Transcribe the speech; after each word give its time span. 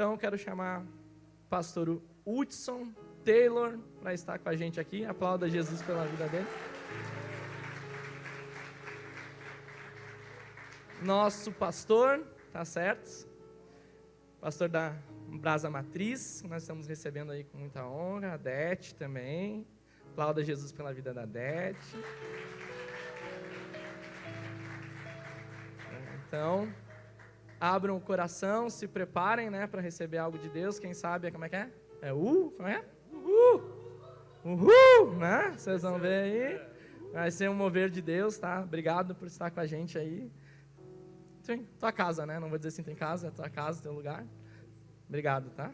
Então, 0.00 0.16
quero 0.16 0.38
chamar 0.38 0.80
o 0.80 0.86
pastor 1.50 2.00
Hudson 2.24 2.90
Taylor 3.22 3.78
para 4.00 4.14
estar 4.14 4.38
com 4.38 4.48
a 4.48 4.56
gente 4.56 4.80
aqui. 4.80 5.04
Aplauda 5.04 5.46
Jesus 5.46 5.82
pela 5.82 6.06
vida 6.06 6.26
dele. 6.26 6.46
Nosso 11.02 11.52
pastor, 11.52 12.26
tá 12.50 12.64
certo? 12.64 13.28
Pastor 14.40 14.70
da 14.70 14.96
Brasa 15.28 15.68
Matriz, 15.68 16.42
nós 16.48 16.62
estamos 16.62 16.86
recebendo 16.86 17.32
aí 17.32 17.44
com 17.44 17.58
muita 17.58 17.86
honra. 17.86 18.32
A 18.32 18.36
Dete 18.38 18.94
também. 18.94 19.66
Aplauda 20.12 20.42
Jesus 20.42 20.72
pela 20.72 20.94
vida 20.94 21.12
da 21.12 21.26
Dete. 21.26 21.94
Então, 26.26 26.72
abram 27.60 27.96
o 27.96 28.00
coração, 28.00 28.70
se 28.70 28.88
preparem, 28.88 29.50
né, 29.50 29.66
para 29.66 29.82
receber 29.82 30.16
algo 30.16 30.38
de 30.38 30.48
Deus. 30.48 30.78
Quem 30.78 30.94
sabe, 30.94 31.30
como 31.30 31.44
é 31.44 31.48
que 31.50 31.56
é? 31.56 31.70
É 32.00 32.12
uh, 32.12 32.52
como 32.56 32.66
é? 32.66 32.82
Uhul! 33.12 33.62
Uhul! 34.42 35.16
Né? 35.18 35.52
Vocês 35.56 35.82
vão 35.82 35.98
ver 35.98 36.22
aí. 36.22 36.70
Vai 37.12 37.30
ser 37.30 37.50
um 37.50 37.54
mover 37.54 37.90
de 37.90 38.00
Deus, 38.00 38.38
tá? 38.38 38.62
Obrigado 38.62 39.14
por 39.14 39.26
estar 39.26 39.50
com 39.50 39.60
a 39.60 39.66
gente 39.66 39.98
aí. 39.98 40.30
Sim, 41.42 41.66
tua 41.78 41.92
casa, 41.92 42.24
né? 42.24 42.38
Não 42.38 42.48
vou 42.48 42.56
dizer 42.56 42.68
assim, 42.68 42.82
tem 42.82 42.94
casa, 42.94 43.28
é 43.28 43.30
tua 43.30 43.50
casa, 43.50 43.82
teu 43.82 43.92
lugar. 43.92 44.24
Obrigado, 45.08 45.50
tá? 45.50 45.70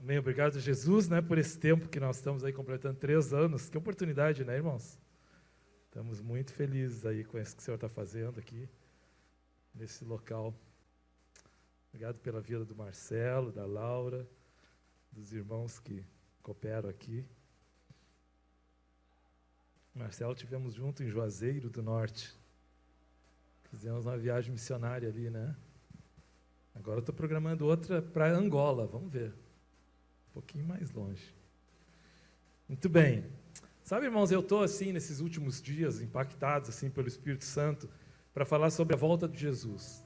Amém. 0.00 0.18
Obrigado, 0.18 0.58
Jesus, 0.58 1.08
né, 1.08 1.20
por 1.20 1.36
esse 1.36 1.58
tempo 1.58 1.88
que 1.88 2.00
nós 2.00 2.16
estamos 2.16 2.44
aí 2.44 2.52
completando 2.52 2.98
três 2.98 3.34
anos. 3.34 3.68
Que 3.68 3.76
oportunidade, 3.76 4.44
né, 4.44 4.56
irmãos? 4.56 4.98
Estamos 5.90 6.20
muito 6.20 6.52
felizes 6.52 7.04
aí 7.04 7.24
com 7.24 7.36
isso 7.36 7.56
que 7.56 7.62
o 7.62 7.64
Senhor 7.64 7.74
está 7.74 7.88
fazendo 7.88 8.38
aqui, 8.38 8.68
nesse 9.74 10.04
local. 10.04 10.54
Obrigado 11.88 12.20
pela 12.20 12.40
vida 12.40 12.64
do 12.64 12.76
Marcelo, 12.76 13.50
da 13.50 13.66
Laura, 13.66 14.24
dos 15.10 15.32
irmãos 15.32 15.80
que 15.80 16.06
cooperam 16.44 16.88
aqui. 16.88 17.26
Marcelo, 19.92 20.32
tivemos 20.32 20.74
junto 20.74 21.02
em 21.02 21.08
Juazeiro 21.08 21.68
do 21.68 21.82
Norte. 21.82 22.38
Fizemos 23.64 24.06
uma 24.06 24.16
viagem 24.16 24.52
missionária 24.52 25.08
ali, 25.08 25.28
né? 25.28 25.56
Agora 26.72 27.00
estou 27.00 27.12
programando 27.12 27.66
outra 27.66 28.00
para 28.00 28.30
Angola, 28.30 28.86
vamos 28.86 29.12
ver. 29.12 29.32
Um 30.28 30.34
pouquinho 30.34 30.64
mais 30.64 30.92
longe. 30.92 31.34
Muito 32.68 32.88
bem. 32.88 33.39
Sabe, 33.82 34.06
irmãos, 34.06 34.30
eu 34.30 34.40
estou 34.40 34.62
assim 34.62 34.92
nesses 34.92 35.20
últimos 35.20 35.60
dias 35.60 36.00
impactados 36.00 36.68
assim 36.68 36.88
pelo 36.90 37.08
Espírito 37.08 37.44
Santo 37.44 37.88
para 38.32 38.44
falar 38.44 38.70
sobre 38.70 38.94
a 38.94 38.98
volta 38.98 39.26
de 39.26 39.38
Jesus 39.38 40.04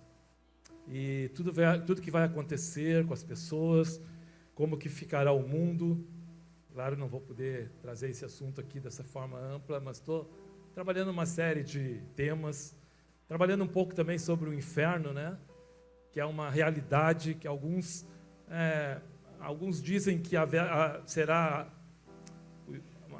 e 0.88 1.30
tudo, 1.34 1.52
vai, 1.52 1.80
tudo 1.80 2.02
que 2.02 2.10
vai 2.10 2.24
acontecer 2.24 3.06
com 3.06 3.14
as 3.14 3.22
pessoas, 3.22 4.00
como 4.54 4.76
que 4.76 4.88
ficará 4.88 5.32
o 5.32 5.46
mundo. 5.46 6.06
Claro, 6.72 6.96
não 6.96 7.08
vou 7.08 7.20
poder 7.20 7.70
trazer 7.80 8.10
esse 8.10 8.24
assunto 8.24 8.60
aqui 8.60 8.80
dessa 8.80 9.04
forma 9.04 9.38
ampla, 9.38 9.80
mas 9.80 9.98
estou 9.98 10.30
trabalhando 10.74 11.10
uma 11.10 11.24
série 11.24 11.62
de 11.62 12.02
temas, 12.16 12.76
trabalhando 13.28 13.64
um 13.64 13.68
pouco 13.68 13.94
também 13.94 14.18
sobre 14.18 14.50
o 14.50 14.54
inferno, 14.54 15.12
né? 15.12 15.38
Que 16.12 16.20
é 16.20 16.24
uma 16.24 16.50
realidade 16.50 17.34
que 17.34 17.46
alguns 17.46 18.06
é, 18.48 19.00
alguns 19.40 19.82
dizem 19.82 20.18
que 20.18 20.36
haver, 20.36 20.62
será 21.06 21.72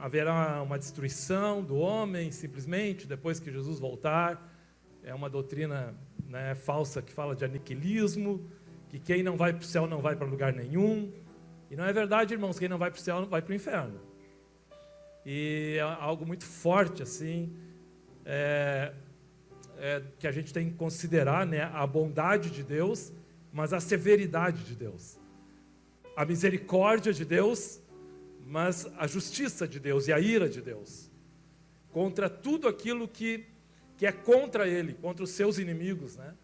haverá 0.05 0.61
uma 0.61 0.79
destruição 0.79 1.65
do 1.65 1.77
homem 1.77 2.31
simplesmente 2.31 3.07
depois 3.07 3.41
que 3.41 3.51
Jesus 3.51 3.79
voltar. 3.79 4.55
É 5.03 5.15
uma 5.15 5.31
doutrina 5.31 5.95
né, 6.29 6.55
falsa 6.55 7.01
que 7.01 7.11
fala 7.11 7.35
de 7.35 7.43
aniquilismo, 7.43 8.47
que 8.91 8.99
quem 8.99 9.23
não 9.23 9.35
vai 9.35 9.55
para 9.55 9.63
o 9.63 9.65
céu 9.65 9.87
não 9.87 10.03
vai 10.03 10.15
para 10.15 10.27
lugar 10.27 10.53
nenhum. 10.53 11.11
E 11.71 11.75
não 11.75 11.87
é 11.87 11.93
verdade, 11.95 12.35
irmãos, 12.35 12.59
quem 12.59 12.69
não 12.69 12.77
vai 12.77 12.91
para 12.91 12.99
o 12.99 13.01
céu 13.01 13.25
vai 13.25 13.41
para 13.41 13.53
o 13.53 13.55
inferno. 13.55 13.99
E 15.25 15.77
é 15.79 15.81
algo 15.81 16.27
muito 16.27 16.45
forte 16.45 17.03
assim, 17.03 17.57
é, 18.27 18.93
é, 19.79 20.03
que 20.19 20.27
a 20.27 20.33
gente 20.33 20.53
tem 20.53 20.69
que 20.69 20.77
considerar 20.77 21.47
né, 21.47 21.63
a 21.73 21.87
bondade 21.87 22.51
de 22.51 22.63
Deus, 22.63 23.11
mas 23.51 23.73
a 23.73 23.81
severidade 23.81 24.65
de 24.65 24.77
Deus. 24.77 25.19
A 26.15 26.27
misericórdia 26.27 27.11
de 27.11 27.25
Deus, 27.25 27.81
mas 28.47 28.87
a 28.99 29.07
justiça 29.07 29.67
de 29.67 29.81
Deus 29.81 30.09
e 30.09 30.13
a 30.13 30.21
ira 30.21 30.49
de 30.49 30.61
Deus 30.61 31.11
contra 31.91 32.29
tudo 32.29 32.67
aquilo 32.67 33.07
que, 33.07 33.47
que 33.97 34.05
é 34.05 34.13
contra 34.13 34.67
Ele, 34.67 34.95
contra 34.95 35.23
os 35.23 35.31
seus 35.31 35.59
inimigos, 35.59 36.17
né? 36.17 36.35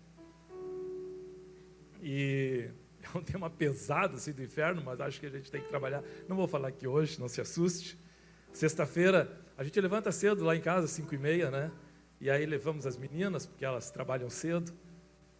E 2.03 2.69
é 3.03 3.19
um 3.19 3.23
tema 3.23 3.51
pesado 3.51 4.17
assim 4.17 4.33
do 4.33 4.43
inferno, 4.43 4.83
mas 4.85 5.01
acho 5.01 5.21
que 5.21 5.27
a 5.27 5.31
gente 5.31 5.51
tem 5.51 5.61
que 5.61 5.69
trabalhar. 5.69 6.03
Não 6.29 6.37
vou 6.37 6.47
falar 6.47 6.69
aqui 6.69 6.87
hoje, 6.87 7.19
não 7.21 7.29
se 7.29 7.41
assuste. 7.41 7.99
Sexta-feira 8.53 9.41
a 9.57 9.65
gente 9.65 9.79
levanta 9.81 10.11
cedo 10.11 10.45
lá 10.45 10.57
em 10.57 10.61
casa, 10.61 10.87
cinco 10.87 11.15
e 11.15 11.19
meia, 11.19 11.51
né? 11.51 11.71
E 12.21 12.31
aí 12.31 12.47
levamos 12.47 12.87
as 12.87 12.97
meninas 12.97 13.45
porque 13.45 13.65
elas 13.65 13.91
trabalham 13.91 14.31
cedo. 14.31 14.73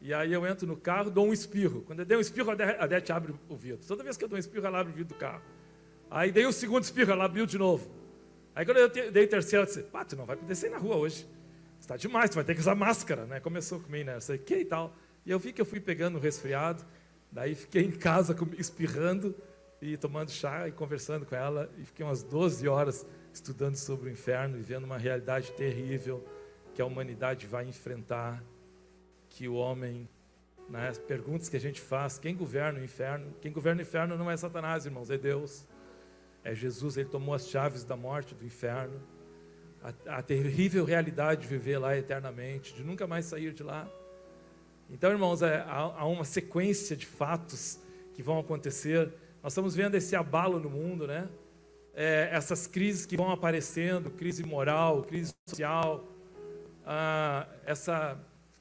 E 0.01 0.13
aí 0.13 0.33
eu 0.33 0.47
entro 0.47 0.67
no 0.67 0.77
carro, 0.77 1.11
dou 1.11 1.27
um 1.27 1.33
espirro. 1.33 1.83
Quando 1.83 2.01
eu 2.01 2.05
der 2.05 2.17
um 2.17 2.21
espirro, 2.21 2.51
a 2.51 2.87
Dete 2.87 3.13
abre 3.13 3.35
o 3.49 3.57
vidro. 3.57 3.87
Toda 3.87 4.03
vez 4.03 4.17
que 4.17 4.25
eu 4.25 4.29
dou 4.29 4.37
um 4.37 4.41
espirro, 4.41 4.67
ela 4.67 4.81
abre 4.81 4.93
o 4.93 4.97
vidro 4.97 5.15
do 5.15 5.19
carro. 5.19 5.43
Aí 6.11 6.33
dei 6.33 6.45
o 6.45 6.53
segundo 6.53 6.83
espirro, 6.83 7.13
ela 7.13 7.25
abriu 7.25 7.47
de 7.47 7.57
novo. 7.57 7.89
Aí 8.55 8.65
quando 8.65 8.79
eu 8.79 8.89
dei 8.89 9.25
o 9.25 9.29
terceiro, 9.29 9.63
eu 9.63 9.67
disse, 9.67 9.83
pá, 9.85 10.05
tu 10.05 10.17
não 10.17 10.27
vai 10.27 10.37
poder 10.37 10.55
sair 10.55 10.71
na 10.71 10.79
rua 10.79 10.97
hoje. 10.97 11.27
Está 11.79 11.97
demais, 11.97 12.31
tu 12.31 12.35
vai 12.35 12.45
ter 12.45 12.55
que 12.55 12.61
usar 12.61 12.75
máscara, 12.75 13.25
né? 13.25 13.41
Começou 13.41 13.81
comigo, 13.81 14.05
né? 14.05 14.17
Eu 14.17 14.21
sei 14.21 14.37
que 14.37 14.57
e 14.57 14.65
tal. 14.65 14.95
E 15.25 15.31
eu 15.31 15.39
vi 15.39 15.53
que 15.53 15.61
eu 15.61 15.65
fui 15.65 15.81
pegando 15.81 16.19
resfriado, 16.19 16.85
daí 17.31 17.55
fiquei 17.55 17.85
em 17.85 17.93
casa 17.93 18.37
espirrando 18.59 19.35
e 19.81 19.97
tomando 19.97 20.31
chá 20.31 20.69
e 20.69 20.73
conversando 20.73 21.25
com 21.25 21.35
ela. 21.35 21.71
E 21.79 21.85
fiquei 21.85 22.05
umas 22.05 22.23
12 22.23 22.67
horas 22.69 23.07
estudando 23.33 23.77
sobre 23.77 24.11
o 24.11 24.13
inferno 24.13 24.59
e 24.59 24.61
vendo 24.61 24.85
uma 24.85 24.99
realidade 24.99 25.53
terrível 25.53 26.27
que 26.75 26.83
a 26.83 26.87
humanidade 26.87 27.47
vai 27.47 27.67
enfrentar, 27.67 28.43
que 29.29 29.49
o 29.49 29.55
homem, 29.55 30.09
né, 30.69 30.93
perguntas 31.07 31.49
que 31.49 31.57
a 31.57 31.61
gente 31.61 31.81
faz, 31.81 32.19
quem 32.19 32.37
governa 32.37 32.81
o 32.81 32.85
inferno? 32.85 33.33
Quem 33.41 33.53
governa 33.53 33.81
o 33.81 33.83
inferno 33.83 34.17
não 34.17 34.31
é 34.31 34.37
Satanás, 34.37 34.87
irmãos, 34.87 35.11
é 35.11 35.17
Deus. 35.17 35.67
É 36.43 36.55
Jesus, 36.55 36.97
ele 36.97 37.09
tomou 37.09 37.35
as 37.35 37.49
chaves 37.49 37.85
da 37.85 37.97
morte, 37.97 38.35
do 38.35 38.45
inferno. 38.45 39.01
A, 39.83 40.19
a, 40.19 40.23
terrível 40.23 40.85
realidade 40.85 41.43
de 41.43 41.47
viver 41.47 41.79
lá 41.79 41.97
eternamente, 41.97 42.75
de 42.75 42.85
nunca 42.85 43.07
mais 43.07 43.25
sair 43.27 43.53
de 43.53 43.63
lá. 43.63 43.89
Então, 44.91 45.11
irmãos, 45.11 45.41
é, 45.43 45.61
há, 45.61 45.79
há 45.99 46.07
uma 46.07 46.25
sequência 46.25 46.97
de 46.97 47.07
fatos 47.07 47.81
que 48.15 48.23
vão 48.23 48.39
acontecer. 48.39 49.13
Nós 49.43 49.53
estamos 49.53 49.75
vendo 49.75 49.95
esse 49.95 50.15
abalo 50.15 50.61
no 50.61 50.69
mundo, 50.69 51.07
né? 51.07 51.29
É, 51.95 52.29
essas 52.33 52.67
crises 52.67 53.07
que 53.07 53.17
vão 53.17 53.31
aparecendo, 53.31 54.11
crise 54.11 54.45
moral, 54.45 55.03
crise 55.03 55.33
social, 55.49 56.05
essa, 57.65 58.19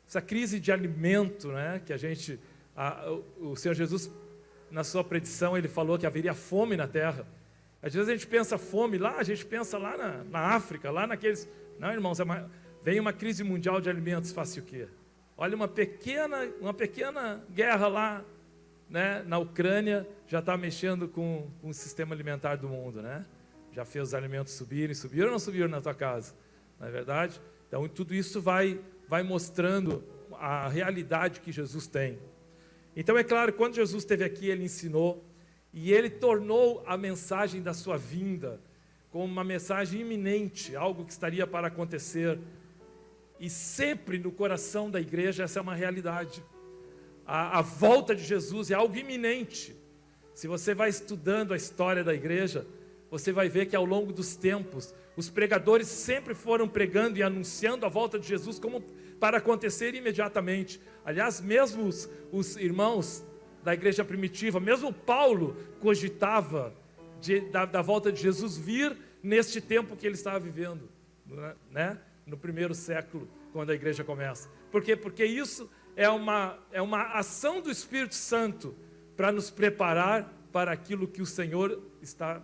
essa 0.08 0.22
crise 0.22 0.60
de 0.60 0.72
alimento, 0.72 1.50
né? 1.50 1.82
Que 1.86 1.94
a 1.94 1.98
gente, 1.98 2.40
a, 2.76 3.12
o, 3.12 3.52
o 3.52 3.56
Senhor 3.56 3.74
Jesus, 3.74 4.12
na 4.72 4.84
sua 4.84 5.04
predição, 5.04 5.58
ele 5.58 5.68
falou 5.68 5.98
que 5.98 6.06
haveria 6.06 6.34
fome 6.34 6.78
na 6.78 6.88
terra. 6.88 7.26
Às 7.82 7.94
vezes 7.94 8.10
a 8.10 8.12
gente 8.12 8.28
pensa 8.28 8.58
fome 8.58 8.98
lá, 8.98 9.16
a 9.18 9.24
gente 9.24 9.46
pensa 9.46 9.78
lá 9.78 9.98
na, 9.98 10.24
na 10.26 10.40
África, 10.40 10.92
lá 10.92 11.08
naqueles. 11.08 11.48
Não, 11.78 11.92
irmãos, 11.92 12.20
é 12.20 12.24
uma, 12.24 12.52
vem 12.82 13.00
uma 13.00 13.14
crise 13.14 13.44
mundial 13.44 13.80
de 13.80 13.90
alimentos, 13.90 14.32
faça 14.32 14.60
o 14.60 14.64
quê? 14.64 14.88
Olha, 15.38 15.56
uma 15.56 15.68
pequena, 15.68 16.50
uma 16.60 16.74
pequena 16.74 17.42
guerra 17.50 17.88
lá 17.88 18.26
né, 18.90 19.24
na 19.26 19.38
Ucrânia 19.38 20.06
já 20.28 20.40
está 20.40 20.58
mexendo 20.58 21.08
com, 21.08 21.50
com 21.62 21.70
o 21.70 21.74
sistema 21.74 22.14
alimentar 22.14 22.58
do 22.58 22.68
mundo, 22.68 23.02
né? 23.02 23.26
Já 23.72 23.86
fez 23.86 24.10
os 24.10 24.14
alimentos 24.14 24.54
subirem, 24.54 24.94
subiram 24.94 25.28
ou 25.28 25.32
não 25.32 25.40
subiram 25.40 25.70
na 25.70 25.80
tua 25.80 25.94
casa? 25.94 26.34
Não 26.80 26.88
é 26.88 26.92
verdade? 26.92 27.40
Então, 27.68 27.88
tudo 27.88 28.14
isso 28.14 28.42
vai, 28.42 28.82
vai 29.08 29.24
mostrando 29.24 30.04
a 30.34 30.68
realidade 30.68 31.40
que 31.40 31.52
Jesus 31.52 31.88
tem. 31.88 32.20
Então, 32.96 33.18
é 33.18 33.24
claro, 33.24 33.54
quando 33.54 33.76
Jesus 33.76 34.04
esteve 34.04 34.24
aqui, 34.24 34.50
ele 34.50 34.64
ensinou 34.64 35.24
e 35.74 35.94
ele 35.94 36.10
tornou 36.10 36.84
a 36.86 36.98
mensagem 36.98 37.62
da 37.62 37.74
sua 37.74 37.98
vinda 37.98 38.60
como 39.12 39.26
uma 39.26 39.44
mensagem 39.44 40.02
iminente, 40.02 40.76
algo 40.76 41.04
que 41.04 41.12
estaria 41.12 41.46
para 41.48 41.68
acontecer. 41.68 42.40
E 43.40 43.50
sempre 43.50 44.20
no 44.20 44.32
coração 44.32 44.90
da 44.90 45.00
igreja 45.00 45.44
essa 45.44 45.60
é 45.60 45.62
uma 45.62 45.76
realidade. 45.76 46.44
A, 47.26 47.60
a 47.60 47.62
volta 47.62 48.16
de 48.16 48.24
Jesus 48.24 48.70
é 48.70 48.76
algo 48.76 48.96
iminente. 48.96 49.76
Se 50.34 50.48
você 50.48 50.74
vai 50.74 50.90
estudando 50.90 51.54
a 51.54 51.58
história 51.58 52.04
da 52.04 52.14
igreja, 52.14 52.66
você 53.10 53.32
vai 53.32 53.50
ver 53.50 53.66
que 53.66 53.76
ao 53.76 53.86
longo 53.86 54.14
dos 54.14 54.36
tempos, 54.36 54.94
os 55.18 55.30
pregadores 55.30 55.88
sempre 55.88 56.34
foram 56.34 56.68
pregando 56.68 57.18
e 57.18 57.24
anunciando 57.24 57.86
a 57.86 57.90
volta 57.90 58.20
de 58.20 58.28
Jesus 58.28 58.60
como 58.60 58.82
para 59.20 59.38
acontecer 59.38 59.96
imediatamente. 59.96 60.80
Aliás, 61.04 61.42
mesmo 61.42 61.86
os, 61.86 62.10
os 62.32 62.56
irmãos 62.56 63.24
da 63.64 63.74
igreja 63.74 64.04
primitiva, 64.06 64.60
mesmo 64.60 64.94
Paulo 64.94 65.56
cogitava 65.80 66.74
de, 67.20 67.42
da, 67.42 67.66
da, 67.66 67.82
volta 67.82 68.12
de 68.12 68.22
Jesus 68.22 68.58
vir 68.58 68.96
neste 69.22 69.60
tempo 69.60 69.96
que 69.96 70.06
ele 70.06 70.16
estava 70.16 70.40
vivendo, 70.40 70.90
né? 71.70 71.98
no 72.26 72.38
primeiro 72.38 72.74
século, 72.74 73.28
quando 73.52 73.72
a 73.72 73.76
igreja 73.76 74.04
começa. 74.04 74.50
Por 74.72 74.82
quê? 74.82 74.96
Porque 74.96 75.26
isso 75.26 75.70
é 75.96 76.08
uma, 76.10 76.58
é 76.72 76.82
uma 76.82 77.18
ação 77.18 77.62
do 77.62 77.70
Espírito 77.70 78.16
Santo 78.16 78.76
para 79.18 79.32
nos 79.32 79.50
preparar 79.50 80.34
para 80.52 80.72
aquilo 80.72 81.08
que 81.08 81.22
o 81.22 81.26
Senhor 81.26 81.82
está 82.02 82.42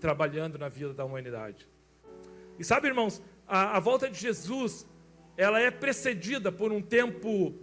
trabalhando 0.00 0.58
na 0.58 0.68
vida 0.68 0.94
da 0.94 1.04
humanidade. 1.04 1.68
E 2.58 2.64
sabe, 2.64 2.88
irmãos, 2.88 3.22
a, 3.46 3.76
a 3.76 3.80
volta 3.80 4.08
de 4.08 4.18
Jesus, 4.18 4.86
ela 5.36 5.60
é 5.60 5.70
precedida 5.70 6.50
por 6.50 6.72
um 6.72 6.80
tempo, 6.80 7.54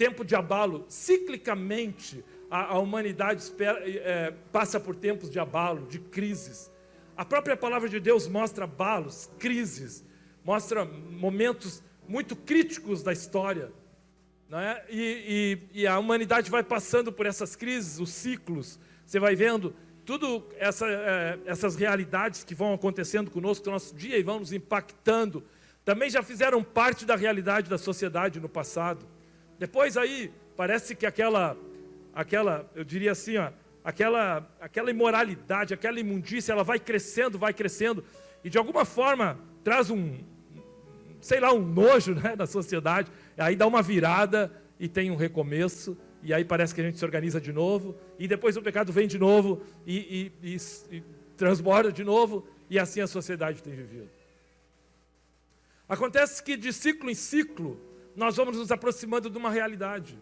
tempo 0.00 0.24
de 0.24 0.34
abalo. 0.34 0.86
Ciclicamente, 0.88 2.24
a, 2.50 2.72
a 2.72 2.78
humanidade 2.78 3.42
espera, 3.42 3.78
é, 3.86 4.32
passa 4.50 4.80
por 4.80 4.96
tempos 4.96 5.30
de 5.30 5.38
abalo, 5.38 5.86
de 5.88 5.98
crises. 5.98 6.70
A 7.14 7.22
própria 7.22 7.54
palavra 7.54 7.86
de 7.86 8.00
Deus 8.00 8.26
mostra 8.26 8.64
abalos, 8.64 9.30
crises, 9.38 10.02
mostra 10.42 10.86
momentos 10.86 11.82
muito 12.08 12.34
críticos 12.34 13.02
da 13.02 13.12
história. 13.12 13.70
É? 14.50 14.84
E, 14.88 15.60
e, 15.74 15.82
e, 15.82 15.86
a 15.86 15.98
humanidade 15.98 16.50
vai 16.50 16.62
passando 16.62 17.12
por 17.12 17.26
essas 17.26 17.54
crises, 17.54 18.00
os 18.00 18.08
ciclos. 18.08 18.80
Você 19.04 19.20
vai 19.20 19.36
vendo 19.36 19.76
tudo 20.06 20.48
essa, 20.56 20.86
é, 20.88 21.38
essas 21.44 21.76
realidades 21.76 22.42
que 22.42 22.54
vão 22.54 22.72
acontecendo 22.72 23.30
conosco 23.30 23.66
no 23.66 23.72
nosso 23.72 23.94
dia 23.94 24.16
e 24.16 24.22
vão 24.22 24.40
nos 24.40 24.50
impactando. 24.50 25.44
Também 25.84 26.08
já 26.08 26.22
fizeram 26.22 26.64
parte 26.64 27.04
da 27.04 27.16
realidade 27.16 27.68
da 27.68 27.76
sociedade 27.76 28.40
no 28.40 28.48
passado. 28.48 29.06
Depois 29.60 29.98
aí 29.98 30.32
parece 30.56 30.94
que 30.94 31.04
aquela, 31.04 31.54
aquela, 32.14 32.66
eu 32.74 32.82
diria 32.82 33.12
assim, 33.12 33.36
ó, 33.36 33.50
aquela, 33.84 34.50
aquela 34.58 34.90
imoralidade, 34.90 35.74
aquela 35.74 36.00
imundícia, 36.00 36.52
ela 36.52 36.64
vai 36.64 36.80
crescendo, 36.80 37.38
vai 37.38 37.52
crescendo 37.52 38.02
e 38.42 38.48
de 38.48 38.56
alguma 38.56 38.86
forma 38.86 39.38
traz 39.62 39.90
um, 39.90 40.16
sei 41.20 41.40
lá, 41.40 41.52
um 41.52 41.60
nojo 41.60 42.14
né, 42.24 42.34
na 42.34 42.46
sociedade, 42.46 43.12
aí 43.36 43.54
dá 43.54 43.66
uma 43.66 43.82
virada 43.82 44.50
e 44.78 44.88
tem 44.88 45.10
um 45.10 45.16
recomeço, 45.16 45.94
e 46.22 46.32
aí 46.32 46.42
parece 46.42 46.74
que 46.74 46.80
a 46.80 46.84
gente 46.84 46.98
se 46.98 47.04
organiza 47.04 47.38
de 47.38 47.52
novo, 47.52 47.94
e 48.18 48.26
depois 48.26 48.56
o 48.56 48.62
pecado 48.62 48.90
vem 48.90 49.06
de 49.06 49.18
novo 49.18 49.62
e, 49.86 50.32
e, 50.42 50.54
e, 50.54 50.96
e 50.96 51.02
transborda 51.36 51.92
de 51.92 52.02
novo, 52.02 52.48
e 52.70 52.78
assim 52.78 53.02
a 53.02 53.06
sociedade 53.06 53.62
tem 53.62 53.74
vivido. 53.74 54.08
Acontece 55.86 56.42
que 56.42 56.56
de 56.56 56.72
ciclo 56.72 57.10
em 57.10 57.14
ciclo, 57.14 57.89
nós 58.20 58.36
vamos 58.36 58.58
nos 58.58 58.70
aproximando 58.70 59.30
de 59.30 59.38
uma 59.38 59.50
realidade. 59.50 60.18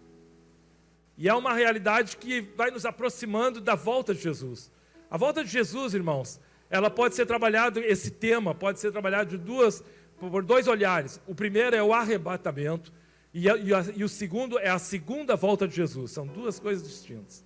E 1.16 1.28
é 1.28 1.34
uma 1.34 1.52
realidade 1.52 2.16
que 2.16 2.42
vai 2.56 2.70
nos 2.70 2.86
aproximando 2.86 3.60
da 3.60 3.74
volta 3.74 4.14
de 4.14 4.22
Jesus. 4.22 4.70
A 5.10 5.16
volta 5.16 5.42
de 5.42 5.50
Jesus, 5.50 5.94
irmãos, 5.94 6.40
ela 6.70 6.88
pode 6.88 7.16
ser 7.16 7.26
trabalhada, 7.26 7.80
esse 7.80 8.12
tema 8.12 8.54
pode 8.54 8.78
ser 8.78 8.92
trabalhado 8.92 9.30
de 9.30 9.36
duas 9.36 9.82
por 10.16 10.44
dois 10.44 10.68
olhares. 10.68 11.20
O 11.26 11.34
primeiro 11.34 11.74
é 11.74 11.82
o 11.82 11.92
arrebatamento, 11.92 12.92
e, 13.34 13.50
a, 13.50 13.56
e, 13.56 13.74
a, 13.74 13.84
e 13.96 14.04
o 14.04 14.08
segundo 14.08 14.60
é 14.60 14.68
a 14.68 14.78
segunda 14.78 15.34
volta 15.34 15.66
de 15.66 15.74
Jesus. 15.74 16.12
São 16.12 16.24
duas 16.24 16.60
coisas 16.60 16.86
distintas. 16.86 17.44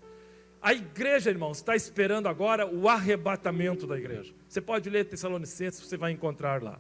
A 0.61 0.75
igreja, 0.75 1.31
irmãos, 1.31 1.57
está 1.57 1.75
esperando 1.75 2.29
agora 2.29 2.67
o 2.67 2.91
arrebatamento 2.91 3.87
da 3.87 3.97
igreja. 3.97 4.35
Você 4.47 4.61
pode 4.61 4.91
ler 4.91 5.07
Tessalonicenses, 5.07 5.81
você 5.81 5.97
vai 5.97 6.13
encontrar 6.13 6.63
lá. 6.63 6.79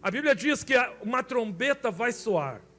A 0.00 0.12
Bíblia 0.12 0.32
diz 0.32 0.62
que 0.62 0.74
uma 1.02 1.24
trombeta 1.24 1.90
vai 1.90 2.12
soar. 2.12 2.69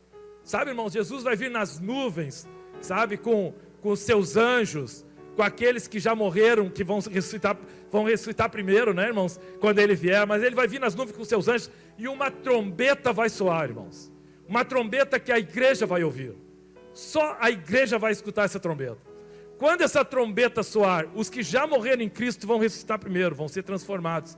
Sabe, 0.44 0.72
irmãos, 0.72 0.94
Jesus 0.94 1.24
vai 1.24 1.36
vir 1.36 1.50
nas 1.50 1.80
nuvens, 1.80 2.48
sabe, 2.82 3.18
com, 3.18 3.54
com 3.82 3.96
seus 3.96 4.36
anjos, 4.36 5.06
com 5.36 5.44
aqueles 5.44 5.88
que 5.88 6.00
já 6.00 6.14
morreram, 6.16 6.70
que 6.70 6.84
vão 6.84 7.00
ressuscitar, 7.00 7.58
vão 7.92 8.04
ressuscitar 8.04 8.50
primeiro, 8.50 8.94
né, 8.94 9.08
irmãos? 9.08 9.40
Quando 9.60 9.80
ele 9.80 9.96
vier, 9.96 10.26
mas 10.26 10.44
ele 10.44 10.56
vai 10.56 10.68
vir 10.68 10.80
nas 10.80 10.96
nuvens 10.96 11.16
com 11.16 11.24
seus 11.24 11.48
anjos 11.48 11.72
e 11.98 12.08
uma 12.08 12.30
trombeta 12.30 13.14
vai 13.14 13.30
soar, 13.30 13.70
irmãos. 13.70 14.12
Uma 14.48 14.66
trombeta 14.66 15.20
que 15.20 15.32
a 15.32 15.40
igreja 15.40 15.86
vai 15.86 16.04
ouvir. 16.04 16.36
Só 16.94 17.38
a 17.40 17.50
igreja 17.50 17.98
vai 17.98 18.12
escutar 18.12 18.44
essa 18.44 18.60
trombeta. 18.60 19.00
Quando 19.58 19.82
essa 19.82 20.04
trombeta 20.04 20.64
soar, 20.64 21.08
os 21.16 21.30
que 21.30 21.44
já 21.44 21.68
morreram 21.68 22.02
em 22.02 22.10
Cristo 22.10 22.48
vão 22.48 22.58
ressuscitar 22.58 23.00
primeiro, 23.00 23.36
vão 23.36 23.48
ser 23.48 23.64
transformados. 23.64 24.38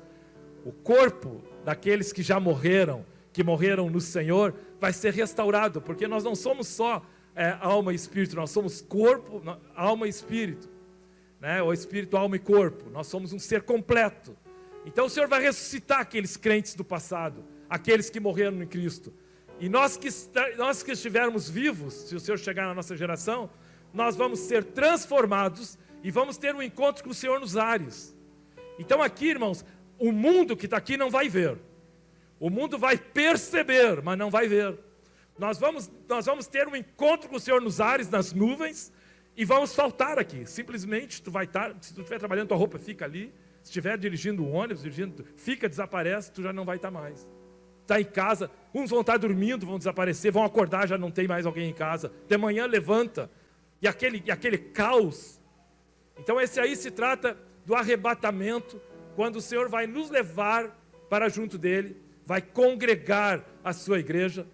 O 0.66 0.72
corpo 0.72 1.42
daqueles 1.64 2.12
que 2.12 2.22
já 2.22 2.40
morreram, 2.40 3.06
que 3.32 3.44
morreram 3.44 3.90
no 3.90 4.02
Senhor, 4.02 4.54
vai 4.84 4.92
ser 4.92 5.14
restaurado, 5.14 5.82
porque 5.82 6.10
nós 6.10 6.26
não 6.26 6.36
somos 6.36 6.68
só 6.68 7.02
é, 7.34 7.58
alma 7.62 7.94
e 7.94 7.96
espírito, 7.96 8.36
nós 8.36 8.50
somos 8.50 8.82
corpo, 8.82 9.42
alma 9.74 10.08
e 10.08 10.10
espírito, 10.10 10.70
né? 11.40 11.64
o 11.64 11.72
espírito, 11.72 12.18
alma 12.18 12.36
e 12.36 12.40
corpo. 12.40 12.90
Nós 12.90 13.08
somos 13.08 13.32
um 13.32 13.40
ser 13.40 13.62
completo. 13.62 14.36
Então 14.86 15.06
o 15.06 15.10
Senhor 15.10 15.30
vai 15.30 15.42
ressuscitar 15.42 16.02
aqueles 16.02 16.36
crentes 16.36 16.76
do 16.76 16.84
passado, 16.84 17.46
aqueles 17.70 18.10
que 18.10 18.20
morreram 18.20 18.62
em 18.62 18.68
Cristo. 18.68 19.14
E 19.58 19.70
nós 19.70 19.96
que, 19.96 20.10
nós 20.58 20.84
que 20.84 20.92
estivermos 20.92 21.50
vivos, 21.50 21.94
se 21.94 22.16
o 22.18 22.20
Senhor 22.20 22.38
chegar 22.38 22.68
na 22.68 22.74
nossa 22.74 22.98
geração, 22.98 23.50
nós 23.94 24.18
vamos 24.18 24.40
ser 24.40 24.66
transformados 24.66 25.80
e 26.04 26.12
vamos 26.12 26.36
ter 26.36 26.54
um 26.54 26.62
encontro 26.62 27.06
com 27.06 27.12
o 27.12 27.14
Senhor 27.14 27.40
nos 27.40 27.56
ares. 27.56 28.14
Então 28.78 29.02
aqui, 29.02 29.30
irmãos, 29.30 29.64
o 29.98 30.12
mundo 30.12 30.58
que 30.58 30.66
está 30.66 30.76
aqui 30.76 30.98
não 30.98 31.10
vai 31.10 31.30
ver. 31.30 31.58
O 32.44 32.50
mundo 32.50 32.78
vai 32.78 32.98
perceber, 32.98 34.02
mas 34.02 34.18
não 34.18 34.30
vai 34.30 34.50
ver. 34.50 34.78
Nós 35.40 35.58
vamos, 35.58 35.90
nós 36.10 36.26
vamos 36.26 36.46
ter 36.46 36.68
um 36.68 36.76
encontro 36.76 37.30
com 37.30 37.38
o 37.38 37.40
Senhor 37.40 37.62
nos 37.62 37.80
ares, 37.80 38.10
nas 38.10 38.34
nuvens, 38.34 38.92
e 39.34 39.46
vamos 39.46 39.74
faltar 39.74 40.20
aqui. 40.20 40.46
Simplesmente, 40.46 41.22
tu 41.22 41.32
vai 41.32 41.46
estar, 41.46 41.74
se 41.80 41.94
tu 41.94 42.02
estiver 42.02 42.20
trabalhando, 42.20 42.50
tua 42.50 42.58
roupa 42.58 42.78
fica 42.78 43.06
ali, 43.06 43.34
se 43.62 43.70
estiver 43.70 43.98
dirigindo 43.98 44.44
o 44.44 44.52
ônibus, 44.52 44.84
dirigindo, 44.84 45.26
fica, 45.38 45.70
desaparece, 45.70 46.34
tu 46.34 46.44
já 46.44 46.52
não 46.52 46.66
vai 46.66 46.76
estar 46.76 46.92
mais. 46.92 47.26
Está 47.84 48.02
em 48.02 48.04
casa, 48.04 48.52
uns 48.76 48.90
vão 48.90 49.00
estar 49.00 49.16
dormindo, 49.16 49.66
vão 49.66 49.78
desaparecer, 49.78 50.30
vão 50.30 50.44
acordar, 50.44 50.86
já 50.86 50.98
não 50.98 51.12
tem 51.12 51.30
mais 51.30 51.46
alguém 51.46 51.70
em 51.70 51.74
casa. 51.74 52.12
De 52.28 52.38
manhã 52.38 52.66
levanta, 52.66 53.32
e 53.82 53.88
aquele, 53.88 54.22
e 54.26 54.30
aquele 54.30 54.58
caos. 54.58 55.40
Então, 56.20 56.42
esse 56.42 56.60
aí 56.60 56.76
se 56.76 56.92
trata 56.92 57.38
do 57.66 57.74
arrebatamento, 57.74 58.82
quando 59.16 59.38
o 59.38 59.42
Senhor 59.42 59.70
vai 59.70 59.88
nos 59.88 60.10
levar 60.10 60.78
para 61.10 61.30
junto 61.30 61.58
dele, 61.58 62.03
vai 62.26 62.42
congregar 62.42 63.44
a 63.64 63.74
sua 63.74 64.00
igreja. 64.00 64.46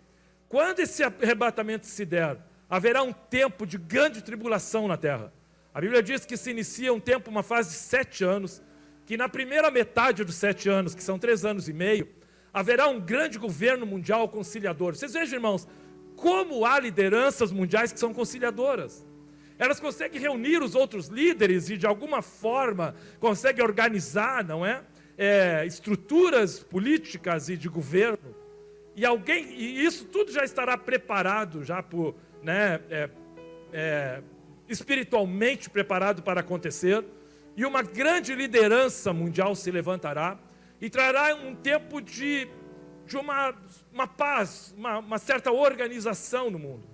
Quando 0.48 0.80
esse 0.80 1.04
arrebatamento 1.04 1.86
se 1.86 2.06
der, 2.06 2.38
haverá 2.70 3.04
um 3.04 3.14
tempo 3.14 3.66
de 3.66 3.78
grande 3.78 4.24
tribulação 4.24 4.88
na 4.88 4.98
terra. 4.98 5.34
A 5.74 5.82
Bíblia 5.82 6.02
diz 6.02 6.26
que 6.26 6.36
se 6.36 6.52
inicia 6.52 6.94
um 6.94 7.00
tempo, 7.00 7.30
uma 7.30 7.44
fase 7.44 7.70
de 7.72 7.76
sete 7.78 8.24
anos, 8.24 8.62
que 9.06 9.18
na 9.18 9.30
primeira 9.30 9.70
metade 9.72 10.24
dos 10.24 10.36
sete 10.36 10.70
anos, 10.70 10.94
que 10.94 11.04
são 11.04 11.18
três 11.18 11.46
anos 11.46 11.70
e 11.70 11.74
meio, 11.74 12.08
haverá 12.54 12.88
um 12.88 13.00
grande 13.00 13.38
governo 13.38 13.86
mundial 13.86 14.28
conciliador. 14.30 14.96
Vocês 14.96 15.14
vejam, 15.14 15.36
irmãos, 15.36 15.68
como 16.16 16.66
há 16.66 16.80
lideranças 16.80 17.52
mundiais 17.52 17.94
que 17.94 18.00
são 18.00 18.14
conciliadoras. 18.14 19.06
Elas 19.58 19.80
conseguem 19.80 20.20
reunir 20.20 20.62
os 20.62 20.74
outros 20.74 21.08
líderes 21.08 21.70
e, 21.70 21.78
de 21.78 21.86
alguma 21.86 22.22
forma, 22.22 22.96
conseguem 23.20 23.64
organizar, 23.64 24.44
não 24.44 24.66
é? 24.66 24.84
É 25.22 25.66
estruturas 25.66 26.60
políticas 26.60 27.50
e 27.50 27.58
de 27.58 27.68
governo. 27.68 28.34
E 28.96 29.06
alguém, 29.06 29.50
e 29.52 29.86
isso 29.86 30.06
tudo 30.06 30.32
já 30.32 30.46
estará 30.46 30.78
preparado, 30.78 31.62
já 31.62 31.84
por, 31.84 32.16
né, 32.42 32.80
é, 32.90 33.10
é, 33.74 34.22
espiritualmente 34.70 35.70
preparado 35.70 36.24
para 36.24 36.40
acontecer 36.40 37.04
e 37.58 37.66
uma 37.66 37.82
grande 37.82 38.34
liderança 38.34 39.12
mundial 39.12 39.54
se 39.54 39.70
levantará 39.70 40.40
e 40.80 40.90
trará 40.90 41.36
um 41.36 41.54
tempo 41.54 42.00
de, 42.00 42.48
de 43.06 43.18
uma, 43.18 43.54
uma 43.92 44.08
paz, 44.08 44.74
uma, 44.78 45.00
uma 45.00 45.18
certa 45.18 45.52
organização 45.52 46.50
no 46.50 46.58
mundo. 46.58 46.88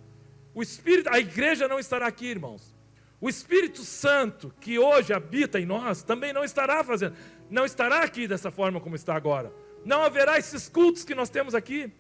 O 0.56 0.64
Espírito, 0.64 1.10
a 1.14 1.20
igreja 1.20 1.68
não 1.68 1.78
estará 1.78 2.08
aqui, 2.08 2.26
irmãos. 2.26 2.76
O 3.22 3.30
Espírito 3.30 3.84
Santo, 3.84 4.54
que 4.60 4.78
hoje 4.78 5.14
habita 5.14 5.60
em 5.60 5.66
nós, 5.66 6.04
também 6.04 6.34
não 6.34 6.44
estará 6.44 6.84
fazendo, 6.84 7.16
não 7.50 7.66
estará 7.66 8.02
aqui 8.04 8.28
dessa 8.28 8.52
forma 8.52 8.80
como 8.80 8.96
está 8.96 9.16
agora. 9.16 9.52
Não 9.84 10.04
haverá 10.04 10.38
esses 10.38 10.68
cultos 10.68 11.04
que 11.04 11.14
nós 11.14 11.30
temos 11.30 11.54
aqui. 11.54 11.92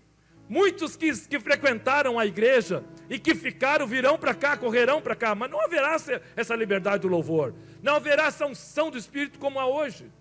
Muitos 0.48 0.96
que, 0.96 1.12
que 1.28 1.40
frequentaram 1.40 2.20
a 2.20 2.26
igreja 2.26 2.84
e 3.10 3.18
que 3.18 3.34
ficaram 3.34 3.88
virão 3.88 4.18
para 4.18 4.34
cá, 4.34 4.56
correrão 4.56 5.02
para 5.02 5.16
cá, 5.16 5.34
mas 5.34 5.50
não 5.50 5.60
haverá 5.60 5.98
essa 6.36 6.56
liberdade 6.56 7.02
do 7.02 7.08
louvor, 7.08 7.56
não 7.82 7.96
haverá 7.96 8.28
essa 8.28 8.46
unção 8.46 8.92
do 8.92 8.98
Espírito 8.98 9.40
como 9.40 9.60
há 9.60 9.66
hoje. 9.66 10.12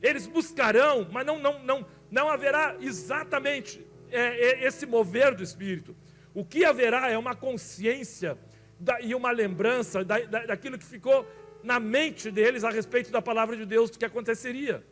Eles 0.00 0.26
buscarão, 0.26 1.06
mas 1.12 1.26
não, 1.26 1.38
não, 1.38 1.62
não, 1.62 1.86
não 2.10 2.28
haverá 2.28 2.76
exatamente 2.80 3.86
é, 4.10 4.62
é, 4.62 4.66
esse 4.66 4.86
mover 4.86 5.34
do 5.34 5.42
Espírito. 5.42 5.94
O 6.34 6.44
que 6.44 6.64
haverá 6.64 7.10
é 7.10 7.18
uma 7.18 7.34
consciência 7.34 8.38
da, 8.80 9.00
e 9.00 9.14
uma 9.14 9.30
lembrança 9.30 10.02
da, 10.02 10.18
da, 10.20 10.46
daquilo 10.46 10.78
que 10.78 10.84
ficou 10.84 11.26
na 11.62 11.78
mente 11.80 12.30
deles 12.30 12.64
a 12.64 12.70
respeito 12.70 13.10
da 13.10 13.22
palavra 13.22 13.56
de 13.56 13.64
Deus, 13.64 13.90
do 13.90 13.98
que 13.98 14.04
aconteceria. 14.04 14.84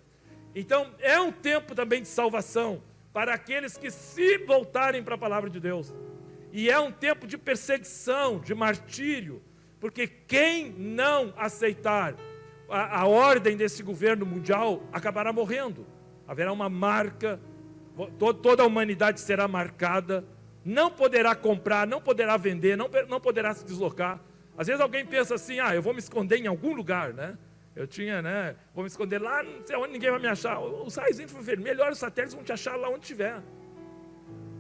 Então, 0.54 0.92
é 0.98 1.20
um 1.20 1.30
tempo 1.30 1.74
também 1.74 2.02
de 2.02 2.08
salvação 2.08 2.82
para 3.12 3.34
aqueles 3.34 3.76
que 3.76 3.90
se 3.90 4.38
voltarem 4.38 5.02
para 5.02 5.14
a 5.14 5.18
palavra 5.18 5.50
de 5.50 5.60
Deus. 5.60 5.94
E 6.52 6.68
é 6.70 6.78
um 6.78 6.90
tempo 6.90 7.26
de 7.26 7.38
perseguição, 7.38 8.38
de 8.38 8.54
martírio, 8.54 9.42
porque 9.78 10.06
quem 10.06 10.70
não 10.72 11.32
aceitar 11.36 12.14
a, 12.68 13.00
a 13.00 13.06
ordem 13.06 13.56
desse 13.56 13.82
governo 13.82 14.26
mundial 14.26 14.82
acabará 14.92 15.32
morrendo. 15.32 15.86
Haverá 16.26 16.52
uma 16.52 16.68
marca, 16.68 17.40
to, 18.18 18.34
toda 18.34 18.62
a 18.62 18.66
humanidade 18.66 19.20
será 19.20 19.46
marcada 19.48 20.24
não 20.64 20.90
poderá 20.90 21.34
comprar, 21.34 21.86
não 21.86 22.00
poderá 22.00 22.36
vender, 22.36 22.76
não, 22.76 22.88
não 23.08 23.20
poderá 23.20 23.54
se 23.54 23.64
deslocar. 23.64 24.20
Às 24.60 24.66
vezes 24.66 24.82
alguém 24.82 25.06
pensa 25.06 25.36
assim, 25.36 25.58
ah, 25.58 25.74
eu 25.74 25.80
vou 25.80 25.94
me 25.94 26.00
esconder 26.00 26.36
em 26.36 26.46
algum 26.46 26.74
lugar, 26.74 27.14
né? 27.14 27.38
Eu 27.74 27.86
tinha, 27.86 28.20
né? 28.20 28.54
Vou 28.74 28.84
me 28.84 28.88
esconder 28.88 29.18
lá, 29.18 29.42
não 29.42 29.66
sei 29.66 29.74
onde 29.74 29.94
ninguém 29.94 30.10
vai 30.10 30.20
me 30.20 30.28
achar. 30.28 30.60
Os 30.60 30.96
raios 30.96 31.18
infravermelhos, 31.18 31.78
melhor 31.78 31.92
os 31.92 31.98
satélites 31.98 32.34
vão 32.34 32.44
te 32.44 32.52
achar 32.52 32.76
lá 32.76 32.90
onde 32.90 33.00
estiver. 33.00 33.40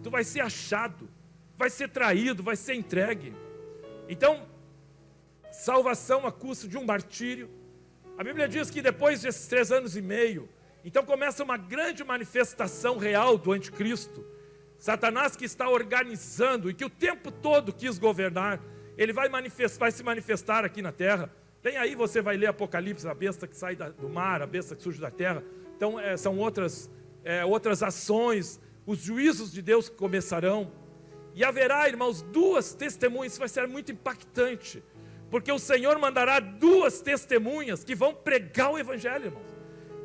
Tu 0.02 0.08
vai 0.08 0.24
ser 0.24 0.40
achado, 0.40 1.06
vai 1.54 1.68
ser 1.68 1.90
traído, 1.90 2.42
vai 2.42 2.56
ser 2.56 2.76
entregue. 2.76 3.34
Então, 4.08 4.48
salvação 5.52 6.26
a 6.26 6.32
custo 6.32 6.66
de 6.66 6.78
um 6.78 6.84
martírio. 6.86 7.50
A 8.16 8.24
Bíblia 8.24 8.48
diz 8.48 8.70
que 8.70 8.80
depois 8.80 9.20
desses 9.20 9.48
três 9.48 9.70
anos 9.70 9.98
e 9.98 10.00
meio, 10.00 10.48
então 10.82 11.04
começa 11.04 11.44
uma 11.44 11.58
grande 11.58 12.02
manifestação 12.02 12.96
real 12.96 13.36
do 13.36 13.52
anticristo. 13.52 14.24
Satanás 14.78 15.36
que 15.36 15.44
está 15.44 15.68
organizando 15.68 16.70
e 16.70 16.74
que 16.74 16.86
o 16.86 16.88
tempo 16.88 17.30
todo 17.30 17.70
quis 17.70 17.98
governar, 17.98 18.58
ele 18.96 19.12
vai, 19.12 19.28
vai 19.78 19.90
se 19.90 20.02
manifestar 20.02 20.64
aqui 20.64 20.82
na 20.82 20.92
terra. 20.92 21.30
Tem 21.62 21.76
aí, 21.76 21.94
você 21.94 22.22
vai 22.22 22.36
ler 22.36 22.46
Apocalipse, 22.46 23.06
a 23.06 23.14
besta 23.14 23.46
que 23.46 23.56
sai 23.56 23.76
do 23.76 24.08
mar, 24.08 24.40
a 24.42 24.46
besta 24.46 24.74
que 24.74 24.82
surge 24.82 25.00
da 25.00 25.10
terra. 25.10 25.42
Então, 25.76 25.98
é, 25.98 26.16
são 26.16 26.38
outras, 26.38 26.90
é, 27.24 27.44
outras 27.44 27.82
ações, 27.82 28.60
os 28.86 28.98
juízos 28.98 29.52
de 29.52 29.62
Deus 29.62 29.88
que 29.88 29.96
começarão. 29.96 30.72
E 31.34 31.44
haverá, 31.44 31.88
irmãos, 31.88 32.22
duas 32.22 32.74
testemunhas, 32.74 33.32
isso 33.32 33.38
vai 33.38 33.48
ser 33.48 33.68
muito 33.68 33.92
impactante, 33.92 34.82
porque 35.30 35.52
o 35.52 35.58
Senhor 35.58 35.98
mandará 35.98 36.40
duas 36.40 37.00
testemunhas 37.00 37.84
que 37.84 37.94
vão 37.94 38.14
pregar 38.14 38.72
o 38.72 38.78
Evangelho, 38.78 39.26
irmãos. 39.26 39.50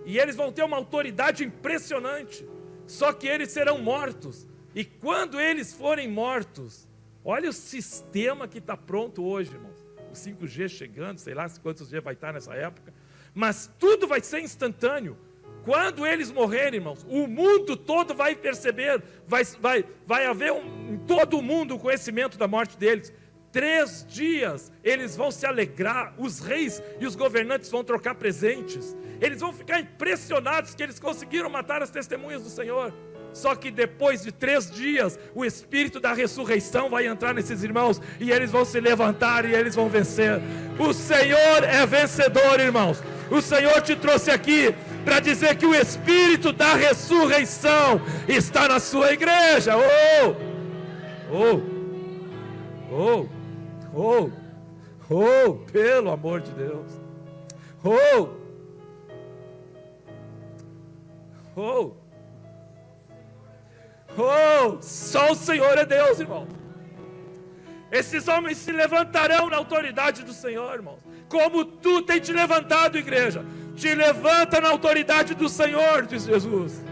E 0.06 0.20
eles 0.20 0.36
vão 0.36 0.52
ter 0.52 0.64
uma 0.64 0.78
autoridade 0.78 1.44
impressionante, 1.44 2.48
só 2.86 3.12
que 3.12 3.28
eles 3.28 3.52
serão 3.52 3.80
mortos. 3.80 4.48
E 4.76 4.86
quando 4.86 5.40
eles 5.40 5.74
forem 5.74 6.08
mortos, 6.08 6.88
olha 7.26 7.50
o 7.50 7.54
sistema 7.54 8.48
que 8.48 8.60
está 8.60 8.78
pronto 8.78 9.24
hoje, 9.24 9.52
irmãos. 9.52 9.84
O 10.10 10.14
5G 10.14 10.70
chegando, 10.70 11.18
sei 11.18 11.34
lá 11.34 11.50
quantos 11.62 11.90
G 11.90 12.00
vai 12.00 12.14
estar 12.14 12.32
nessa 12.32 12.54
época, 12.54 12.94
mas 13.34 13.70
tudo 13.78 14.08
vai 14.08 14.22
ser 14.22 14.40
instantâneo. 14.40 15.18
Quando 15.66 16.06
eles 16.06 16.32
morrerem, 16.32 16.80
irmãos, 16.80 17.04
o 17.10 17.26
mundo 17.26 17.76
todo 17.76 18.14
vai 18.14 18.36
perceber, 18.36 19.02
vai, 19.28 19.44
vai, 19.60 19.84
vai 20.06 20.26
haver 20.28 20.54
um, 20.54 20.94
em 20.94 20.98
todo 21.00 21.40
o 21.40 21.42
mundo 21.42 21.76
o 21.76 21.80
conhecimento 21.80 22.38
da 22.38 22.48
morte 22.48 22.78
deles. 22.78 23.12
Três 23.52 24.06
dias 24.08 24.72
eles 24.84 25.16
vão 25.16 25.32
se 25.32 25.46
alegrar, 25.46 26.14
os 26.20 26.40
reis 26.40 26.84
e 27.00 27.06
os 27.08 27.16
governantes 27.16 27.72
vão 27.72 27.84
trocar 27.84 28.14
presentes, 28.14 28.96
eles 29.20 29.40
vão 29.40 29.52
ficar 29.52 29.80
impressionados 29.80 30.76
que 30.76 30.84
eles 30.84 31.00
conseguiram 31.00 31.50
matar 31.50 31.82
as 31.82 31.90
testemunhas 31.90 32.44
do 32.44 32.50
Senhor. 32.50 32.94
Só 33.36 33.54
que 33.54 33.70
depois 33.70 34.24
de 34.24 34.32
três 34.32 34.72
dias, 34.72 35.20
o 35.36 35.44
Espírito 35.44 36.00
da 36.00 36.14
ressurreição 36.14 36.90
vai 36.90 37.06
entrar 37.06 37.34
nesses 37.34 37.64
irmãos 37.64 38.02
e 38.18 38.32
eles 38.32 38.50
vão 38.50 38.64
se 38.64 38.80
levantar 38.80 39.44
e 39.44 39.54
eles 39.54 39.76
vão 39.76 39.90
vencer. 39.90 40.42
O 40.80 40.94
Senhor 40.94 41.66
é 41.66 41.86
vencedor, 41.86 42.62
irmãos. 42.62 43.04
O 43.30 43.42
Senhor 43.42 43.82
te 43.82 43.94
trouxe 43.94 44.32
aqui 44.32 44.74
para 45.04 45.20
dizer 45.20 45.58
que 45.58 45.66
o 45.66 45.76
Espírito 45.76 46.54
da 46.54 46.76
ressurreição 46.76 48.02
está 48.26 48.70
na 48.70 48.80
sua 48.80 49.12
igreja. 49.12 49.74
Oh! 49.76 50.36
Oh! 51.30 51.62
Oh! 52.90 53.26
Oh! 53.94 54.30
Oh! 55.10 55.54
Pelo 55.74 56.10
amor 56.10 56.40
de 56.40 56.52
Deus. 56.52 56.90
Oh! 57.84 58.30
Oh! 61.58 62.05
Oh, 64.66 64.82
só 64.82 65.32
o 65.32 65.36
Senhor 65.36 65.78
é 65.78 65.86
Deus, 65.86 66.20
irmão. 66.20 66.48
Esses 67.92 68.28
homens 68.28 68.58
se 68.58 68.72
levantarão 68.72 69.50
na 69.50 69.58
autoridade 69.58 70.24
do 70.24 70.34
Senhor, 70.34 70.74
irmãos. 70.74 71.02
Como 71.30 71.64
tu 71.64 72.02
tem 72.02 72.20
te 72.20 72.34
levantado, 72.34 72.98
igreja. 72.98 73.46
Te 73.76 73.94
levanta 73.94 74.60
na 74.60 74.70
autoridade 74.70 75.36
do 75.36 75.48
Senhor, 75.48 76.06
diz 76.06 76.24
Jesus. 76.24 76.84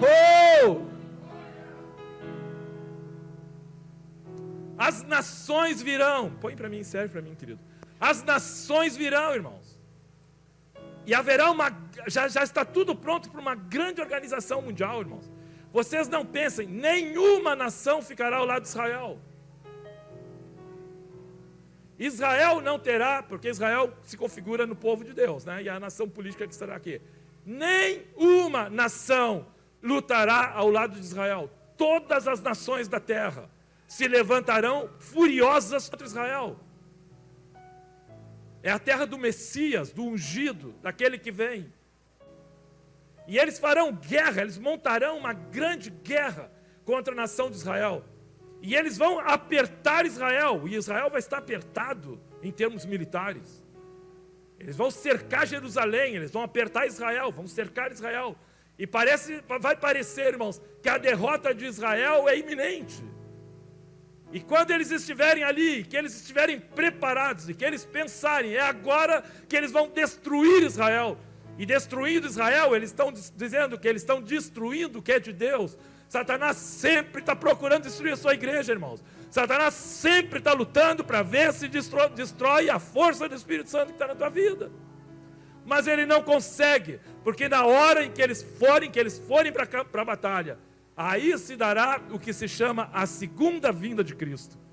Oh! 0.00 0.82
As 4.78 5.02
nações 5.02 5.82
virão. 5.82 6.30
Põe 6.40 6.54
para 6.54 6.68
mim, 6.68 6.82
serve 6.84 7.08
para 7.08 7.22
mim, 7.22 7.34
querido. 7.34 7.60
As 8.00 8.22
nações 8.22 8.96
virão, 8.96 9.34
irmãos. 9.34 9.80
E 11.06 11.14
haverá 11.14 11.50
uma. 11.50 11.70
Já, 12.06 12.28
já 12.28 12.42
está 12.42 12.64
tudo 12.64 12.94
pronto 12.94 13.30
para 13.30 13.40
uma 13.40 13.54
grande 13.54 14.00
organização 14.00 14.62
mundial, 14.62 15.00
irmãos. 15.00 15.33
Vocês 15.74 16.06
não 16.06 16.24
pensem, 16.24 16.68
nenhuma 16.68 17.56
nação 17.56 18.00
ficará 18.00 18.36
ao 18.36 18.46
lado 18.46 18.62
de 18.62 18.68
Israel. 18.68 19.18
Israel 21.98 22.60
não 22.60 22.78
terá, 22.78 23.24
porque 23.24 23.48
Israel 23.48 23.92
se 24.04 24.16
configura 24.16 24.68
no 24.68 24.76
povo 24.76 25.02
de 25.02 25.12
Deus, 25.12 25.44
né? 25.44 25.64
E 25.64 25.68
a 25.68 25.80
nação 25.80 26.08
política 26.08 26.46
que 26.46 26.52
estará 26.52 26.76
aqui. 26.76 27.00
Nenhuma 27.44 28.70
nação 28.70 29.48
lutará 29.82 30.52
ao 30.52 30.70
lado 30.70 30.94
de 30.94 31.00
Israel. 31.00 31.50
Todas 31.76 32.28
as 32.28 32.40
nações 32.40 32.86
da 32.86 33.00
terra 33.00 33.50
se 33.88 34.06
levantarão 34.06 34.88
furiosas 35.00 35.88
contra 35.88 36.06
Israel. 36.06 36.56
É 38.62 38.70
a 38.70 38.78
terra 38.78 39.06
do 39.06 39.18
Messias, 39.18 39.90
do 39.90 40.04
ungido, 40.04 40.72
daquele 40.80 41.18
que 41.18 41.32
vem. 41.32 41.72
E 43.26 43.38
eles 43.38 43.58
farão 43.58 43.92
guerra, 43.92 44.42
eles 44.42 44.58
montarão 44.58 45.18
uma 45.18 45.32
grande 45.32 45.90
guerra 45.90 46.50
contra 46.84 47.12
a 47.12 47.16
nação 47.16 47.50
de 47.50 47.56
Israel. 47.56 48.04
E 48.60 48.74
eles 48.74 48.96
vão 48.96 49.18
apertar 49.20 50.06
Israel, 50.06 50.66
e 50.66 50.74
Israel 50.74 51.10
vai 51.10 51.18
estar 51.18 51.38
apertado 51.38 52.20
em 52.42 52.50
termos 52.50 52.84
militares. 52.84 53.62
Eles 54.58 54.76
vão 54.76 54.90
cercar 54.90 55.46
Jerusalém, 55.46 56.16
eles 56.16 56.30
vão 56.30 56.42
apertar 56.42 56.86
Israel, 56.86 57.30
vão 57.30 57.46
cercar 57.46 57.90
Israel. 57.92 58.36
E 58.78 58.86
parece, 58.86 59.42
vai 59.60 59.76
parecer, 59.76 60.28
irmãos, 60.28 60.60
que 60.82 60.88
a 60.88 60.98
derrota 60.98 61.54
de 61.54 61.64
Israel 61.66 62.28
é 62.28 62.38
iminente. 62.38 63.02
E 64.32 64.40
quando 64.40 64.72
eles 64.72 64.90
estiverem 64.90 65.44
ali, 65.44 65.84
que 65.84 65.96
eles 65.96 66.14
estiverem 66.16 66.58
preparados 66.58 67.48
e 67.48 67.54
que 67.54 67.64
eles 67.64 67.84
pensarem, 67.84 68.54
é 68.54 68.60
agora 68.60 69.22
que 69.48 69.56
eles 69.56 69.70
vão 69.70 69.88
destruir 69.88 70.62
Israel, 70.64 71.16
e 71.58 71.64
destruindo 71.64 72.26
Israel, 72.26 72.74
eles 72.74 72.90
estão 72.90 73.12
dizendo 73.12 73.78
que 73.78 73.86
eles 73.86 74.02
estão 74.02 74.20
destruindo 74.20 74.98
o 74.98 75.02
que 75.02 75.12
é 75.12 75.20
de 75.20 75.32
Deus. 75.32 75.76
Satanás 76.08 76.56
sempre 76.56 77.20
está 77.20 77.34
procurando 77.34 77.84
destruir 77.84 78.12
a 78.12 78.16
sua 78.16 78.34
igreja, 78.34 78.72
irmãos. 78.72 79.02
Satanás 79.30 79.74
sempre 79.74 80.38
está 80.38 80.52
lutando 80.52 81.04
para 81.04 81.22
ver 81.22 81.52
se 81.52 81.66
destrói, 81.68 82.08
destrói 82.10 82.70
a 82.70 82.78
força 82.78 83.28
do 83.28 83.34
Espírito 83.34 83.70
Santo 83.70 83.86
que 83.86 83.92
está 83.94 84.06
na 84.06 84.14
tua 84.14 84.28
vida. 84.28 84.70
Mas 85.64 85.86
ele 85.86 86.04
não 86.04 86.22
consegue, 86.22 87.00
porque 87.22 87.48
na 87.48 87.64
hora 87.64 88.04
em 88.04 88.10
que 88.10 88.20
eles 88.20 88.42
forem, 88.42 88.90
que 88.90 89.00
eles 89.00 89.18
forem 89.18 89.50
para 89.50 89.66
a 89.92 90.04
batalha, 90.04 90.58
aí 90.96 91.36
se 91.38 91.56
dará 91.56 92.00
o 92.10 92.18
que 92.18 92.32
se 92.32 92.46
chama 92.46 92.90
a 92.92 93.06
segunda 93.06 93.72
vinda 93.72 94.04
de 94.04 94.14
Cristo. 94.14 94.63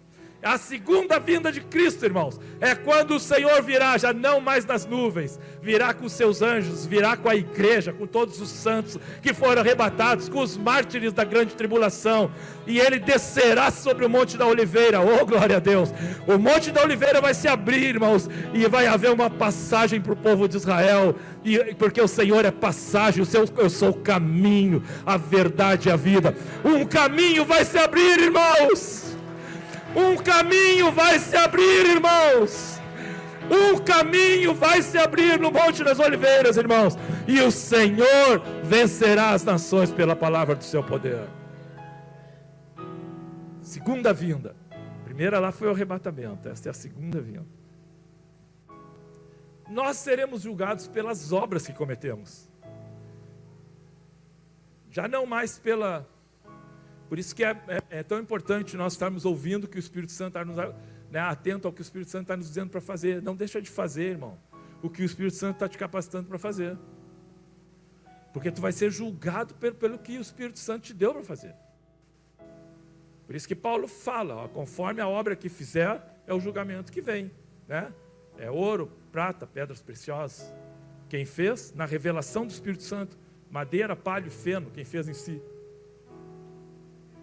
A 0.43 0.57
segunda 0.57 1.19
vinda 1.19 1.51
de 1.51 1.61
Cristo, 1.61 2.03
irmãos, 2.03 2.39
é 2.59 2.73
quando 2.73 3.15
o 3.15 3.19
Senhor 3.19 3.61
virá, 3.61 3.95
já 3.99 4.11
não 4.11 4.41
mais 4.41 4.65
nas 4.65 4.87
nuvens, 4.87 5.39
virá 5.61 5.93
com 5.93 6.09
seus 6.09 6.41
anjos, 6.41 6.83
virá 6.83 7.15
com 7.15 7.29
a 7.29 7.35
igreja, 7.35 7.93
com 7.93 8.07
todos 8.07 8.41
os 8.41 8.49
santos 8.49 8.97
que 9.21 9.35
foram 9.35 9.61
arrebatados, 9.61 10.27
com 10.27 10.39
os 10.39 10.57
mártires 10.57 11.13
da 11.13 11.23
grande 11.23 11.53
tribulação, 11.53 12.31
e 12.65 12.79
ele 12.79 12.97
descerá 12.97 13.69
sobre 13.69 14.03
o 14.03 14.09
Monte 14.09 14.35
da 14.35 14.47
Oliveira, 14.47 14.99
oh 14.99 15.23
glória 15.27 15.57
a 15.57 15.59
Deus! 15.59 15.93
O 16.25 16.39
Monte 16.39 16.71
da 16.71 16.81
Oliveira 16.81 17.21
vai 17.21 17.35
se 17.35 17.47
abrir, 17.47 17.89
irmãos, 17.89 18.27
e 18.51 18.67
vai 18.67 18.87
haver 18.87 19.11
uma 19.11 19.29
passagem 19.29 20.01
para 20.01 20.13
o 20.13 20.17
povo 20.17 20.47
de 20.47 20.57
Israel, 20.57 21.15
e, 21.45 21.75
porque 21.75 22.01
o 22.01 22.07
Senhor 22.07 22.43
é 22.45 22.51
passagem, 22.51 23.21
o 23.21 23.27
seu, 23.27 23.45
eu 23.57 23.69
sou 23.69 23.89
o 23.89 24.01
caminho, 24.01 24.81
a 25.05 25.17
verdade 25.17 25.87
e 25.87 25.91
a 25.91 25.95
vida. 25.95 26.35
Um 26.65 26.83
caminho 26.83 27.45
vai 27.45 27.63
se 27.63 27.77
abrir, 27.77 28.19
irmãos 28.19 29.10
um 29.95 30.17
caminho 30.17 30.91
vai 30.91 31.19
se 31.19 31.35
abrir, 31.35 31.85
irmãos. 31.85 32.79
Um 33.49 33.77
caminho 33.79 34.53
vai 34.53 34.81
se 34.81 34.97
abrir 34.97 35.39
no 35.39 35.51
Monte 35.51 35.83
das 35.83 35.99
Oliveiras, 35.99 36.55
irmãos. 36.55 36.95
E 37.27 37.41
o 37.41 37.51
Senhor 37.51 38.41
vencerá 38.63 39.31
as 39.31 39.43
nações 39.43 39.91
pela 39.91 40.15
palavra 40.15 40.55
do 40.55 40.63
seu 40.63 40.83
poder. 40.83 41.27
Segunda 43.61 44.13
vinda. 44.13 44.55
primeira 45.03 45.39
lá 45.39 45.51
foi 45.51 45.67
o 45.67 45.71
arrebatamento, 45.71 46.47
esta 46.47 46.69
é 46.69 46.71
a 46.71 46.73
segunda 46.73 47.19
vinda. 47.19 47.45
Nós 49.69 49.97
seremos 49.97 50.41
julgados 50.41 50.87
pelas 50.87 51.31
obras 51.31 51.65
que 51.65 51.73
cometemos. 51.73 52.49
Já 54.89 55.07
não 55.07 55.25
mais 55.25 55.57
pela 55.57 56.05
por 57.11 57.19
isso 57.19 57.35
que 57.35 57.43
é, 57.43 57.49
é, 57.67 57.99
é, 57.99 58.03
tão 58.03 58.21
importante 58.21 58.77
nós 58.77 58.93
estarmos 58.93 59.25
ouvindo 59.25 59.67
que 59.67 59.75
o 59.75 59.79
Espírito 59.81 60.13
Santo 60.13 60.37
está 60.37 60.45
nos 60.45 60.55
né, 61.11 61.19
atento 61.19 61.67
ao 61.67 61.73
que 61.73 61.81
o 61.81 61.83
Espírito 61.83 62.09
Santo 62.09 62.21
está 62.21 62.37
nos 62.37 62.47
dizendo 62.47 62.69
para 62.69 62.79
fazer. 62.79 63.21
Não 63.21 63.35
deixa 63.35 63.61
de 63.61 63.69
fazer, 63.69 64.11
irmão, 64.11 64.39
o 64.81 64.89
que 64.89 65.01
o 65.01 65.05
Espírito 65.05 65.35
Santo 65.35 65.55
está 65.55 65.67
te 65.67 65.77
capacitando 65.77 66.29
para 66.29 66.39
fazer. 66.39 66.77
Porque 68.31 68.49
tu 68.49 68.61
vai 68.61 68.71
ser 68.71 68.89
julgado 68.91 69.53
pelo, 69.55 69.75
pelo 69.75 69.99
que 69.99 70.17
o 70.17 70.21
Espírito 70.21 70.57
Santo 70.57 70.83
te 70.83 70.93
deu 70.93 71.13
para 71.13 71.21
fazer. 71.21 71.53
Por 73.27 73.35
isso 73.35 73.45
que 73.45 73.55
Paulo 73.55 73.89
fala, 73.89 74.33
ó, 74.33 74.47
conforme 74.47 75.01
a 75.01 75.07
obra 75.09 75.35
que 75.35 75.49
fizer, 75.49 76.01
é 76.25 76.33
o 76.33 76.39
julgamento 76.39 76.93
que 76.93 77.01
vem. 77.01 77.29
Né? 77.67 77.91
É 78.37 78.49
ouro, 78.49 78.89
prata, 79.11 79.45
pedras 79.45 79.81
preciosas. 79.81 80.49
Quem 81.09 81.25
fez? 81.25 81.73
Na 81.73 81.85
revelação 81.85 82.47
do 82.47 82.51
Espírito 82.51 82.83
Santo. 82.83 83.19
Madeira, 83.49 83.97
palho, 83.97 84.31
feno, 84.31 84.71
quem 84.71 84.85
fez 84.85 85.09
em 85.09 85.13
si. 85.13 85.41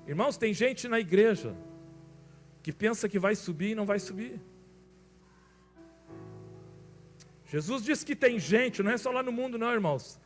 Irmãos, 0.08 0.38
tem 0.38 0.54
gente 0.54 0.88
na 0.88 0.98
igreja 0.98 1.54
que 2.62 2.72
pensa 2.72 3.08
que 3.08 3.18
vai 3.18 3.34
subir 3.34 3.72
e 3.72 3.74
não 3.74 3.84
vai 3.84 3.98
subir. 3.98 4.40
Jesus 7.44 7.82
disse 7.82 8.06
que 8.06 8.16
tem 8.16 8.38
gente, 8.38 8.82
não 8.82 8.90
é 8.90 8.96
só 8.96 9.10
lá 9.10 9.22
no 9.22 9.30
mundo, 9.30 9.58
não, 9.58 9.70
irmãos, 9.70 10.18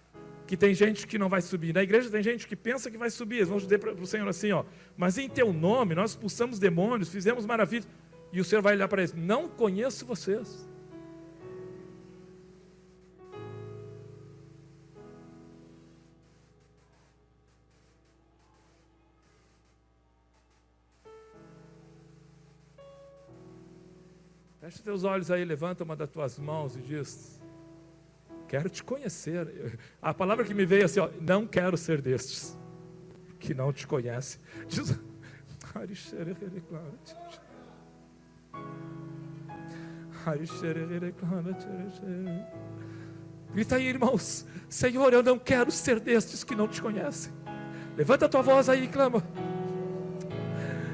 que 0.47 0.57
tem 0.57 0.73
gente 0.73 1.07
que 1.07 1.19
não 1.19 1.29
vai 1.29 1.43
subir. 1.43 1.75
Na 1.75 1.83
igreja 1.83 2.09
tem 2.09 2.23
gente 2.23 2.47
que 2.47 2.55
pensa 2.55 2.93
que 2.93 2.97
vai 2.97 3.11
subir. 3.11 3.37
Eles 3.37 3.49
vão 3.49 3.59
dizer 3.59 3.79
para 3.79 3.93
o 3.93 4.07
Senhor 4.07 4.29
assim: 4.29 4.53
ó, 4.53 4.65
mas 4.97 5.19
em 5.19 5.29
teu 5.29 5.53
nome 5.53 5.97
nós 5.97 6.11
expulsamos 6.13 6.61
demônios, 6.61 7.09
fizemos 7.09 7.45
maravilhas. 7.45 7.89
E 8.33 8.41
o 8.41 8.45
Senhor 8.45 8.63
vai 8.63 8.75
olhar 8.75 8.87
para 8.87 9.03
eles: 9.03 9.13
não 9.13 9.49
conheço 9.49 10.07
vocês. 10.07 10.69
Teus 24.83 25.05
olhos 25.05 25.31
aí, 25.31 25.45
levanta 25.45 25.85
uma 25.85 25.97
das 25.97 26.11
tuas 26.11 26.39
mãos 26.39 26.77
e 26.77 26.81
diz: 26.81 27.41
Quero 28.49 28.69
te 28.69 28.83
conhecer. 28.83 29.79
A 30.01 30.13
palavra 30.13 30.45
que 30.45 30.53
me 30.53 30.67
veio 30.67 30.85
assim, 30.85 31.01
ó, 31.01 31.09
não 31.21 31.47
quero 31.47 31.77
ser 31.77 32.01
destes 32.01 32.59
que 33.41 33.55
não 33.55 33.73
te 33.73 33.87
conhece. 33.87 34.39
Diz, 34.69 34.99
Grita 43.53 43.77
aí, 43.77 43.87
irmãos. 43.87 44.47
Senhor, 44.69 45.13
eu 45.13 45.23
não 45.23 45.39
quero 45.39 45.71
ser 45.71 45.99
destes 45.99 46.45
que 46.45 46.55
não 46.55 46.69
te 46.69 46.81
conhecem. 46.81 47.33
Levanta 47.97 48.27
a 48.27 48.29
tua 48.29 48.43
voz 48.43 48.69
aí 48.69 48.85
e 48.85 48.89
clama. 48.89 49.23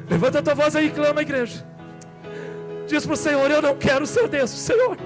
Levanta 0.09 0.38
a 0.38 0.42
tua 0.42 0.54
voz 0.54 0.75
aí 0.75 0.87
e 0.87 0.90
clama, 0.90 1.23
igreja. 1.23 1.66
Diz 2.88 3.04
para 3.04 3.14
o 3.14 3.16
Senhor: 3.16 3.50
Eu 3.50 3.61
não 3.61 3.76
quero 3.76 4.07
ser 4.07 4.26
desses, 4.28 4.59
Senhor. 4.59 4.97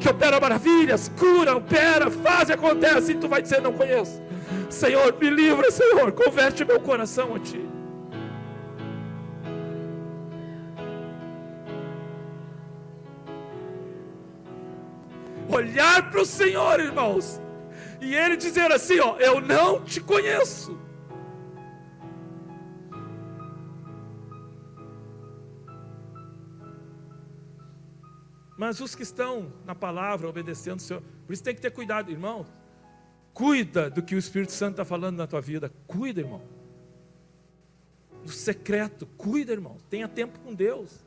Que 0.00 0.08
opera 0.08 0.40
maravilhas, 0.40 1.10
cura, 1.18 1.54
opera, 1.54 2.10
faz 2.10 2.48
e 2.48 2.54
acontece. 2.54 3.12
E 3.12 3.14
tu 3.16 3.28
vai 3.28 3.42
dizer: 3.42 3.60
Não 3.60 3.72
conheço. 3.72 4.20
Senhor, 4.70 5.14
me 5.20 5.28
livra, 5.28 5.70
Senhor. 5.70 6.10
Converte 6.12 6.64
meu 6.64 6.80
coração 6.80 7.34
a 7.34 7.38
ti. 7.38 7.68
Olhar 15.48 16.10
para 16.10 16.22
o 16.22 16.24
Senhor, 16.24 16.80
irmãos, 16.80 17.40
e 18.00 18.14
Ele 18.14 18.36
dizer 18.36 18.72
assim: 18.72 18.98
Ó, 19.00 19.16
eu 19.18 19.40
não 19.40 19.80
te 19.84 20.00
conheço. 20.00 20.78
Mas 28.60 28.78
os 28.78 28.94
que 28.94 29.02
estão 29.02 29.50
na 29.64 29.74
palavra, 29.74 30.28
obedecendo 30.28 30.80
o 30.80 30.82
Senhor, 30.82 31.02
por 31.26 31.32
isso 31.32 31.42
tem 31.42 31.54
que 31.54 31.62
ter 31.62 31.70
cuidado, 31.70 32.10
irmão. 32.10 32.44
Cuida 33.32 33.88
do 33.88 34.02
que 34.02 34.14
o 34.14 34.18
Espírito 34.18 34.52
Santo 34.52 34.72
está 34.72 34.84
falando 34.84 35.16
na 35.16 35.26
tua 35.26 35.40
vida. 35.40 35.72
Cuida, 35.86 36.20
irmão. 36.20 36.42
Do 38.22 38.30
secreto, 38.30 39.06
cuida, 39.16 39.50
irmão. 39.50 39.78
Tenha 39.88 40.06
tempo 40.06 40.38
com 40.40 40.52
Deus. 40.52 41.02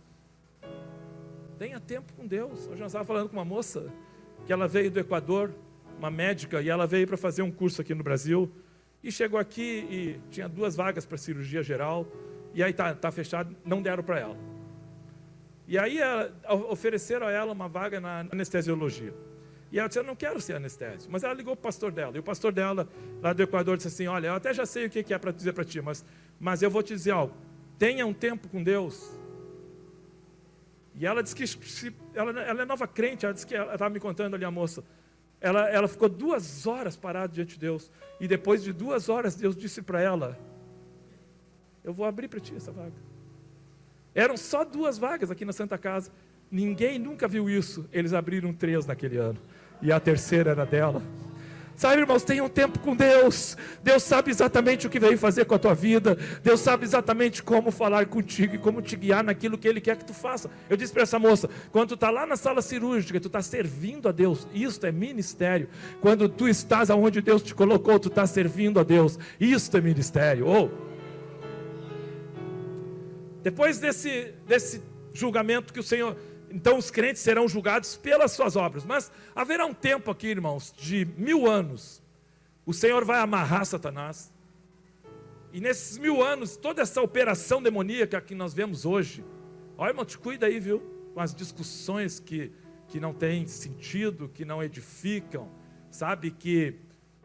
Tenha 1.59 1.79
tempo 1.79 2.11
com 2.13 2.25
Deus. 2.25 2.61
Hoje 2.61 2.81
nós 2.81 2.87
estávamos 2.87 3.07
falando 3.07 3.29
com 3.29 3.37
uma 3.37 3.45
moça 3.45 3.85
que 4.47 4.51
ela 4.51 4.67
veio 4.67 4.89
do 4.89 4.99
Equador, 4.99 5.53
uma 5.99 6.09
médica, 6.09 6.59
e 6.59 6.69
ela 6.69 6.87
veio 6.87 7.05
para 7.05 7.17
fazer 7.17 7.43
um 7.43 7.51
curso 7.51 7.83
aqui 7.83 7.93
no 7.93 8.03
Brasil. 8.03 8.51
E 9.03 9.11
chegou 9.11 9.39
aqui 9.39 9.85
e 9.91 10.19
tinha 10.31 10.49
duas 10.49 10.75
vagas 10.75 11.05
para 11.05 11.19
cirurgia 11.19 11.61
geral. 11.61 12.07
E 12.51 12.63
aí 12.63 12.73
tá, 12.73 12.95
tá 12.95 13.11
fechado, 13.11 13.55
não 13.63 13.79
deram 13.79 14.01
para 14.01 14.19
ela. 14.19 14.37
E 15.67 15.77
aí 15.77 15.97
ela, 15.97 16.33
ofereceram 16.69 17.27
a 17.27 17.31
ela 17.31 17.51
uma 17.51 17.67
vaga 17.67 17.99
na 17.99 18.25
anestesiologia. 18.31 19.13
E 19.71 19.79
ela 19.79 19.87
disse: 19.87 19.99
Eu 19.99 20.03
não 20.03 20.15
quero 20.15 20.39
ser 20.39 20.55
anestésio. 20.55 21.09
Mas 21.11 21.23
ela 21.23 21.33
ligou 21.33 21.55
para 21.55 21.61
o 21.61 21.63
pastor 21.63 21.91
dela. 21.91 22.15
E 22.15 22.19
o 22.19 22.23
pastor 22.23 22.51
dela, 22.51 22.87
lá 23.21 23.33
do 23.33 23.41
Equador, 23.41 23.77
disse 23.77 23.87
assim: 23.87 24.07
Olha, 24.07 24.27
eu 24.27 24.35
até 24.35 24.53
já 24.53 24.65
sei 24.65 24.85
o 24.85 24.89
que 24.89 25.13
é 25.13 25.17
para 25.17 25.31
dizer 25.31 25.53
para 25.53 25.63
ti, 25.63 25.81
mas, 25.81 26.05
mas 26.39 26.61
eu 26.61 26.69
vou 26.69 26.83
te 26.83 26.93
dizer 26.93 27.11
algo. 27.11 27.33
Tenha 27.79 28.05
um 28.05 28.13
tempo 28.13 28.47
com 28.49 28.61
Deus. 28.61 29.11
E 30.95 31.07
ela 31.07 31.23
disse 31.23 31.35
que 31.35 31.47
se, 31.47 31.91
ela, 32.13 32.39
ela 32.41 32.61
é 32.61 32.65
nova 32.65 32.87
crente. 32.87 33.25
Ela 33.25 33.33
disse 33.33 33.47
que 33.47 33.55
ela 33.55 33.73
estava 33.73 33.91
me 33.91 33.99
contando 33.99 34.35
ali 34.35 34.45
a 34.45 34.51
moça. 34.51 34.83
Ela, 35.41 35.67
ela 35.69 35.87
ficou 35.87 36.07
duas 36.07 36.67
horas 36.67 36.95
parada 36.95 37.33
diante 37.33 37.55
de 37.55 37.59
Deus. 37.59 37.91
E 38.19 38.27
depois 38.27 38.61
de 38.61 38.71
duas 38.71 39.09
horas, 39.09 39.35
Deus 39.35 39.55
disse 39.55 39.81
para 39.81 39.99
ela: 39.99 40.37
Eu 41.83 41.93
vou 41.93 42.05
abrir 42.05 42.27
para 42.27 42.39
ti 42.39 42.53
essa 42.55 42.71
vaga. 42.71 43.12
Eram 44.15 44.37
só 44.37 44.63
duas 44.63 44.97
vagas 44.97 45.31
aqui 45.31 45.43
na 45.45 45.53
Santa 45.53 45.77
Casa. 45.77 46.11
Ninguém 46.51 46.99
nunca 46.99 47.27
viu 47.27 47.49
isso. 47.49 47.87
Eles 47.91 48.13
abriram 48.13 48.53
três 48.53 48.85
naquele 48.85 49.17
ano. 49.17 49.39
E 49.81 49.91
a 49.91 49.99
terceira 49.99 50.51
era 50.51 50.65
dela. 50.65 51.01
Sabe, 51.75 52.01
irmãos, 52.01 52.23
tenham 52.23 52.47
tempo 52.47 52.79
com 52.79 52.95
Deus. 52.95 53.57
Deus 53.83 54.03
sabe 54.03 54.29
exatamente 54.29 54.85
o 54.85 54.89
que 54.89 54.99
veio 54.99 55.17
fazer 55.17 55.45
com 55.45 55.55
a 55.55 55.59
tua 55.59 55.73
vida. 55.73 56.17
Deus 56.43 56.59
sabe 56.59 56.85
exatamente 56.85 57.41
como 57.41 57.71
falar 57.71 58.05
contigo 58.05 58.55
e 58.55 58.57
como 58.59 58.81
te 58.81 58.95
guiar 58.95 59.23
naquilo 59.23 59.57
que 59.57 59.67
Ele 59.67 59.81
quer 59.81 59.97
que 59.97 60.05
tu 60.05 60.13
faça. 60.13 60.49
Eu 60.69 60.77
disse 60.77 60.93
para 60.93 61.01
essa 61.01 61.17
moça: 61.17 61.49
quando 61.71 61.89
tu 61.89 61.95
está 61.95 62.11
lá 62.11 62.27
na 62.27 62.35
sala 62.35 62.61
cirúrgica, 62.61 63.19
tu 63.19 63.27
está 63.27 63.41
servindo 63.41 64.07
a 64.07 64.11
Deus. 64.11 64.47
Isto 64.53 64.85
é 64.85 64.91
ministério. 64.91 65.67
Quando 65.99 66.29
tu 66.29 66.47
estás 66.47 66.91
aonde 66.91 67.21
Deus 67.21 67.41
te 67.41 67.55
colocou, 67.55 67.99
tu 67.99 68.09
está 68.09 68.27
servindo 68.27 68.79
a 68.79 68.83
Deus. 68.83 69.17
Isto 69.39 69.77
é 69.77 69.81
ministério. 69.81 70.47
Oh. 70.47 70.92
Depois 73.43 73.77
desse, 73.77 74.33
desse 74.47 74.81
julgamento 75.13 75.73
que 75.73 75.79
o 75.79 75.83
Senhor. 75.83 76.17
Então 76.49 76.77
os 76.77 76.89
crentes 76.89 77.21
serão 77.21 77.47
julgados 77.47 77.97
pelas 77.97 78.31
suas 78.31 78.55
obras. 78.55 78.85
Mas 78.85 79.11
haverá 79.35 79.65
um 79.65 79.73
tempo 79.73 80.09
aqui, 80.09 80.27
irmãos, 80.27 80.73
de 80.75 81.05
mil 81.17 81.45
anos. 81.45 82.01
O 82.65 82.73
Senhor 82.73 83.03
vai 83.03 83.19
amarrar 83.19 83.65
Satanás. 83.65 84.31
E 85.51 85.59
nesses 85.59 85.97
mil 85.97 86.23
anos, 86.23 86.55
toda 86.55 86.81
essa 86.81 87.01
operação 87.01 87.61
demoníaca 87.61 88.19
que 88.21 88.33
nós 88.33 88.53
vemos 88.53 88.85
hoje. 88.85 89.23
Olha, 89.77 89.89
irmão, 89.89 90.05
te 90.05 90.17
cuida 90.17 90.45
aí, 90.45 90.59
viu? 90.59 90.79
Com 91.13 91.19
as 91.19 91.35
discussões 91.35 92.19
que, 92.19 92.51
que 92.87 92.99
não 92.99 93.13
têm 93.13 93.45
sentido, 93.45 94.29
que 94.29 94.45
não 94.45 94.63
edificam, 94.63 95.51
sabe? 95.91 96.31
Que 96.31 96.79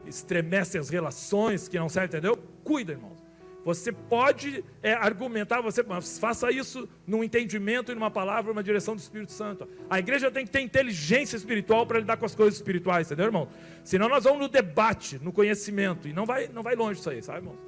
estremecem 0.05 0.81
as 0.81 0.89
relações, 0.89 1.69
que 1.69 1.79
não 1.79 1.89
servem, 1.89 2.19
entendeu? 2.19 2.37
Cuida, 2.65 2.93
irmãos. 2.93 3.28
Você 3.69 3.93
pode 3.93 4.65
é, 4.83 4.95
argumentar, 4.95 5.61
você 5.61 5.85
faça 6.19 6.51
isso 6.51 6.89
num 7.07 7.23
entendimento 7.23 7.93
e 7.93 7.95
numa 7.95 8.11
palavra, 8.11 8.51
numa 8.51 8.63
direção 8.63 8.97
do 8.97 8.99
Espírito 8.99 9.31
Santo. 9.31 9.69
A 9.91 9.99
igreja 9.99 10.31
tem 10.31 10.47
que 10.47 10.51
ter 10.51 10.63
inteligência 10.63 11.37
espiritual 11.37 11.85
para 11.85 11.99
lidar 11.99 12.17
com 12.17 12.25
as 12.25 12.35
coisas 12.35 12.55
espirituais, 12.55 13.09
entendeu, 13.09 13.27
irmão? 13.27 13.47
Senão 13.85 14.09
nós 14.09 14.25
vamos 14.25 14.41
no 14.41 14.49
debate, 14.49 15.19
no 15.23 15.31
conhecimento, 15.31 16.09
e 16.09 16.15
não 16.15 16.25
vai, 16.25 16.49
não 16.49 16.63
vai 16.63 16.75
longe 16.75 16.99
isso 16.99 17.11
aí, 17.11 17.23
sabe, 17.23 17.41
irmão? 17.41 17.68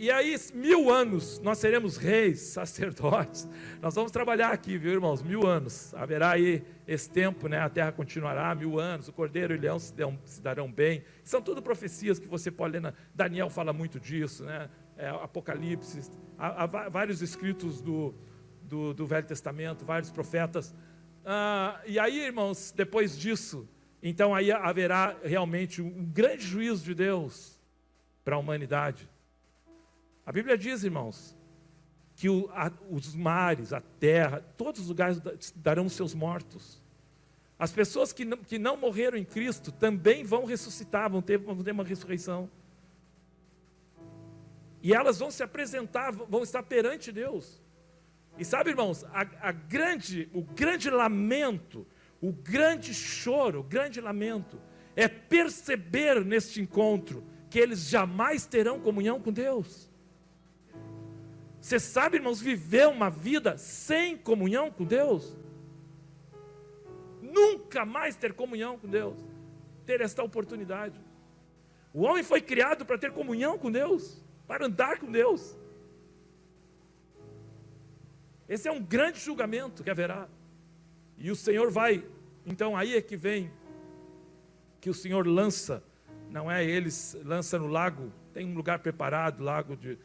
E 0.00 0.12
aí, 0.12 0.36
mil 0.54 0.92
anos, 0.92 1.40
nós 1.40 1.58
seremos 1.58 1.96
reis, 1.96 2.38
sacerdotes. 2.54 3.48
Nós 3.82 3.96
vamos 3.96 4.12
trabalhar 4.12 4.52
aqui, 4.52 4.78
viu, 4.78 4.92
irmãos? 4.92 5.24
Mil 5.24 5.44
anos. 5.44 5.92
Haverá 5.92 6.30
aí 6.30 6.62
esse 6.86 7.10
tempo, 7.10 7.48
né? 7.48 7.58
A 7.58 7.68
terra 7.68 7.90
continuará 7.90 8.54
mil 8.54 8.78
anos. 8.78 9.08
O 9.08 9.12
cordeiro 9.12 9.52
e 9.54 9.58
o 9.58 9.60
leão 9.60 9.76
se, 9.76 9.92
dão, 9.92 10.16
se 10.24 10.40
darão 10.40 10.70
bem. 10.70 11.02
São 11.24 11.42
tudo 11.42 11.60
profecias 11.60 12.20
que 12.20 12.28
você 12.28 12.48
pode 12.48 12.74
ler. 12.74 12.80
Na... 12.80 12.94
Daniel 13.12 13.50
fala 13.50 13.72
muito 13.72 13.98
disso, 13.98 14.44
né? 14.44 14.70
É, 14.96 15.08
Apocalipse. 15.08 16.08
Há, 16.38 16.62
há, 16.62 16.88
vários 16.88 17.20
escritos 17.20 17.80
do, 17.80 18.14
do, 18.62 18.94
do, 18.94 19.04
Velho 19.04 19.26
Testamento, 19.26 19.84
vários 19.84 20.12
profetas. 20.12 20.72
Ah, 21.24 21.82
e 21.84 21.98
aí, 21.98 22.20
irmãos, 22.20 22.70
depois 22.70 23.18
disso, 23.18 23.68
então 24.00 24.32
aí 24.32 24.52
haverá 24.52 25.16
realmente 25.24 25.82
um 25.82 26.04
grande 26.04 26.46
juízo 26.46 26.84
de 26.84 26.94
Deus 26.94 27.58
para 28.24 28.36
a 28.36 28.38
humanidade. 28.38 29.08
A 30.28 30.32
Bíblia 30.32 30.58
diz, 30.58 30.84
irmãos, 30.84 31.34
que 32.14 32.28
o, 32.28 32.50
a, 32.52 32.70
os 32.90 33.14
mares, 33.14 33.72
a 33.72 33.80
terra, 33.80 34.44
todos 34.58 34.82
os 34.82 34.88
lugares 34.88 35.22
darão 35.56 35.88
seus 35.88 36.12
mortos. 36.12 36.84
As 37.58 37.72
pessoas 37.72 38.12
que 38.12 38.26
não, 38.26 38.36
que 38.36 38.58
não 38.58 38.76
morreram 38.76 39.16
em 39.16 39.24
Cristo 39.24 39.72
também 39.72 40.24
vão 40.24 40.44
ressuscitar, 40.44 41.10
vão 41.10 41.22
ter, 41.22 41.38
vão 41.38 41.56
ter 41.56 41.70
uma 41.70 41.82
ressurreição. 41.82 42.50
E 44.82 44.92
elas 44.92 45.18
vão 45.18 45.30
se 45.30 45.42
apresentar, 45.42 46.12
vão 46.12 46.42
estar 46.42 46.62
perante 46.62 47.10
Deus. 47.10 47.62
E 48.36 48.44
sabe, 48.44 48.68
irmãos, 48.68 49.04
a, 49.04 49.48
a 49.48 49.50
grande, 49.50 50.28
o 50.34 50.42
grande 50.42 50.90
lamento, 50.90 51.86
o 52.20 52.32
grande 52.32 52.92
choro, 52.92 53.60
o 53.60 53.64
grande 53.64 53.98
lamento, 53.98 54.60
é 54.94 55.08
perceber 55.08 56.22
neste 56.22 56.60
encontro 56.60 57.24
que 57.48 57.58
eles 57.58 57.88
jamais 57.88 58.44
terão 58.44 58.78
comunhão 58.78 59.18
com 59.18 59.32
Deus. 59.32 59.87
Você 61.60 61.78
sabe, 61.80 62.16
irmãos, 62.16 62.40
viver 62.40 62.86
uma 62.88 63.10
vida 63.10 63.58
sem 63.58 64.16
comunhão 64.16 64.70
com 64.70 64.84
Deus? 64.84 65.36
Nunca 67.20 67.84
mais 67.84 68.16
ter 68.16 68.32
comunhão 68.32 68.78
com 68.78 68.88
Deus, 68.88 69.18
ter 69.84 70.00
esta 70.00 70.22
oportunidade. 70.22 70.98
O 71.92 72.02
homem 72.02 72.22
foi 72.22 72.40
criado 72.40 72.86
para 72.86 72.96
ter 72.96 73.12
comunhão 73.12 73.58
com 73.58 73.70
Deus, 73.70 74.22
para 74.46 74.66
andar 74.66 74.98
com 74.98 75.10
Deus. 75.10 75.56
Esse 78.48 78.68
é 78.68 78.72
um 78.72 78.82
grande 78.82 79.18
julgamento 79.18 79.82
que 79.82 79.90
haverá. 79.90 80.28
E 81.18 81.30
o 81.30 81.36
Senhor 81.36 81.70
vai, 81.70 82.04
então 82.46 82.76
aí 82.76 82.96
é 82.96 83.02
que 83.02 83.16
vem, 83.16 83.50
que 84.80 84.88
o 84.88 84.94
Senhor 84.94 85.26
lança, 85.26 85.82
não 86.30 86.50
é 86.50 86.64
eles, 86.64 87.16
lança 87.24 87.58
no 87.58 87.66
lago, 87.66 88.12
tem 88.32 88.46
um 88.46 88.54
lugar 88.54 88.78
preparado, 88.78 89.42
lago 89.42 89.76
de, 89.76 89.98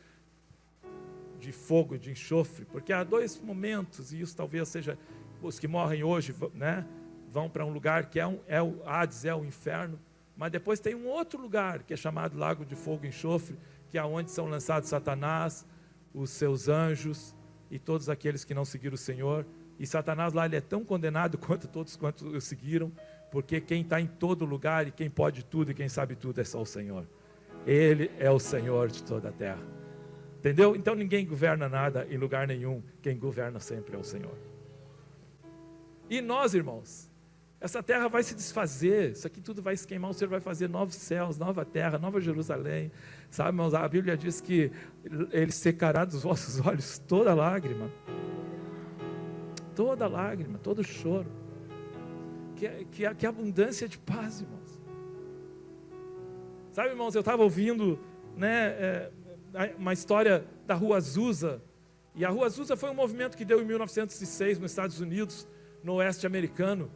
de 1.43 1.51
fogo, 1.51 1.97
de 1.97 2.09
enxofre, 2.09 2.65
porque 2.65 2.93
há 2.93 3.03
dois 3.03 3.39
momentos, 3.39 4.13
e 4.13 4.21
isso 4.21 4.35
talvez 4.35 4.69
seja 4.69 4.97
os 5.41 5.59
que 5.59 5.67
morrem 5.67 6.03
hoje, 6.03 6.33
né? 6.53 6.85
Vão 7.27 7.49
para 7.49 7.65
um 7.65 7.69
lugar 7.69 8.09
que 8.09 8.19
é, 8.19 8.25
um, 8.25 8.39
é 8.47 8.61
o 8.61 8.81
Hades, 8.85 9.25
é 9.25 9.35
o 9.35 9.43
inferno, 9.43 9.99
mas 10.37 10.51
depois 10.51 10.79
tem 10.79 10.95
um 10.95 11.07
outro 11.07 11.41
lugar 11.41 11.83
que 11.83 11.93
é 11.93 11.97
chamado 11.97 12.37
Lago 12.37 12.65
de 12.65 12.75
Fogo 12.75 13.05
e 13.05 13.09
Enxofre, 13.09 13.57
que 13.89 13.97
é 13.97 14.03
onde 14.03 14.31
são 14.31 14.47
lançados 14.47 14.89
Satanás, 14.89 15.65
os 16.13 16.29
seus 16.29 16.69
anjos 16.69 17.35
e 17.69 17.77
todos 17.77 18.07
aqueles 18.07 18.45
que 18.45 18.53
não 18.53 18.63
seguiram 18.63 18.95
o 18.95 18.97
Senhor. 18.97 19.45
E 19.77 19.85
Satanás 19.85 20.33
lá 20.33 20.45
ele 20.45 20.55
é 20.55 20.61
tão 20.61 20.85
condenado 20.85 21.37
quanto 21.39 21.67
todos 21.67 21.95
quantos 21.97 22.23
o 22.23 22.39
seguiram, 22.39 22.91
porque 23.31 23.59
quem 23.59 23.81
está 23.81 23.99
em 23.99 24.07
todo 24.07 24.45
lugar 24.45 24.87
e 24.87 24.91
quem 24.91 25.09
pode 25.09 25.43
tudo 25.43 25.71
e 25.71 25.73
quem 25.73 25.89
sabe 25.89 26.15
tudo 26.15 26.39
é 26.39 26.43
só 26.43 26.61
o 26.61 26.65
Senhor. 26.65 27.05
Ele 27.65 28.09
é 28.17 28.31
o 28.31 28.39
Senhor 28.39 28.87
de 28.87 29.03
toda 29.03 29.29
a 29.29 29.31
terra. 29.31 29.82
Entendeu? 30.43 30.75
Então 30.75 30.93
ninguém 30.93 31.25
governa 31.25 31.69
nada 31.69 32.05
em 32.09 32.17
lugar 32.17 32.45
nenhum. 32.45 32.83
Quem 33.01 33.17
governa 33.17 33.61
sempre 33.61 33.95
é 33.95 33.97
o 33.97 34.03
Senhor. 34.03 34.37
E 36.09 36.19
nós, 36.19 36.53
irmãos, 36.53 37.09
essa 37.61 37.81
terra 37.81 38.09
vai 38.09 38.23
se 38.23 38.35
desfazer, 38.35 39.11
isso 39.11 39.25
aqui 39.25 39.39
tudo 39.39 39.61
vai 39.61 39.77
se 39.77 39.87
queimar, 39.87 40.11
o 40.11 40.13
Senhor 40.13 40.29
vai 40.29 40.41
fazer 40.41 40.67
novos 40.67 40.95
céus, 40.95 41.37
nova 41.37 41.63
terra, 41.63 41.97
nova 41.97 42.19
Jerusalém. 42.19 42.91
Sabe, 43.29 43.51
irmãos, 43.51 43.73
a 43.73 43.87
Bíblia 43.87 44.17
diz 44.17 44.41
que 44.41 44.69
Ele 45.31 45.51
secará 45.53 46.03
dos 46.03 46.23
vossos 46.23 46.59
olhos 46.67 46.99
toda 46.99 47.33
lágrima. 47.33 47.89
Toda 49.73 50.09
lágrima, 50.09 50.57
todo 50.57 50.83
choro. 50.83 51.31
Que, 52.57 52.83
que, 52.91 53.15
que 53.15 53.25
abundância 53.25 53.87
de 53.87 53.97
paz, 53.97 54.41
irmãos. 54.41 54.81
Sabe, 56.73 56.89
irmãos, 56.89 57.15
eu 57.15 57.21
estava 57.21 57.43
ouvindo 57.43 57.97
né, 58.35 58.67
é, 58.71 59.11
uma 59.77 59.93
história 59.93 60.45
da 60.65 60.73
Rua 60.73 60.97
Azusa. 60.97 61.61
E 62.15 62.25
a 62.25 62.29
Rua 62.29 62.45
Azusa 62.45 62.75
foi 62.75 62.89
um 62.89 62.93
movimento 62.93 63.37
que 63.37 63.45
deu 63.45 63.61
em 63.61 63.65
1906 63.65 64.59
nos 64.59 64.71
Estados 64.71 64.99
Unidos, 64.99 65.47
no 65.83 65.95
oeste 65.95 66.25
americano. 66.25 66.91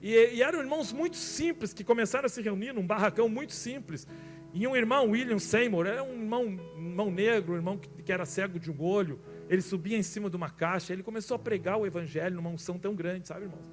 E, 0.00 0.10
e, 0.10 0.42
eram 0.42 0.60
irmãos 0.60 0.92
muito 0.92 1.16
simples 1.16 1.72
que 1.72 1.82
começaram 1.82 2.26
a 2.26 2.28
se 2.28 2.40
reunir 2.40 2.72
num 2.72 2.86
barracão 2.86 3.28
muito 3.28 3.52
simples. 3.52 4.06
E 4.54 4.66
um 4.66 4.74
irmão, 4.74 5.10
William 5.10 5.38
Seymour, 5.38 5.86
era 5.86 6.02
um 6.02 6.12
irmão, 6.12 6.44
irmão 6.76 7.10
negro, 7.10 7.52
um 7.52 7.56
irmão 7.56 7.76
que, 7.76 7.88
que, 8.02 8.12
era 8.12 8.24
cego 8.24 8.58
de 8.58 8.70
um 8.70 8.82
olho. 8.82 9.20
Ele 9.48 9.60
subia 9.60 9.96
em 9.96 10.02
cima 10.02 10.30
de 10.30 10.36
uma 10.36 10.50
caixa, 10.50 10.92
ele 10.92 11.02
começou 11.02 11.34
a 11.34 11.38
pregar 11.38 11.76
o 11.76 11.86
evangelho 11.86 12.36
numa 12.36 12.48
unção 12.48 12.78
tão 12.78 12.94
grande, 12.94 13.28
sabe, 13.28 13.42
irmãos? 13.42 13.70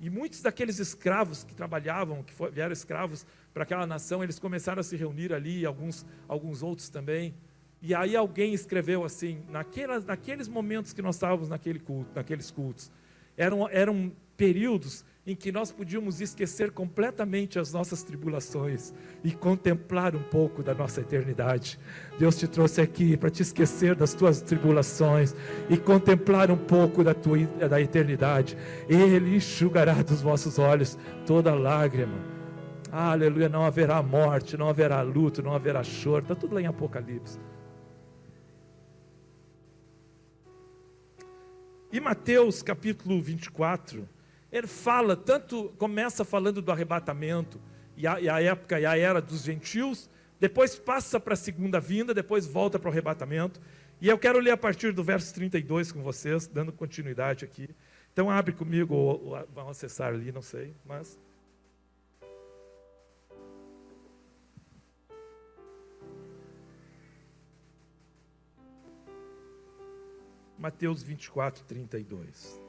E 0.00 0.10
muitos 0.10 0.42
daqueles 0.42 0.78
escravos 0.78 1.44
que 1.44 1.54
trabalhavam, 1.54 2.22
que 2.22 2.34
vieram 2.52 2.72
escravos 2.72 3.26
para 3.54 3.62
aquela 3.62 3.86
nação, 3.86 4.22
eles 4.22 4.38
começaram 4.38 4.80
a 4.80 4.82
se 4.82 4.96
reunir 4.96 5.32
ali, 5.32 5.64
alguns, 5.64 6.04
alguns 6.28 6.62
outros 6.62 6.88
também. 6.88 7.34
E 7.82 7.94
aí 7.94 8.16
alguém 8.16 8.54
escreveu 8.54 9.04
assim, 9.04 9.42
naquelas, 9.48 10.04
naqueles 10.04 10.48
momentos 10.48 10.92
que 10.92 11.02
nós 11.02 11.16
estávamos 11.16 11.48
naquele 11.48 11.78
culto, 11.78 12.10
naqueles 12.14 12.50
cultos, 12.50 12.90
eram, 13.36 13.68
eram 13.68 14.12
períodos 14.36 15.04
em 15.26 15.34
que 15.34 15.50
nós 15.50 15.72
podíamos 15.72 16.20
esquecer 16.20 16.70
completamente 16.70 17.58
as 17.58 17.72
nossas 17.72 18.02
tribulações 18.04 18.94
e 19.24 19.32
contemplar 19.32 20.14
um 20.14 20.22
pouco 20.22 20.62
da 20.62 20.72
nossa 20.72 21.00
eternidade. 21.00 21.80
Deus 22.16 22.36
te 22.36 22.46
trouxe 22.46 22.80
aqui 22.80 23.16
para 23.16 23.28
te 23.28 23.42
esquecer 23.42 23.96
das 23.96 24.14
tuas 24.14 24.40
tribulações 24.40 25.34
e 25.68 25.76
contemplar 25.76 26.48
um 26.50 26.56
pouco 26.56 27.02
da 27.02 27.12
tua 27.12 27.38
da 27.68 27.80
eternidade. 27.80 28.56
Ele 28.88 29.34
enxugará 29.34 29.94
dos 29.94 30.22
vossos 30.22 30.60
olhos 30.60 30.96
toda 31.26 31.52
lágrima. 31.54 32.36
Aleluia, 32.92 33.48
não 33.48 33.64
haverá 33.64 34.00
morte, 34.00 34.56
não 34.56 34.68
haverá 34.68 35.02
luto, 35.02 35.42
não 35.42 35.52
haverá 35.52 35.82
choro. 35.82 36.22
Está 36.22 36.36
tudo 36.36 36.54
lá 36.54 36.62
em 36.62 36.66
Apocalipse. 36.66 37.38
E 41.96 42.00
Mateus 42.00 42.62
capítulo 42.62 43.22
24, 43.22 44.06
ele 44.52 44.66
fala, 44.66 45.16
tanto 45.16 45.72
começa 45.78 46.26
falando 46.26 46.60
do 46.60 46.70
arrebatamento, 46.70 47.58
e 47.96 48.06
a, 48.06 48.20
e 48.20 48.28
a 48.28 48.38
época 48.38 48.78
e 48.78 48.84
a 48.84 48.98
era 48.98 49.18
dos 49.18 49.44
gentios, 49.44 50.10
depois 50.38 50.76
passa 50.78 51.18
para 51.18 51.32
a 51.32 51.36
segunda 51.38 51.80
vinda, 51.80 52.12
depois 52.12 52.46
volta 52.46 52.78
para 52.78 52.88
o 52.88 52.92
arrebatamento. 52.92 53.62
E 53.98 54.10
eu 54.10 54.18
quero 54.18 54.38
ler 54.40 54.50
a 54.50 54.58
partir 54.58 54.92
do 54.92 55.02
verso 55.02 55.32
32 55.32 55.90
com 55.90 56.02
vocês, 56.02 56.46
dando 56.46 56.70
continuidade 56.70 57.46
aqui. 57.46 57.70
Então 58.12 58.28
abre 58.30 58.52
comigo, 58.52 58.94
ou, 58.94 59.28
ou 59.28 59.48
vão 59.54 59.70
acessar 59.70 60.12
ali, 60.12 60.30
não 60.30 60.42
sei, 60.42 60.74
mas. 60.84 61.18
Mateus 70.66 71.00
24, 71.00 71.62
32. 71.62 72.60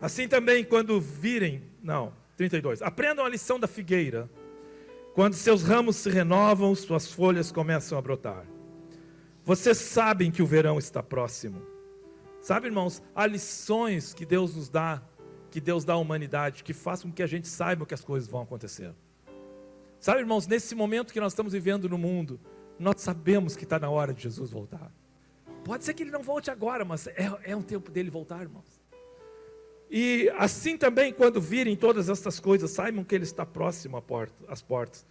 Assim 0.00 0.26
também, 0.26 0.64
quando 0.64 1.00
virem, 1.00 1.62
não, 1.80 2.12
32. 2.36 2.82
Aprendam 2.82 3.24
a 3.24 3.28
lição 3.28 3.60
da 3.60 3.68
figueira. 3.68 4.28
Quando 5.14 5.34
seus 5.34 5.62
ramos 5.62 5.94
se 5.94 6.10
renovam, 6.10 6.74
suas 6.74 7.12
folhas 7.12 7.52
começam 7.52 7.96
a 7.96 8.02
brotar. 8.02 8.44
Vocês 9.44 9.78
sabem 9.78 10.28
que 10.28 10.42
o 10.42 10.46
verão 10.46 10.76
está 10.76 11.04
próximo. 11.04 11.62
Sabe, 12.40 12.66
irmãos, 12.66 13.00
há 13.14 13.24
lições 13.24 14.12
que 14.12 14.26
Deus 14.26 14.56
nos 14.56 14.68
dá, 14.68 15.00
que 15.52 15.60
Deus 15.60 15.84
dá 15.84 15.92
à 15.92 15.98
humanidade, 15.98 16.64
que 16.64 16.72
façam 16.72 17.10
com 17.10 17.14
que 17.14 17.22
a 17.22 17.28
gente 17.28 17.46
saiba 17.46 17.86
que 17.86 17.94
as 17.94 18.02
coisas 18.02 18.28
vão 18.28 18.42
acontecer. 18.42 18.92
Sabe, 20.00 20.18
irmãos, 20.18 20.48
nesse 20.48 20.74
momento 20.74 21.12
que 21.12 21.20
nós 21.20 21.30
estamos 21.30 21.52
vivendo 21.52 21.88
no 21.88 21.96
mundo, 21.96 22.40
nós 22.76 23.02
sabemos 23.02 23.54
que 23.54 23.62
está 23.62 23.78
na 23.78 23.88
hora 23.88 24.12
de 24.12 24.24
Jesus 24.24 24.50
voltar. 24.50 24.92
Pode 25.68 25.84
ser 25.84 25.92
que 25.92 26.02
ele 26.02 26.10
não 26.10 26.22
volte 26.22 26.50
agora, 26.50 26.82
mas 26.82 27.06
é, 27.08 27.30
é 27.44 27.54
um 27.54 27.60
tempo 27.60 27.90
dele 27.90 28.08
voltar, 28.08 28.40
irmãos. 28.40 28.80
E 29.90 30.32
assim 30.38 30.78
também, 30.78 31.12
quando 31.12 31.42
virem 31.42 31.76
todas 31.76 32.08
estas 32.08 32.40
coisas, 32.40 32.70
saibam 32.70 33.04
que 33.04 33.14
ele 33.14 33.24
está 33.24 33.44
próximo 33.44 34.02
às 34.48 34.62
portas. 34.62 35.06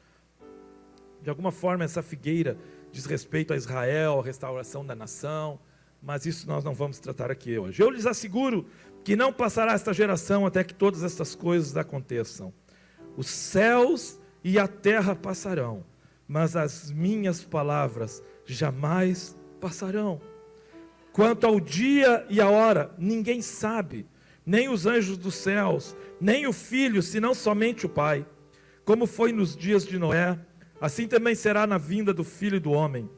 De 1.21 1.29
alguma 1.29 1.51
forma, 1.51 1.83
essa 1.83 2.01
figueira 2.01 2.57
diz 2.91 3.05
respeito 3.05 3.53
a 3.53 3.55
Israel, 3.55 4.19
a 4.19 4.23
restauração 4.23 4.83
da 4.83 4.95
nação, 4.95 5.59
mas 6.01 6.25
isso 6.25 6.47
nós 6.47 6.63
não 6.63 6.73
vamos 6.73 6.97
tratar 6.97 7.29
aqui 7.29 7.55
hoje. 7.59 7.79
Eu 7.79 7.91
lhes 7.91 8.07
asseguro 8.07 8.65
que 9.03 9.15
não 9.15 9.31
passará 9.31 9.73
esta 9.73 9.93
geração 9.93 10.43
até 10.43 10.63
que 10.63 10.73
todas 10.73 11.03
estas 11.03 11.35
coisas 11.35 11.77
aconteçam. 11.77 12.51
Os 13.15 13.27
céus 13.27 14.19
e 14.43 14.57
a 14.57 14.67
terra 14.67 15.15
passarão, 15.15 15.85
mas 16.27 16.55
as 16.55 16.89
minhas 16.89 17.43
palavras 17.43 18.23
jamais 18.43 19.37
passarão. 19.61 20.19
Quanto 21.17 21.47
ao 21.47 21.59
dia 21.59 22.23
e 22.29 22.39
a 22.39 22.47
hora, 22.47 22.93
ninguém 22.95 23.41
sabe 23.41 24.05
nem 24.45 24.69
os 24.69 24.85
anjos 24.85 25.17
dos 25.17 25.33
céus, 25.33 25.95
nem 26.21 26.45
o 26.45 26.53
filho, 26.53 27.01
senão 27.01 27.33
somente 27.33 27.87
o 27.87 27.89
Pai. 27.89 28.23
Como 28.85 29.07
foi 29.07 29.31
nos 29.31 29.57
dias 29.57 29.83
de 29.83 29.97
Noé, 29.97 30.39
assim 30.79 31.07
também 31.07 31.33
será 31.33 31.65
na 31.65 31.79
vinda 31.79 32.13
do 32.13 32.23
filho 32.23 32.61
do 32.61 32.69
homem. 32.69 33.09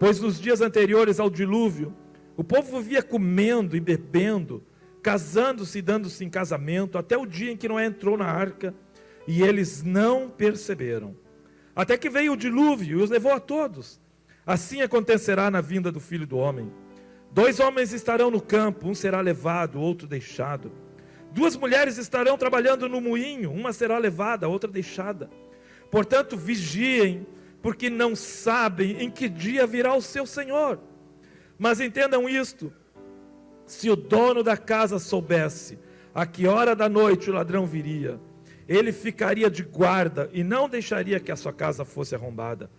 Pois 0.00 0.18
nos 0.18 0.40
dias 0.40 0.62
anteriores 0.62 1.20
ao 1.20 1.28
dilúvio, 1.28 1.94
o 2.38 2.42
povo 2.42 2.80
vivia 2.80 3.02
comendo 3.02 3.76
e 3.76 3.80
bebendo, 3.80 4.64
casando-se 5.02 5.78
e 5.78 5.82
dando-se 5.82 6.24
em 6.24 6.30
casamento, 6.30 6.96
até 6.96 7.18
o 7.18 7.26
dia 7.26 7.52
em 7.52 7.56
que 7.58 7.68
Noé 7.68 7.84
entrou 7.84 8.16
na 8.16 8.28
arca, 8.28 8.74
e 9.28 9.42
eles 9.42 9.82
não 9.82 10.30
perceberam. 10.30 11.14
Até 11.76 11.98
que 11.98 12.08
veio 12.08 12.32
o 12.32 12.36
dilúvio 12.36 12.98
e 12.98 13.02
os 13.02 13.10
levou 13.10 13.32
a 13.32 13.38
todos. 13.38 14.00
Assim 14.46 14.80
acontecerá 14.80 15.50
na 15.50 15.60
vinda 15.60 15.92
do 15.92 16.00
filho 16.00 16.26
do 16.26 16.38
homem. 16.38 16.72
Dois 17.32 17.60
homens 17.60 17.92
estarão 17.92 18.30
no 18.30 18.40
campo, 18.40 18.88
um 18.88 18.94
será 18.94 19.20
levado, 19.20 19.80
outro 19.80 20.06
deixado. 20.06 20.70
Duas 21.32 21.56
mulheres 21.56 21.96
estarão 21.96 22.36
trabalhando 22.36 22.88
no 22.88 23.00
moinho, 23.00 23.50
uma 23.50 23.72
será 23.72 23.96
levada, 23.96 24.48
outra 24.48 24.70
deixada. 24.70 25.30
Portanto, 25.90 26.36
vigiem, 26.36 27.26
porque 27.62 27.88
não 27.88 28.14
sabem 28.14 29.02
em 29.02 29.10
que 29.10 29.28
dia 29.28 29.66
virá 29.66 29.94
o 29.94 30.02
seu 30.02 30.26
Senhor. 30.26 30.78
Mas 31.58 31.80
entendam 31.80 32.28
isto: 32.28 32.70
se 33.64 33.88
o 33.88 33.96
dono 33.96 34.42
da 34.42 34.56
casa 34.56 34.98
soubesse 34.98 35.78
a 36.14 36.26
que 36.26 36.46
hora 36.46 36.76
da 36.76 36.88
noite 36.88 37.30
o 37.30 37.32
ladrão 37.32 37.64
viria, 37.64 38.20
ele 38.68 38.92
ficaria 38.92 39.50
de 39.50 39.62
guarda 39.62 40.28
e 40.32 40.44
não 40.44 40.68
deixaria 40.68 41.18
que 41.18 41.32
a 41.32 41.36
sua 41.36 41.52
casa 41.52 41.84
fosse 41.84 42.14
arrombada. 42.14 42.70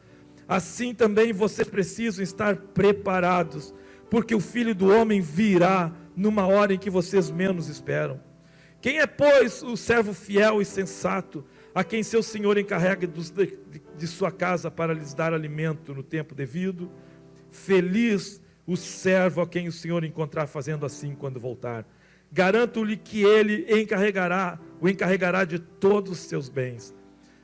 assim 0.47 0.93
também 0.93 1.33
vocês 1.33 1.67
precisam 1.67 2.23
estar 2.23 2.55
preparados, 2.55 3.73
porque 4.13 4.35
o 4.35 4.39
filho 4.39 4.75
do 4.75 4.93
homem 4.93 5.21
virá 5.21 5.91
numa 6.15 6.45
hora 6.45 6.71
em 6.71 6.77
que 6.77 6.87
vocês 6.87 7.31
menos 7.31 7.67
esperam. 7.67 8.21
Quem 8.79 8.99
é, 8.99 9.07
pois, 9.07 9.63
o 9.63 9.75
servo 9.75 10.13
fiel 10.13 10.61
e 10.61 10.65
sensato, 10.65 11.43
a 11.73 11.83
quem 11.83 12.03
seu 12.03 12.21
senhor 12.21 12.55
encarrega 12.59 13.07
de, 13.07 14.05
sua 14.07 14.31
casa 14.31 14.69
para 14.69 14.93
lhes 14.93 15.15
dar 15.15 15.33
alimento 15.33 15.95
no 15.95 16.03
tempo 16.03 16.35
devido? 16.35 16.91
Feliz 17.49 18.39
o 18.67 18.77
servo 18.77 19.41
a 19.41 19.47
quem 19.47 19.67
o 19.67 19.71
senhor 19.71 20.03
encontrar 20.03 20.45
fazendo 20.45 20.85
assim 20.85 21.15
quando 21.15 21.39
voltar. 21.39 21.83
Garanto-lhe 22.31 22.97
que 22.97 23.23
ele 23.23 23.65
encarregará, 23.67 24.59
o 24.79 24.87
encarregará 24.87 25.43
de 25.43 25.57
todos 25.57 26.11
os 26.11 26.19
seus 26.19 26.49
bens. 26.49 26.93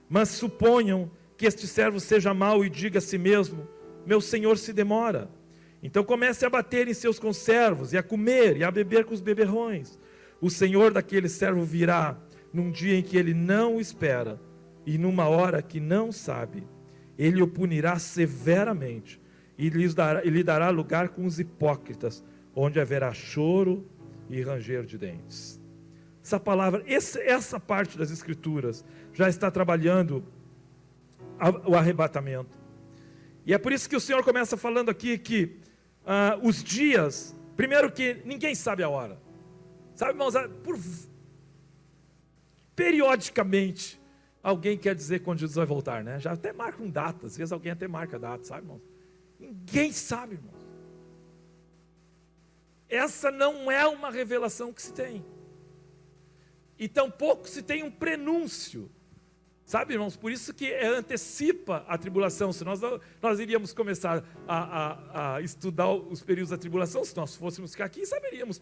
Mas 0.08 0.30
suponham 0.30 1.10
que 1.36 1.48
este 1.48 1.66
servo 1.66 2.00
seja 2.00 2.32
mau 2.32 2.64
e 2.64 2.70
diga 2.70 3.00
a 3.00 3.02
si 3.02 3.18
mesmo: 3.18 3.68
Meu 4.06 4.22
senhor 4.22 4.56
se 4.60 4.72
demora. 4.72 5.39
Então 5.82 6.04
comece 6.04 6.46
a 6.46 6.50
bater 6.50 6.88
em 6.88 6.94
seus 6.94 7.20
conservos, 7.20 7.94
e 7.94 7.98
a 7.98 8.04
comer, 8.04 8.58
e 8.58 8.64
a 8.64 8.72
beber 8.72 9.06
com 9.06 9.14
os 9.14 9.22
beberrões. 9.22 9.98
O 10.42 10.50
senhor 10.50 10.92
daquele 10.92 11.30
servo 11.30 11.64
virá 11.64 12.18
num 12.54 12.72
dia 12.72 12.98
em 12.98 13.04
que 13.04 13.18
ele 13.18 13.34
não 13.34 13.80
espera, 13.80 14.40
e 14.86 14.98
numa 14.98 15.28
hora 15.28 15.62
que 15.62 15.80
não 15.80 16.12
sabe. 16.12 16.64
Ele 17.18 17.42
o 17.42 17.48
punirá 17.48 18.00
severamente, 18.00 19.22
e 19.58 19.70
lhe 19.70 19.88
dará, 19.90 20.24
e 20.26 20.30
lhe 20.30 20.44
dará 20.44 20.70
lugar 20.70 21.10
com 21.10 21.26
os 21.26 21.40
hipócritas, 21.40 22.24
onde 22.56 22.80
haverá 22.80 23.14
choro 23.14 23.86
e 24.30 24.42
ranger 24.42 24.84
de 24.84 24.98
dentes. 24.98 25.60
Essa 26.24 26.40
palavra, 26.40 26.84
essa, 26.88 27.20
essa 27.22 27.60
parte 27.60 27.98
das 27.98 28.12
Escrituras, 28.12 28.86
já 29.14 29.30
está 29.30 29.50
trabalhando 29.50 30.24
o 31.66 31.76
arrebatamento. 31.76 32.60
E 33.46 33.54
é 33.54 33.58
por 33.58 33.72
isso 33.72 33.90
que 33.90 33.96
o 33.96 34.00
Senhor 34.00 34.24
começa 34.24 34.58
falando 34.58 34.90
aqui 34.90 35.18
que 35.18 35.59
uh, 36.10 36.48
os 36.48 36.64
dias, 36.64 37.36
primeiro 37.56 37.92
que 37.92 38.22
ninguém 38.26 38.56
sabe 38.56 38.82
a 38.82 38.90
hora. 38.90 39.22
Sabe, 39.94 40.14
irmãos, 40.14 40.36
ah, 40.36 40.50
por, 40.64 40.78
periodicamente 42.76 44.02
alguém 44.42 44.78
quer 44.78 44.96
dizer 44.96 45.20
quando 45.20 45.40
Jesus 45.40 45.56
vai 45.56 45.66
voltar, 45.66 46.04
né? 46.04 46.20
Já 46.20 46.32
até 46.32 46.52
marca 46.52 46.82
um 46.82 46.90
data, 46.90 47.28
às 47.28 47.38
vezes 47.38 47.52
alguém 47.52 47.72
até 47.72 47.88
marca 47.88 48.18
data, 48.18 48.44
sabe, 48.44 48.64
irmãos? 48.64 48.82
Ninguém 49.40 49.92
sabe, 49.92 50.36
irmãos. 50.36 50.68
Essa 52.90 53.30
não 53.30 53.72
é 53.72 53.86
uma 53.88 54.10
revelação 54.10 54.74
que 54.74 54.82
se 54.82 54.92
tem. 54.92 55.24
E 56.78 56.88
tampouco 56.88 57.48
se 57.48 57.62
tem 57.62 57.84
um 57.84 57.92
prenúncio 57.92 58.90
Sabe, 59.70 59.94
irmãos, 59.94 60.18
por 60.18 60.32
isso 60.32 60.52
que 60.52 60.66
é, 60.66 60.88
antecipa 60.88 61.86
a 61.88 61.96
tribulação. 61.96 62.52
Se 62.52 62.66
nós, 62.66 62.82
nós 63.22 63.40
iríamos 63.40 63.72
começar 63.72 64.24
a, 64.48 64.58
a, 64.58 65.36
a, 65.36 65.42
estudar 65.42 65.92
os 65.92 66.24
períodos 66.24 66.50
da 66.50 66.58
tribulação, 66.58 67.06
se 67.06 67.16
nós 67.16 67.36
fôssemos 67.36 67.74
ficar 67.74 67.86
aqui, 67.86 68.04
saberíamos, 68.04 68.60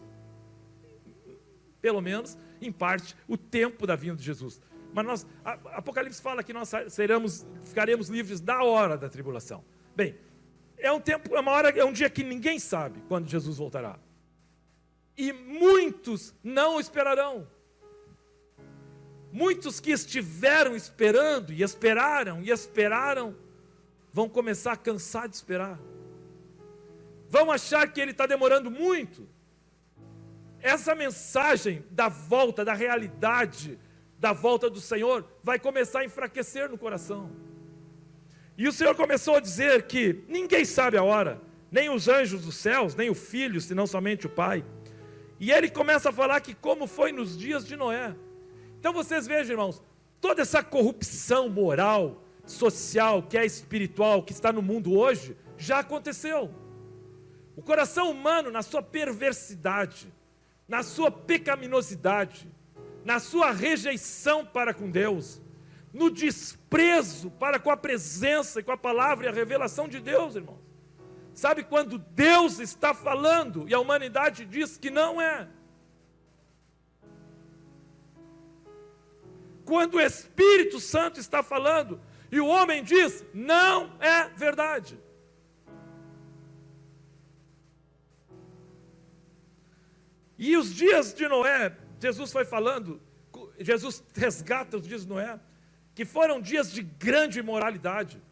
pelo 1.80 2.02
menos, 2.02 2.36
em 2.60 2.70
parte, 2.70 3.16
o 3.26 3.38
tempo 3.38 3.86
da 3.86 3.96
vinda 3.96 4.16
de 4.16 4.22
Jesus. 4.22 4.60
Mas 4.92 5.06
nós, 5.06 5.26
a, 5.42 5.52
Apocalipse 5.78 6.20
fala 6.20 6.44
que 6.44 6.52
nós 6.52 6.70
seremos, 6.90 7.46
ficaremos 7.62 8.10
livres 8.10 8.38
da 8.38 8.62
hora 8.62 8.98
da 8.98 9.08
tribulação. 9.08 9.64
Bem, 9.96 10.14
é 10.76 10.92
um 10.92 11.00
tempo, 11.00 11.34
é 11.34 11.40
uma 11.40 11.52
hora, 11.52 11.70
é 11.70 11.84
um 11.86 11.92
dia 11.92 12.10
que 12.10 12.22
ninguém 12.22 12.58
sabe 12.58 13.00
quando 13.08 13.26
Jesus 13.30 13.56
voltará. 13.56 13.98
E 15.16 15.32
muitos 15.32 16.34
não 16.44 16.78
esperarão. 16.78 17.48
Muitos 19.30 19.78
que 19.78 19.90
estiveram 19.90 20.74
esperando 20.74 21.52
e 21.52 21.62
esperaram 21.62 22.42
e 22.42 22.50
esperaram, 22.50 23.36
vão 24.12 24.28
começar 24.28 24.72
a 24.72 24.76
cansar 24.76 25.28
de 25.28 25.36
esperar. 25.36 25.78
Vão 27.28 27.50
achar 27.50 27.92
que 27.92 28.00
ele 28.00 28.12
está 28.12 28.26
demorando 28.26 28.70
muito. 28.70 29.28
Essa 30.60 30.94
mensagem 30.94 31.84
da 31.90 32.08
volta, 32.08 32.64
da 32.64 32.72
realidade, 32.72 33.78
da 34.18 34.32
volta 34.32 34.68
do 34.70 34.80
Senhor, 34.80 35.24
vai 35.42 35.58
começar 35.58 36.00
a 36.00 36.04
enfraquecer 36.04 36.68
no 36.70 36.78
coração. 36.78 37.30
E 38.56 38.66
o 38.66 38.72
Senhor 38.72 38.94
começou 38.96 39.36
a 39.36 39.40
dizer 39.40 39.82
que 39.82 40.24
ninguém 40.26 40.64
sabe 40.64 40.96
a 40.96 41.02
hora, 41.02 41.40
nem 41.70 41.90
os 41.90 42.08
anjos 42.08 42.44
dos 42.44 42.56
céus, 42.56 42.94
nem 42.94 43.08
o 43.10 43.14
filho, 43.14 43.60
senão 43.60 43.86
somente 43.86 44.26
o 44.26 44.30
Pai. 44.30 44.64
E 45.38 45.52
ele 45.52 45.70
começa 45.70 46.08
a 46.08 46.12
falar 46.12 46.40
que, 46.40 46.54
como 46.54 46.86
foi 46.88 47.12
nos 47.12 47.38
dias 47.38 47.64
de 47.64 47.76
Noé, 47.76 48.16
então 48.78 48.92
vocês 48.92 49.26
vejam, 49.26 49.52
irmãos, 49.52 49.82
toda 50.20 50.42
essa 50.42 50.62
corrupção 50.62 51.48
moral, 51.48 52.22
social, 52.46 53.22
que 53.22 53.36
é 53.36 53.44
espiritual, 53.44 54.22
que 54.22 54.32
está 54.32 54.52
no 54.52 54.62
mundo 54.62 54.96
hoje, 54.96 55.36
já 55.56 55.80
aconteceu. 55.80 56.50
O 57.56 57.62
coração 57.62 58.10
humano, 58.10 58.50
na 58.50 58.62
sua 58.62 58.82
perversidade, 58.82 60.12
na 60.66 60.82
sua 60.82 61.10
pecaminosidade, 61.10 62.48
na 63.04 63.18
sua 63.18 63.50
rejeição 63.50 64.44
para 64.44 64.72
com 64.72 64.90
Deus, 64.90 65.40
no 65.92 66.10
desprezo 66.10 67.30
para 67.32 67.58
com 67.58 67.70
a 67.70 67.76
presença 67.76 68.60
e 68.60 68.62
com 68.62 68.70
a 68.70 68.76
palavra 68.76 69.26
e 69.26 69.28
a 69.28 69.32
revelação 69.32 69.88
de 69.88 69.98
Deus, 69.98 70.36
irmãos. 70.36 70.60
Sabe 71.34 71.62
quando 71.64 71.98
Deus 71.98 72.58
está 72.58 72.92
falando 72.92 73.68
e 73.68 73.74
a 73.74 73.80
humanidade 73.80 74.44
diz 74.44 74.76
que 74.76 74.90
não 74.90 75.20
é? 75.20 75.48
Quando 79.68 79.96
o 79.96 80.00
Espírito 80.00 80.80
Santo 80.80 81.20
está 81.20 81.42
falando 81.42 82.00
e 82.32 82.40
o 82.40 82.46
homem 82.46 82.82
diz: 82.82 83.22
não 83.34 83.92
é 84.00 84.30
verdade. 84.30 84.98
E 90.38 90.56
os 90.56 90.74
dias 90.74 91.12
de 91.12 91.28
Noé, 91.28 91.76
Jesus 92.00 92.32
foi 92.32 92.46
falando, 92.46 92.98
Jesus 93.60 94.02
resgata 94.14 94.78
os 94.78 94.88
dias 94.88 95.02
de 95.02 95.08
Noé, 95.08 95.38
que 95.94 96.06
foram 96.06 96.40
dias 96.40 96.72
de 96.72 96.80
grande 96.80 97.40
imoralidade. 97.40 98.22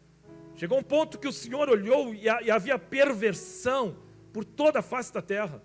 Chegou 0.55 0.79
um 0.79 0.83
ponto 0.83 1.19
que 1.19 1.27
o 1.27 1.31
Senhor 1.31 1.69
olhou 1.69 2.15
e, 2.15 2.27
havia 2.49 2.79
perversão 2.79 3.95
por 4.33 4.43
toda 4.43 4.79
a 4.79 4.81
face 4.81 5.13
da 5.13 5.21
terra. 5.21 5.61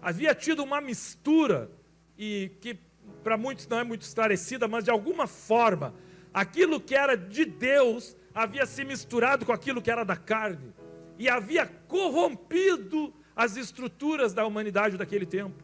Havia 0.00 0.34
tido 0.34 0.62
uma 0.62 0.80
mistura 0.80 1.70
e 2.16 2.52
que 2.62 2.78
para 3.22 3.36
muitos 3.36 3.66
não 3.66 3.78
é 3.78 3.84
muito 3.84 4.02
esclarecida, 4.02 4.68
mas 4.68 4.84
de 4.84 4.90
alguma 4.90 5.26
forma, 5.26 5.94
aquilo 6.32 6.80
que 6.80 6.94
era 6.94 7.16
de 7.16 7.44
Deus 7.44 8.16
havia 8.34 8.66
se 8.66 8.84
misturado 8.84 9.46
com 9.46 9.52
aquilo 9.52 9.80
que 9.80 9.90
era 9.90 10.04
da 10.04 10.16
carne 10.16 10.74
e 11.18 11.28
havia 11.28 11.66
corrompido 11.66 13.14
as 13.34 13.56
estruturas 13.56 14.34
da 14.34 14.46
humanidade 14.46 14.96
daquele 14.96 15.26
tempo. 15.26 15.62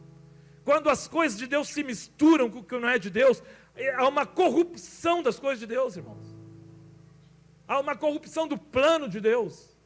Quando 0.63 0.89
as 0.89 1.07
coisas 1.07 1.37
de 1.37 1.47
Deus 1.47 1.69
se 1.69 1.83
misturam 1.83 2.49
com 2.49 2.59
o 2.59 2.63
que 2.63 2.77
não 2.77 2.89
é 2.89 2.99
de 2.99 3.09
Deus, 3.09 3.43
é, 3.75 3.93
há 3.93 4.07
uma 4.07 4.25
corrupção 4.25 5.23
das 5.23 5.39
coisas 5.39 5.59
de 5.59 5.67
Deus, 5.67 5.97
irmãos. 5.97 6.35
Há 7.67 7.79
uma 7.79 7.95
corrupção 7.95 8.47
do 8.47 8.57
plano 8.57 9.07
de 9.07 9.19
Deus. 9.19 9.77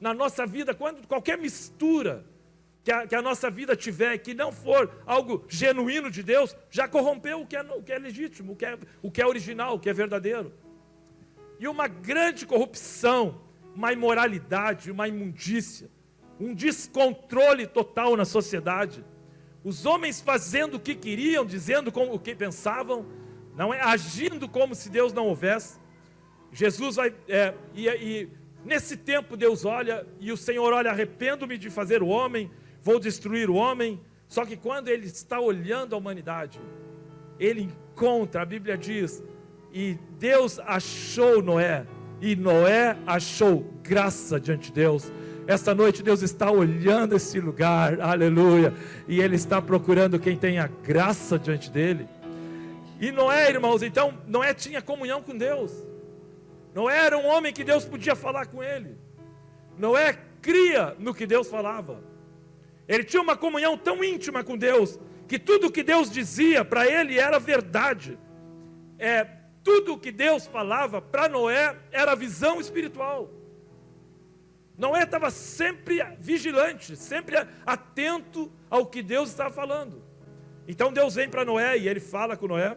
Na 0.00 0.14
nossa 0.14 0.46
vida, 0.46 0.74
quando 0.74 1.06
qualquer 1.06 1.36
mistura 1.38 2.24
que 2.82 2.90
a, 2.90 3.06
que 3.06 3.14
a, 3.14 3.22
nossa 3.22 3.50
vida 3.50 3.76
tiver, 3.76 4.16
que 4.18 4.32
não 4.32 4.50
for 4.50 4.90
algo 5.06 5.44
genuíno 5.48 6.10
de 6.10 6.22
Deus, 6.22 6.56
já 6.70 6.88
corrompeu 6.88 7.42
o 7.42 7.46
que 7.46 7.56
é, 7.56 7.62
o 7.62 7.82
que 7.82 7.92
é 7.92 7.98
legítimo, 7.98 8.52
o 8.52 8.56
que 8.56 8.64
é, 8.64 8.78
o 9.02 9.10
que 9.10 9.20
é 9.20 9.26
original, 9.26 9.74
o 9.74 9.80
que 9.80 9.90
é 9.90 9.92
verdadeiro. 9.92 10.52
E 11.58 11.68
uma 11.68 11.86
grande 11.86 12.46
corrupção, 12.46 13.42
uma 13.74 13.92
imoralidade, 13.92 14.90
uma 14.90 15.06
imundícia, 15.06 15.90
um 16.38 16.54
descontrole 16.54 17.66
total 17.66 18.16
na 18.16 18.24
sociedade. 18.24 19.04
Os 19.62 19.84
homens 19.84 20.22
fazendo 20.22 20.76
o 20.76 20.80
que 20.80 20.94
queriam, 20.94 21.44
dizendo 21.44 21.92
como, 21.92 22.14
o 22.14 22.18
que 22.18 22.34
pensavam, 22.34 23.04
não 23.54 23.74
é 23.74 23.80
agindo 23.82 24.48
como 24.48 24.74
se 24.74 24.88
Deus 24.88 25.12
não 25.12 25.26
houvesse. 25.26 25.78
Jesus 26.50 26.96
vai 26.96 27.14
é, 27.28 27.54
e, 27.74 27.88
e 27.88 28.28
nesse 28.64 28.96
tempo 28.96 29.36
Deus 29.36 29.66
olha 29.66 30.06
e 30.18 30.32
o 30.32 30.36
Senhor 30.36 30.72
olha, 30.72 30.90
arrependo-me 30.90 31.58
de 31.58 31.68
fazer 31.68 32.02
o 32.02 32.08
homem 32.08 32.50
vou 32.82 32.98
destruir 32.98 33.50
o 33.50 33.54
homem. 33.54 34.00
Só 34.28 34.44
que 34.44 34.56
quando 34.56 34.88
ele 34.88 35.06
está 35.06 35.40
olhando 35.40 35.94
a 35.94 35.98
humanidade, 35.98 36.60
ele 37.38 37.62
encontra, 37.62 38.42
a 38.42 38.44
Bíblia 38.44 38.76
diz, 38.78 39.22
e 39.72 39.98
Deus 40.18 40.58
achou 40.60 41.42
Noé, 41.42 41.86
e 42.20 42.36
Noé 42.36 42.96
achou 43.06 43.64
graça 43.82 44.38
diante 44.38 44.66
de 44.66 44.72
Deus. 44.72 45.10
Esta 45.46 45.74
noite 45.74 46.02
Deus 46.02 46.22
está 46.22 46.50
olhando 46.50 47.16
esse 47.16 47.40
lugar, 47.40 48.00
aleluia, 48.00 48.72
e 49.08 49.20
Ele 49.20 49.34
está 49.34 49.60
procurando 49.60 50.18
quem 50.18 50.36
tenha 50.36 50.70
graça 50.84 51.38
diante 51.38 51.70
dele. 51.70 52.06
E 53.00 53.10
Noé, 53.10 53.50
irmãos, 53.50 53.82
então, 53.82 54.14
Noé 54.26 54.54
tinha 54.54 54.80
comunhão 54.82 55.22
com 55.22 55.36
Deus. 55.36 55.72
Noé 56.74 57.06
era 57.06 57.18
um 57.18 57.26
homem 57.26 57.52
que 57.52 57.64
Deus 57.64 57.84
podia 57.84 58.14
falar 58.14 58.46
com 58.46 58.62
ele. 58.62 58.96
Noé 59.76 60.16
cria 60.40 60.94
no 60.98 61.14
que 61.14 61.26
Deus 61.26 61.48
falava. 61.48 62.09
Ele 62.90 63.04
tinha 63.04 63.22
uma 63.22 63.36
comunhão 63.36 63.78
tão 63.78 64.02
íntima 64.02 64.42
com 64.42 64.58
Deus, 64.58 64.98
que 65.28 65.38
tudo 65.38 65.70
que 65.70 65.84
Deus 65.84 66.10
dizia 66.10 66.64
para 66.64 66.84
ele 66.88 67.20
era 67.20 67.38
verdade. 67.38 68.18
É, 68.98 69.22
tudo 69.62 69.92
o 69.92 69.98
que 69.98 70.10
Deus 70.10 70.44
falava 70.48 71.00
para 71.00 71.28
Noé 71.28 71.78
era 71.92 72.16
visão 72.16 72.60
espiritual. 72.60 73.30
Noé 74.76 75.04
estava 75.04 75.30
sempre 75.30 76.02
vigilante, 76.18 76.96
sempre 76.96 77.36
atento 77.64 78.50
ao 78.68 78.84
que 78.84 79.04
Deus 79.04 79.28
estava 79.28 79.54
falando. 79.54 80.02
Então 80.66 80.92
Deus 80.92 81.14
vem 81.14 81.28
para 81.28 81.44
Noé 81.44 81.78
e 81.78 81.86
ele 81.86 82.00
fala 82.00 82.36
com 82.36 82.48
Noé. 82.48 82.76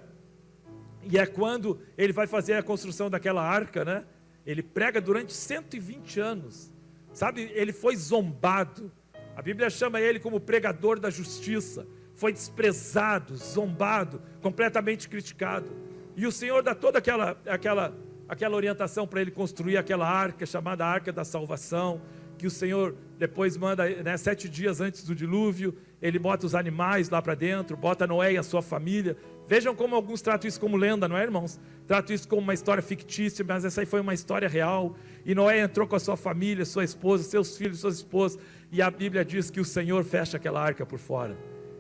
E 1.01 1.17
é 1.17 1.25
quando 1.25 1.81
ele 1.97 2.13
vai 2.13 2.27
fazer 2.27 2.53
a 2.53 2.61
construção 2.61 3.09
daquela 3.09 3.41
arca, 3.41 3.83
né? 3.83 4.05
Ele 4.45 4.61
prega 4.61 5.01
durante 5.01 5.33
120 5.33 6.19
anos. 6.19 6.71
Sabe, 7.11 7.51
ele 7.55 7.73
foi 7.73 7.95
zombado. 7.95 8.91
A 9.35 9.41
Bíblia 9.41 9.69
chama 9.69 9.99
ele 9.99 10.19
como 10.19 10.39
pregador 10.39 10.99
da 10.99 11.09
justiça. 11.09 11.87
Foi 12.15 12.31
desprezado, 12.31 13.35
zombado, 13.35 14.21
completamente 14.41 15.09
criticado. 15.09 15.69
E 16.15 16.27
o 16.27 16.31
Senhor 16.31 16.61
dá 16.61 16.75
toda 16.75 16.99
aquela 16.99 17.41
aquela 17.47 17.97
aquela 18.27 18.55
orientação 18.55 19.07
para 19.07 19.21
ele 19.21 19.31
construir 19.31 19.77
aquela 19.77 20.07
arca 20.07 20.45
chamada 20.45 20.85
Arca 20.85 21.11
da 21.11 21.23
Salvação, 21.23 22.01
que 22.37 22.47
o 22.47 22.51
Senhor 22.51 22.95
depois 23.17 23.57
manda, 23.57 23.87
né, 24.03 24.17
sete 24.17 24.49
dias 24.49 24.81
antes 24.81 25.03
do 25.03 25.13
dilúvio, 25.15 25.75
ele 26.01 26.19
bota 26.19 26.45
os 26.45 26.55
animais 26.55 27.09
lá 27.09 27.21
para 27.21 27.35
dentro, 27.35 27.77
bota 27.77 28.07
Noé 28.07 28.33
e 28.33 28.37
a 28.37 28.43
sua 28.43 28.61
família. 28.61 29.15
Vejam 29.47 29.75
como 29.75 29.95
alguns 29.95 30.21
tratam 30.21 30.47
isso 30.47 30.59
como 30.59 30.77
lenda, 30.77 31.07
não 31.07 31.17
é, 31.17 31.23
irmãos? 31.23 31.59
Tratam 31.85 32.15
isso 32.15 32.27
como 32.27 32.41
uma 32.41 32.53
história 32.53 32.81
fictícia, 32.81 33.43
mas 33.47 33.65
essa 33.65 33.81
aí 33.81 33.85
foi 33.85 33.99
uma 33.99 34.13
história 34.13 34.47
real. 34.47 34.95
E 35.25 35.35
Noé 35.35 35.59
entrou 35.59 35.85
com 35.85 35.95
a 35.95 35.99
sua 35.99 36.15
família, 36.15 36.65
sua 36.65 36.83
esposa, 36.83 37.23
seus 37.23 37.57
filhos, 37.57 37.79
suas 37.79 37.97
esposas, 37.97 38.39
e 38.71 38.81
a 38.81 38.89
Bíblia 38.89 39.25
diz 39.25 39.49
que 39.49 39.59
o 39.59 39.65
Senhor 39.65 40.03
fecha 40.03 40.37
aquela 40.37 40.61
arca 40.61 40.85
por 40.85 40.99
fora. 40.99 41.37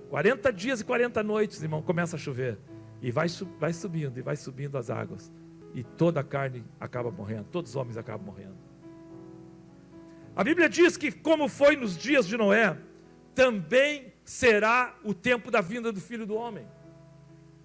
40 0.09 0.51
dias 0.51 0.81
e 0.81 0.85
40 0.85 1.23
noites, 1.23 1.61
irmão, 1.61 1.81
começa 1.81 2.15
a 2.15 2.19
chover. 2.19 2.57
E 3.01 3.11
vai, 3.11 3.27
vai 3.59 3.73
subindo, 3.73 4.17
e 4.17 4.21
vai 4.21 4.35
subindo 4.35 4.77
as 4.77 4.89
águas 4.89 5.31
e 5.73 5.83
toda 5.83 6.19
a 6.19 6.23
carne 6.23 6.63
acaba 6.79 7.09
morrendo, 7.09 7.45
todos 7.51 7.71
os 7.71 7.75
homens 7.75 7.97
acabam 7.97 8.25
morrendo. 8.25 8.57
A 10.35 10.43
Bíblia 10.43 10.69
diz 10.69 10.97
que, 10.97 11.11
como 11.11 11.47
foi 11.47 11.75
nos 11.75 11.97
dias 11.97 12.27
de 12.27 12.37
Noé, 12.37 12.77
também 13.35 14.13
será 14.23 14.95
o 15.03 15.13
tempo 15.13 15.51
da 15.51 15.61
vinda 15.61 15.91
do 15.91 15.99
filho 15.99 16.25
do 16.25 16.35
homem. 16.35 16.65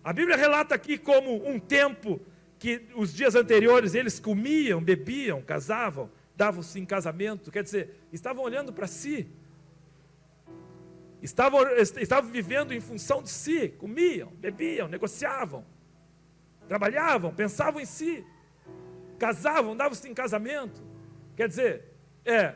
A 0.09 0.13
Bíblia 0.15 0.39
relata 0.39 0.75
aqui 0.75 0.97
como 0.97 1.47
um 1.47 1.59
tempo 1.59 2.19
que 2.59 2.89
os 2.97 3.13
dias 3.13 3.35
anteriores 3.35 3.95
eles 3.95 4.19
comiam, 4.19 4.83
bebiam, 4.83 5.43
casavam, 5.43 6.11
davam-se 6.35 6.81
em 6.81 6.87
casamento, 6.87 7.51
quer 7.51 7.63
dizer, 7.63 7.95
estavam 8.11 8.43
olhando 8.43 8.73
para 8.73 8.87
si, 8.87 9.29
estavam, 11.21 11.61
estavam 11.77 12.31
vivendo 12.31 12.73
em 12.73 12.81
função 12.81 13.23
de 13.23 13.29
si, 13.29 13.69
comiam, 13.69 14.33
bebiam, 14.39 14.89
negociavam 14.89 15.63
trabalhavam, 16.67 17.35
pensavam 17.35 17.79
em 17.79 17.85
si, 17.85 18.25
casavam, 19.19 19.77
davam-se 19.77 20.09
em 20.09 20.15
casamento. 20.15 20.83
Quer 21.37 21.49
dizer, 21.49 21.85
é, 22.25 22.55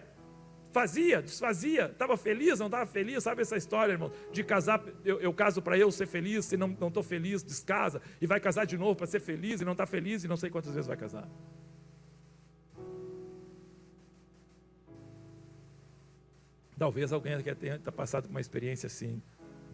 fazia, 0.73 1.23
desfazia, 1.23 1.87
estava 1.87 2.17
feliz, 2.17 2.59
não 2.59 2.67
estava 2.67 2.87
feliz, 2.87 3.23
sabe 3.23 3.43
essa 3.43 3.57
história, 3.57 3.93
irmão? 3.93 4.11
De 4.33 4.43
casar, 4.43 4.83
eu, 5.05 5.21
eu 5.21 5.33
caso 5.33 5.61
para 5.61 5.79
eu 5.79 5.91
ser 5.93 6.07
feliz, 6.07 6.47
se 6.47 6.57
não 6.57 6.73
estou 6.73 7.03
feliz, 7.03 7.43
descasa, 7.43 8.01
e 8.21 8.27
vai 8.27 8.41
casar 8.41 8.65
de 8.65 8.77
novo 8.77 8.97
para 8.97 9.07
ser 9.07 9.21
feliz, 9.21 9.61
e 9.61 9.65
não 9.65 9.73
está 9.73 9.87
feliz, 9.87 10.25
e 10.25 10.29
não 10.29 10.37
sei 10.37 10.51
quantas 10.51 10.73
vezes 10.73 10.89
vai 10.89 10.97
casar. 10.97 11.29
Talvez 16.79 17.13
alguém 17.13 17.35
aqui 17.35 17.55
tenha 17.55 17.79
passado 17.79 18.25
por 18.25 18.31
uma 18.31 18.41
experiência 18.41 18.87
assim, 18.87 19.23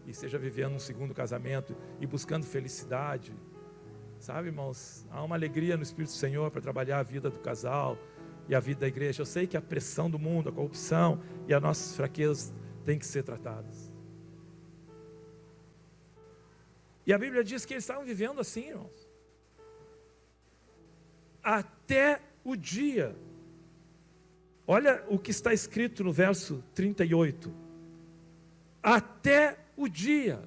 e 0.06 0.10
esteja 0.10 0.38
vivendo 0.38 0.74
um 0.74 0.80
segundo 0.80 1.14
casamento, 1.14 1.74
e 2.00 2.06
buscando 2.06 2.44
felicidade, 2.44 3.32
Sabe, 4.18 4.48
irmãos, 4.48 5.06
há 5.12 5.22
uma 5.22 5.36
alegria 5.36 5.76
no 5.76 5.82
Espírito 5.84 6.10
do 6.10 6.16
Senhor 6.16 6.50
para 6.50 6.60
trabalhar 6.60 6.98
a 6.98 7.02
vida 7.04 7.30
do 7.30 7.38
casal 7.38 7.96
e 8.48 8.54
a 8.54 8.60
vida 8.60 8.80
da 8.80 8.88
igreja. 8.88 9.22
Eu 9.22 9.26
sei 9.26 9.46
que 9.46 9.56
a 9.56 9.60
pressão 9.60 10.10
do 10.10 10.18
mundo, 10.18 10.48
a 10.48 10.52
corrupção 10.52 11.22
e 11.46 11.54
as 11.54 11.62
nossas 11.62 11.96
fraquezas 11.96 12.52
têm 12.84 12.98
que 12.98 13.06
ser 13.06 13.22
tratadas. 13.22 13.92
E 17.06 17.12
a 17.12 17.18
Bíblia 17.18 17.42
diz 17.42 17.64
que 17.64 17.74
eles 17.74 17.84
estavam 17.84 18.04
vivendo 18.04 18.40
assim, 18.40 18.68
irmãos. 18.68 19.08
Até 21.42 22.20
o 22.44 22.54
dia. 22.56 23.16
Olha 24.66 25.04
o 25.08 25.18
que 25.18 25.30
está 25.30 25.52
escrito 25.52 26.04
no 26.04 26.12
verso 26.12 26.62
38. 26.74 27.54
Até 28.82 29.58
o 29.76 29.88
dia 29.88 30.42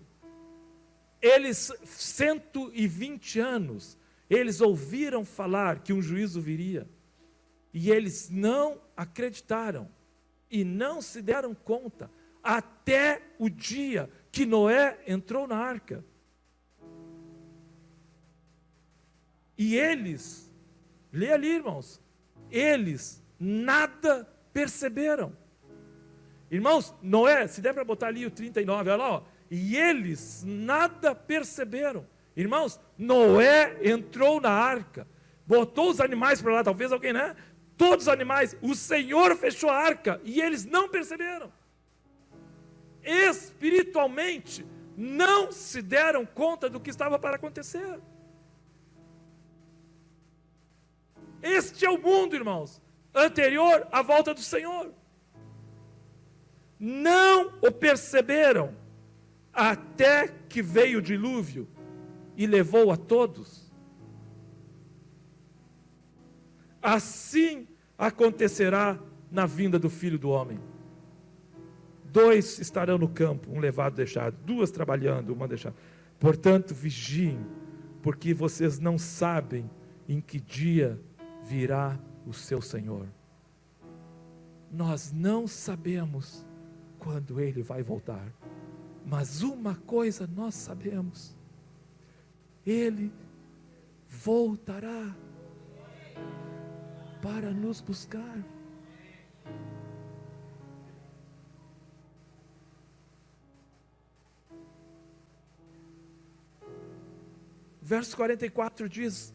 eles, 1.21 1.71
120 1.85 3.39
anos, 3.39 3.97
eles 4.29 4.59
ouviram 4.59 5.23
falar 5.23 5.79
que 5.79 5.93
um 5.93 6.01
juízo 6.01 6.41
viria, 6.41 6.89
e 7.73 7.89
eles 7.89 8.29
não 8.29 8.81
acreditaram, 8.95 9.89
e 10.49 10.63
não 10.63 11.01
se 11.01 11.21
deram 11.21 11.55
conta, 11.55 12.11
até 12.43 13.21
o 13.39 13.49
dia 13.49 14.09
que 14.31 14.45
Noé 14.45 14.99
entrou 15.07 15.47
na 15.47 15.57
arca. 15.57 16.03
E 19.57 19.77
eles, 19.77 20.51
lê 21.13 21.31
ali, 21.31 21.55
irmãos, 21.55 22.01
eles 22.49 23.23
nada 23.39 24.27
perceberam. 24.51 25.35
Irmãos, 26.49 26.93
Noé, 27.01 27.47
se 27.47 27.61
der 27.61 27.73
para 27.73 27.83
botar 27.83 28.07
ali 28.07 28.25
o 28.25 28.31
39, 28.31 28.89
olha 28.89 28.95
lá, 28.97 29.11
ó, 29.11 29.23
e 29.49 29.77
eles 29.77 30.43
nada 30.45 31.15
perceberam. 31.15 32.05
Irmãos, 32.35 32.79
Noé 32.97 33.77
entrou 33.83 34.41
na 34.41 34.51
arca, 34.51 35.07
botou 35.45 35.89
os 35.89 36.01
animais 36.01 36.41
para 36.41 36.53
lá, 36.53 36.63
talvez 36.63 36.91
alguém, 36.91 37.13
né? 37.13 37.35
Todos 37.81 38.05
os 38.05 38.13
animais, 38.13 38.55
o 38.61 38.75
Senhor 38.75 39.35
fechou 39.35 39.67
a 39.67 39.75
arca 39.75 40.21
e 40.23 40.39
eles 40.39 40.65
não 40.65 40.87
perceberam. 40.87 41.51
Espiritualmente, 43.03 44.63
não 44.95 45.51
se 45.51 45.81
deram 45.81 46.23
conta 46.23 46.69
do 46.69 46.79
que 46.79 46.91
estava 46.91 47.17
para 47.17 47.37
acontecer. 47.37 47.99
Este 51.41 51.83
é 51.83 51.89
o 51.89 51.97
mundo, 51.97 52.35
irmãos, 52.35 52.79
anterior 53.15 53.87
à 53.91 54.03
volta 54.03 54.31
do 54.31 54.41
Senhor. 54.41 54.93
Não 56.79 57.51
o 57.63 57.71
perceberam 57.71 58.75
até 59.51 60.27
que 60.27 60.61
veio 60.61 60.99
o 60.99 61.01
dilúvio 61.01 61.67
e 62.37 62.45
levou 62.45 62.91
a 62.91 62.95
todos. 62.95 63.73
Assim 66.79 67.70
acontecerá 68.01 68.99
na 69.29 69.45
vinda 69.45 69.77
do 69.77 69.87
filho 69.87 70.17
do 70.17 70.29
homem. 70.29 70.59
Dois 72.05 72.57
estarão 72.57 72.97
no 72.97 73.07
campo, 73.07 73.51
um 73.51 73.59
levado 73.59 73.95
deixado, 73.95 74.35
duas 74.43 74.71
trabalhando, 74.71 75.31
uma 75.31 75.47
deixada. 75.47 75.75
Portanto, 76.19 76.73
vigiem, 76.73 77.39
porque 78.01 78.33
vocês 78.33 78.79
não 78.79 78.97
sabem 78.97 79.69
em 80.09 80.19
que 80.19 80.39
dia 80.39 80.99
virá 81.43 81.99
o 82.25 82.33
seu 82.33 82.59
Senhor. 82.59 83.07
Nós 84.71 85.11
não 85.13 85.47
sabemos 85.47 86.43
quando 86.97 87.39
ele 87.39 87.61
vai 87.61 87.83
voltar. 87.83 88.33
Mas 89.05 89.43
uma 89.43 89.75
coisa 89.75 90.27
nós 90.35 90.55
sabemos: 90.55 91.35
Ele 92.65 93.11
voltará 94.07 95.15
para 97.21 97.51
nos 97.51 97.79
buscar. 97.81 98.43
Verso 107.81 108.15
44 108.15 108.87
diz: 108.87 109.33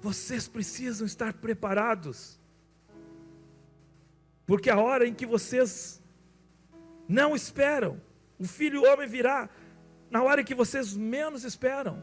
Vocês 0.00 0.48
precisam 0.48 1.06
estar 1.06 1.34
preparados, 1.34 2.40
porque 4.46 4.70
a 4.70 4.78
hora 4.78 5.06
em 5.06 5.14
que 5.14 5.26
vocês 5.26 6.02
não 7.08 7.34
esperam. 7.34 8.00
O 8.38 8.44
filho 8.44 8.84
homem 8.84 9.08
virá 9.08 9.48
na 10.10 10.22
hora 10.22 10.44
que 10.44 10.54
vocês 10.54 10.96
menos 10.96 11.44
esperam. 11.44 12.02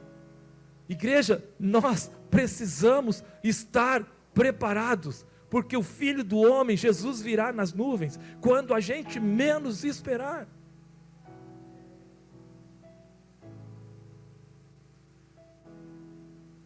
Igreja, 0.87 1.43
nós 1.59 2.11
precisamos 2.33 3.23
estar 3.43 4.03
preparados, 4.33 5.23
porque 5.51 5.77
o 5.77 5.83
filho 5.83 6.23
do 6.23 6.39
homem, 6.39 6.75
Jesus, 6.75 7.21
virá 7.21 7.53
nas 7.53 7.73
nuvens 7.73 8.19
quando 8.41 8.73
a 8.73 8.79
gente 8.79 9.19
menos 9.19 9.83
esperar. 9.83 10.47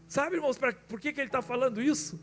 Sabe, 0.08 0.38
irmãos, 0.38 0.58
pra, 0.58 0.72
por 0.72 1.02
que, 1.02 1.12
que 1.12 1.20
ele 1.20 1.28
está 1.28 1.42
falando 1.42 1.82
isso? 1.82 2.18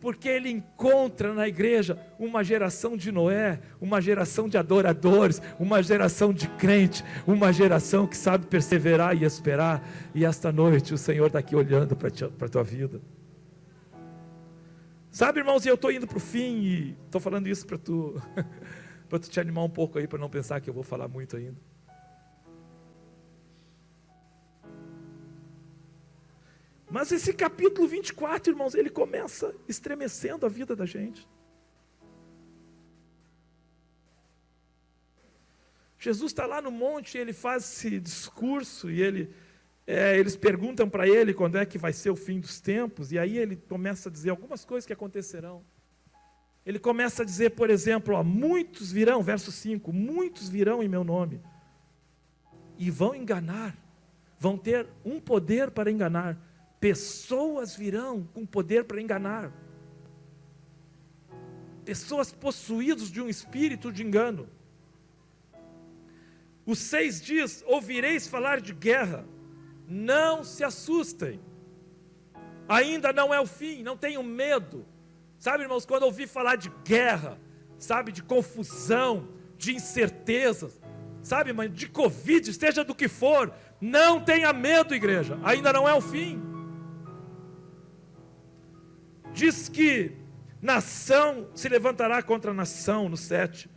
Porque 0.00 0.28
ele 0.28 0.48
encontra 0.48 1.34
na 1.34 1.48
igreja 1.48 1.98
uma 2.18 2.44
geração 2.44 2.96
de 2.96 3.10
Noé, 3.10 3.60
uma 3.80 4.00
geração 4.00 4.48
de 4.48 4.56
adoradores, 4.56 5.42
uma 5.58 5.82
geração 5.82 6.32
de 6.32 6.48
crente, 6.50 7.04
uma 7.26 7.52
geração 7.52 8.06
que 8.06 8.16
sabe 8.16 8.46
perseverar 8.46 9.16
e 9.16 9.24
esperar. 9.24 9.86
E 10.14 10.24
esta 10.24 10.52
noite 10.52 10.94
o 10.94 10.98
Senhor 10.98 11.26
está 11.26 11.38
aqui 11.38 11.56
olhando 11.56 11.96
para 11.96 12.08
a 12.08 12.48
tua 12.48 12.62
vida. 12.62 13.00
Sabe, 15.10 15.40
irmãos, 15.40 15.66
eu 15.66 15.74
estou 15.74 15.90
indo 15.90 16.06
para 16.06 16.18
o 16.18 16.20
fim 16.20 16.62
e 16.62 16.96
estou 17.06 17.20
falando 17.20 17.48
isso 17.48 17.66
para 17.66 17.78
tu, 17.78 18.20
para 19.08 19.18
tu 19.18 19.28
te 19.28 19.40
animar 19.40 19.64
um 19.64 19.70
pouco 19.70 19.98
aí, 19.98 20.06
para 20.06 20.18
não 20.18 20.28
pensar 20.28 20.60
que 20.60 20.70
eu 20.70 20.74
vou 20.74 20.84
falar 20.84 21.08
muito 21.08 21.36
ainda. 21.36 21.56
Mas 26.90 27.12
esse 27.12 27.32
capítulo 27.34 27.86
24, 27.86 28.52
irmãos, 28.52 28.74
ele 28.74 28.88
começa 28.88 29.54
estremecendo 29.68 30.46
a 30.46 30.48
vida 30.48 30.74
da 30.74 30.86
gente. 30.86 31.28
Jesus 35.98 36.32
está 36.32 36.46
lá 36.46 36.62
no 36.62 36.70
monte, 36.70 37.18
ele 37.18 37.32
faz 37.32 37.64
esse 37.64 37.98
discurso 37.98 38.90
e 38.90 39.02
ele, 39.02 39.34
é, 39.86 40.16
eles 40.16 40.36
perguntam 40.36 40.88
para 40.88 41.06
ele 41.08 41.34
quando 41.34 41.58
é 41.58 41.66
que 41.66 41.76
vai 41.76 41.92
ser 41.92 42.10
o 42.10 42.16
fim 42.16 42.38
dos 42.38 42.60
tempos, 42.60 43.10
e 43.10 43.18
aí 43.18 43.36
ele 43.36 43.56
começa 43.56 44.08
a 44.08 44.12
dizer 44.12 44.30
algumas 44.30 44.64
coisas 44.64 44.86
que 44.86 44.92
acontecerão. 44.92 45.64
Ele 46.64 46.78
começa 46.78 47.22
a 47.22 47.26
dizer, 47.26 47.50
por 47.50 47.68
exemplo, 47.68 48.14
ó, 48.14 48.22
muitos 48.22 48.92
virão, 48.92 49.22
verso 49.22 49.50
5, 49.50 49.92
muitos 49.92 50.48
virão 50.48 50.82
em 50.82 50.88
meu 50.88 51.02
nome 51.02 51.40
e 52.78 52.90
vão 52.90 53.14
enganar, 53.14 53.76
vão 54.38 54.56
ter 54.56 54.86
um 55.04 55.18
poder 55.18 55.70
para 55.70 55.90
enganar 55.90 56.38
Pessoas 56.80 57.74
virão 57.74 58.22
com 58.32 58.46
poder 58.46 58.84
para 58.84 59.00
enganar. 59.00 59.52
Pessoas 61.84 62.32
possuídas 62.32 63.10
de 63.10 63.20
um 63.20 63.28
espírito 63.28 63.92
de 63.92 64.04
engano. 64.04 64.48
Os 66.64 66.78
seis 66.78 67.20
dias 67.20 67.64
ouvireis 67.66 68.28
falar 68.28 68.60
de 68.60 68.72
guerra. 68.72 69.24
Não 69.88 70.44
se 70.44 70.62
assustem. 70.62 71.40
Ainda 72.68 73.12
não 73.12 73.32
é 73.32 73.40
o 73.40 73.46
fim, 73.46 73.82
não 73.82 73.96
tenham 73.96 74.22
medo. 74.22 74.86
Sabe, 75.38 75.64
irmãos, 75.64 75.86
quando 75.86 76.02
ouvi 76.02 76.26
falar 76.26 76.56
de 76.56 76.70
guerra, 76.84 77.38
sabe, 77.78 78.12
de 78.12 78.22
confusão, 78.22 79.28
de 79.56 79.74
incertezas, 79.74 80.80
sabe, 81.22 81.52
mãe, 81.52 81.70
de 81.70 81.88
Covid, 81.88 82.52
seja 82.52 82.84
do 82.84 82.94
que 82.94 83.08
for, 83.08 83.52
não 83.80 84.20
tenha 84.20 84.52
medo, 84.52 84.94
igreja, 84.94 85.38
ainda 85.42 85.72
não 85.72 85.88
é 85.88 85.94
o 85.94 86.00
fim 86.00 86.47
diz 89.38 89.68
que 89.68 90.10
nação 90.60 91.48
se 91.54 91.68
levantará 91.68 92.20
contra 92.22 92.52
nação, 92.52 93.08
no 93.08 93.16
7. 93.16 93.70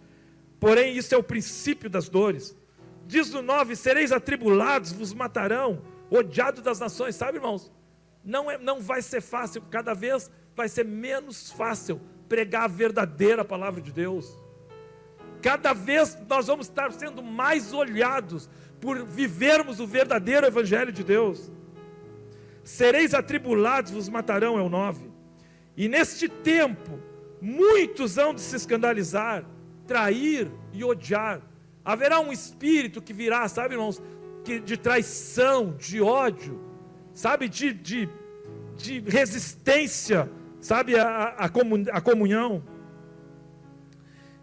Porém, 0.60 0.98
isso 0.98 1.14
é 1.14 1.18
o 1.18 1.24
princípio 1.24 1.88
das 1.88 2.10
dores. 2.10 2.58
Diz 3.06 3.32
no 3.32 3.44
9: 3.44 3.76
sereis 3.76 4.12
atribulados, 4.12 4.92
vos 4.92 5.14
matarão, 5.14 5.84
odiado 6.10 6.62
das 6.64 6.80
nações. 6.80 7.16
Sabe, 7.16 7.38
irmãos? 7.38 7.72
Não, 8.26 8.50
é, 8.50 8.58
não 8.58 8.80
vai 8.80 9.02
ser 9.04 9.22
fácil, 9.22 9.62
cada 9.70 9.94
vez 9.94 10.32
vai 10.56 10.68
ser 10.68 10.84
menos 10.84 11.52
fácil 11.52 12.02
pregar 12.28 12.64
a 12.64 12.68
verdadeira 12.68 13.46
palavra 13.46 13.82
de 13.82 13.92
Deus. 13.92 14.36
Cada 15.44 15.74
vez 15.74 16.18
nós 16.28 16.48
vamos 16.48 16.68
estar 16.68 16.92
sendo 16.92 17.22
mais 17.22 17.72
olhados 17.74 18.50
por 18.80 19.04
vivermos 19.06 19.80
o 19.80 19.88
verdadeiro 19.88 20.46
Evangelho 20.46 20.92
de 20.92 21.04
Deus. 21.04 21.52
Sereis 22.64 23.14
atribulados, 23.14 23.92
vos 23.92 24.08
matarão, 24.08 24.58
é 24.58 24.62
o 24.62 24.70
9. 24.70 25.11
E 25.76 25.88
neste 25.88 26.28
tempo, 26.28 27.00
muitos 27.42 28.18
hão 28.18 28.34
de 28.34 28.42
se 28.42 28.56
escandalizar, 28.56 29.46
trair 29.88 30.52
e 30.72 30.84
odiar. 30.84 31.42
Haverá 31.84 32.20
um 32.20 32.32
espírito 32.32 33.02
que 33.02 33.14
virá, 33.14 33.48
sabe, 33.48 33.76
irmãos, 33.76 34.02
que, 34.44 34.60
de 34.60 34.78
traição, 34.78 35.76
de 35.78 36.02
ódio, 36.02 36.60
sabe, 37.14 37.48
de, 37.48 37.74
de, 37.74 38.10
de 38.76 39.00
resistência, 39.00 40.30
sabe, 40.60 40.96
a, 40.98 41.36
a 41.92 42.02
comunhão. 42.02 42.64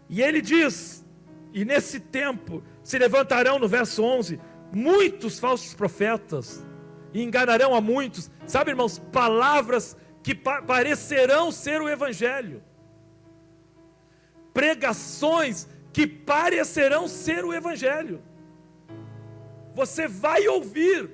E 0.09 0.21
ele 0.21 0.41
diz, 0.41 1.05
e 1.53 1.63
nesse 1.63 1.99
tempo 1.99 2.63
se 2.83 2.97
levantarão, 2.97 3.59
no 3.59 3.67
verso 3.67 4.03
11, 4.03 4.39
muitos 4.73 5.39
falsos 5.39 5.73
profetas, 5.73 6.65
e 7.13 7.23
enganarão 7.23 7.73
a 7.73 7.81
muitos, 7.81 8.29
sabe, 8.45 8.71
irmãos, 8.71 8.99
palavras 9.11 9.95
que 10.23 10.35
pa 10.35 10.61
parecerão 10.61 11.51
ser 11.51 11.81
o 11.81 11.89
Evangelho, 11.89 12.63
pregações 14.53 15.67
que 15.93 16.05
parecerão 16.07 17.07
ser 17.07 17.45
o 17.45 17.53
Evangelho. 17.53 18.21
Você 19.73 20.07
vai 20.07 20.47
ouvir 20.47 21.09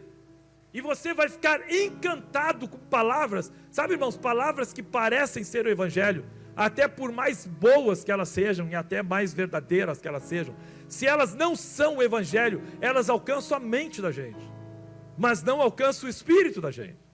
e 0.73 0.81
você 0.81 1.13
vai 1.13 1.29
ficar 1.29 1.71
encantado 1.71 2.67
com 2.67 2.77
palavras, 2.77 3.51
sabe, 3.71 3.93
irmãos, 3.93 4.17
palavras 4.17 4.73
que 4.73 4.83
parecem 4.83 5.43
ser 5.43 5.65
o 5.65 5.69
Evangelho, 5.69 6.25
até 6.55 6.87
por 6.87 7.11
mais 7.11 7.45
boas 7.45 8.03
que 8.03 8.11
elas 8.11 8.29
sejam 8.29 8.67
e 8.69 8.75
até 8.75 9.03
mais 9.03 9.33
verdadeiras 9.33 10.01
que 10.01 10.07
elas 10.07 10.23
sejam, 10.23 10.55
se 10.87 11.05
elas 11.05 11.33
não 11.33 11.55
são 11.55 11.97
o 11.97 12.03
Evangelho, 12.03 12.61
elas 12.81 13.09
alcançam 13.09 13.57
a 13.57 13.59
mente 13.59 14.01
da 14.01 14.11
gente, 14.11 14.49
mas 15.17 15.43
não 15.43 15.61
alcançam 15.61 16.07
o 16.07 16.09
espírito 16.09 16.59
da 16.59 16.71
gente. 16.71 17.04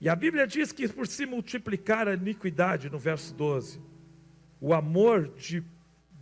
E 0.00 0.08
a 0.08 0.16
Bíblia 0.16 0.46
diz 0.46 0.72
que 0.72 0.86
por 0.88 1.06
se 1.06 1.24
multiplicar 1.24 2.06
a 2.06 2.14
iniquidade, 2.14 2.90
no 2.90 2.98
verso 2.98 3.32
12, 3.34 3.80
o 4.60 4.74
amor 4.74 5.28
de 5.36 5.64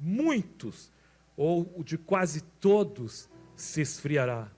muitos, 0.00 0.92
ou 1.36 1.82
de 1.84 1.98
quase 1.98 2.42
todos, 2.60 3.28
se 3.56 3.80
esfriará. 3.80 4.48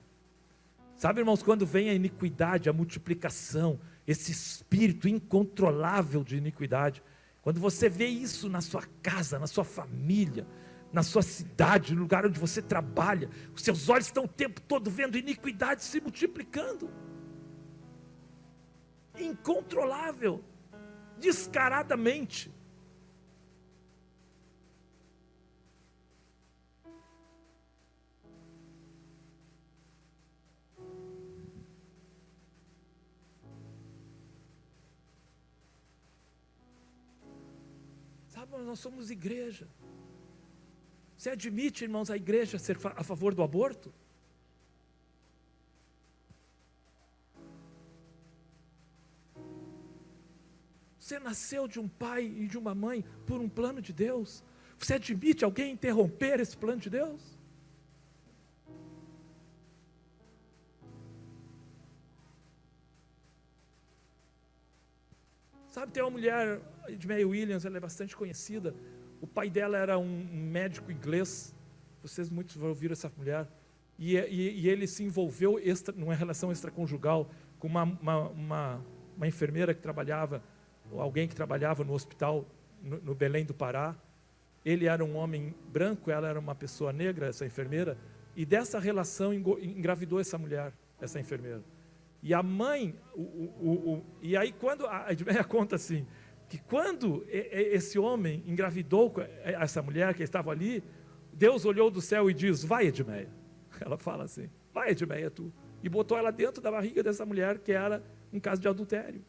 Sabe, 0.95 1.21
irmãos, 1.21 1.41
quando 1.41 1.65
vem 1.65 1.89
a 1.89 1.93
iniquidade, 1.93 2.69
a 2.69 2.73
multiplicação, 2.73 3.79
esse 4.05 4.31
espírito 4.31 5.07
incontrolável 5.07 6.23
de 6.23 6.37
iniquidade, 6.37 7.03
quando 7.41 7.59
você 7.59 7.89
vê 7.89 8.07
isso 8.07 8.49
na 8.49 8.61
sua 8.61 8.83
casa, 9.01 9.39
na 9.39 9.47
sua 9.47 9.63
família, 9.63 10.45
na 10.93 11.01
sua 11.01 11.21
cidade, 11.21 11.95
no 11.95 12.01
lugar 12.01 12.25
onde 12.25 12.39
você 12.39 12.61
trabalha, 12.61 13.29
os 13.55 13.63
seus 13.63 13.89
olhos 13.89 14.07
estão 14.07 14.25
o 14.25 14.27
tempo 14.27 14.61
todo 14.61 14.91
vendo 14.91 15.17
iniquidade 15.17 15.83
se 15.83 15.99
multiplicando 15.99 16.89
incontrolável, 19.19 20.43
descaradamente. 21.17 22.51
Sabe, 38.27 38.57
nós 38.57 38.79
somos 38.79 39.09
igreja. 39.09 39.67
Você 41.17 41.31
admite, 41.31 41.83
irmãos, 41.83 42.11
a 42.11 42.15
igreja 42.15 42.59
ser 42.59 42.77
a 42.95 43.03
favor 43.03 43.33
do 43.33 43.41
aborto? 43.41 43.91
Nasceu 51.27 51.67
de 51.67 51.79
um 51.79 51.87
pai 51.87 52.23
e 52.23 52.47
de 52.47 52.57
uma 52.57 52.73
mãe 52.73 53.03
por 53.25 53.39
um 53.41 53.49
plano 53.49 53.81
de 53.81 53.91
Deus. 53.91 54.43
Você 54.79 54.93
admite 54.93 55.43
alguém 55.43 55.73
interromper 55.73 56.39
esse 56.39 56.55
plano 56.55 56.79
de 56.79 56.89
Deus? 56.89 57.21
Sabe, 65.67 65.91
tem 65.91 66.01
uma 66.01 66.09
mulher, 66.09 66.61
Edmeia 66.87 67.27
Williams, 67.27 67.65
ela 67.65 67.77
é 67.77 67.79
bastante 67.79 68.15
conhecida. 68.15 68.73
O 69.19 69.27
pai 69.27 69.49
dela 69.49 69.77
era 69.77 69.97
um 69.97 70.25
médico 70.33 70.91
inglês. 70.91 71.53
Vocês 72.01 72.29
muitos 72.29 72.55
ouviram 72.55 72.93
essa 72.93 73.11
mulher. 73.17 73.47
E, 73.99 74.15
e, 74.15 74.61
e 74.61 74.69
ele 74.69 74.87
se 74.87 75.03
envolveu 75.03 75.59
extra, 75.59 75.93
numa 75.93 76.15
relação 76.15 76.51
extraconjugal 76.51 77.29
com 77.59 77.67
uma, 77.67 77.83
uma, 77.83 78.29
uma, 78.29 78.85
uma 79.17 79.27
enfermeira 79.27 79.73
que 79.73 79.81
trabalhava 79.81 80.41
alguém 80.97 81.27
que 81.27 81.35
trabalhava 81.35 81.83
no 81.83 81.93
hospital 81.93 82.45
no, 82.81 82.99
no 83.01 83.15
Belém 83.15 83.45
do 83.45 83.53
Pará. 83.53 83.95
Ele 84.65 84.87
era 84.87 85.03
um 85.03 85.15
homem 85.15 85.53
branco, 85.71 86.11
ela 86.11 86.27
era 86.27 86.39
uma 86.39 86.55
pessoa 86.55 86.91
negra, 86.91 87.27
essa 87.27 87.45
enfermeira, 87.45 87.97
e 88.35 88.45
dessa 88.45 88.79
relação 88.79 89.33
engravidou 89.33 90.19
essa 90.19 90.37
mulher, 90.37 90.73
essa 90.99 91.19
enfermeira. 91.19 91.63
E 92.21 92.33
a 92.33 92.43
mãe, 92.43 92.95
o, 93.15 93.21
o, 93.21 93.93
o, 93.93 94.05
e 94.21 94.35
aí 94.35 94.51
quando, 94.51 94.85
a 94.87 95.11
Edmeia 95.11 95.43
conta 95.45 95.75
assim, 95.75 96.05
que 96.49 96.57
quando 96.57 97.25
esse 97.29 97.99
homem 97.99 98.43
engravidou 98.45 99.13
essa 99.43 99.81
mulher 99.81 100.13
que 100.13 100.23
estava 100.23 100.51
ali, 100.51 100.83
Deus 101.33 101.65
olhou 101.65 101.91
do 101.91 102.01
céu 102.01 102.29
e 102.29 102.33
diz, 102.33 102.63
vai 102.63 102.87
Edmeia. 102.87 103.29
Ela 103.79 103.97
fala 103.97 104.23
assim, 104.23 104.49
vai 104.73 104.91
Edmeia 104.91 105.29
tu. 105.29 105.51
E 105.83 105.89
botou 105.89 106.17
ela 106.17 106.31
dentro 106.31 106.61
da 106.61 106.71
barriga 106.71 107.03
dessa 107.03 107.23
mulher 107.23 107.59
que 107.59 107.71
era 107.71 108.03
um 108.33 108.39
caso 108.39 108.59
de 108.59 108.67
adultério. 108.67 109.23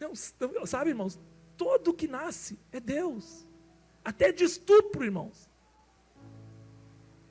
Não, 0.00 0.12
não, 0.52 0.66
sabe, 0.66 0.90
irmãos, 0.90 1.18
todo 1.56 1.92
que 1.92 2.06
nasce 2.06 2.58
é 2.70 2.78
Deus. 2.78 3.46
Até 4.04 4.30
de 4.32 4.44
estupro, 4.44 5.04
irmãos. 5.04 5.50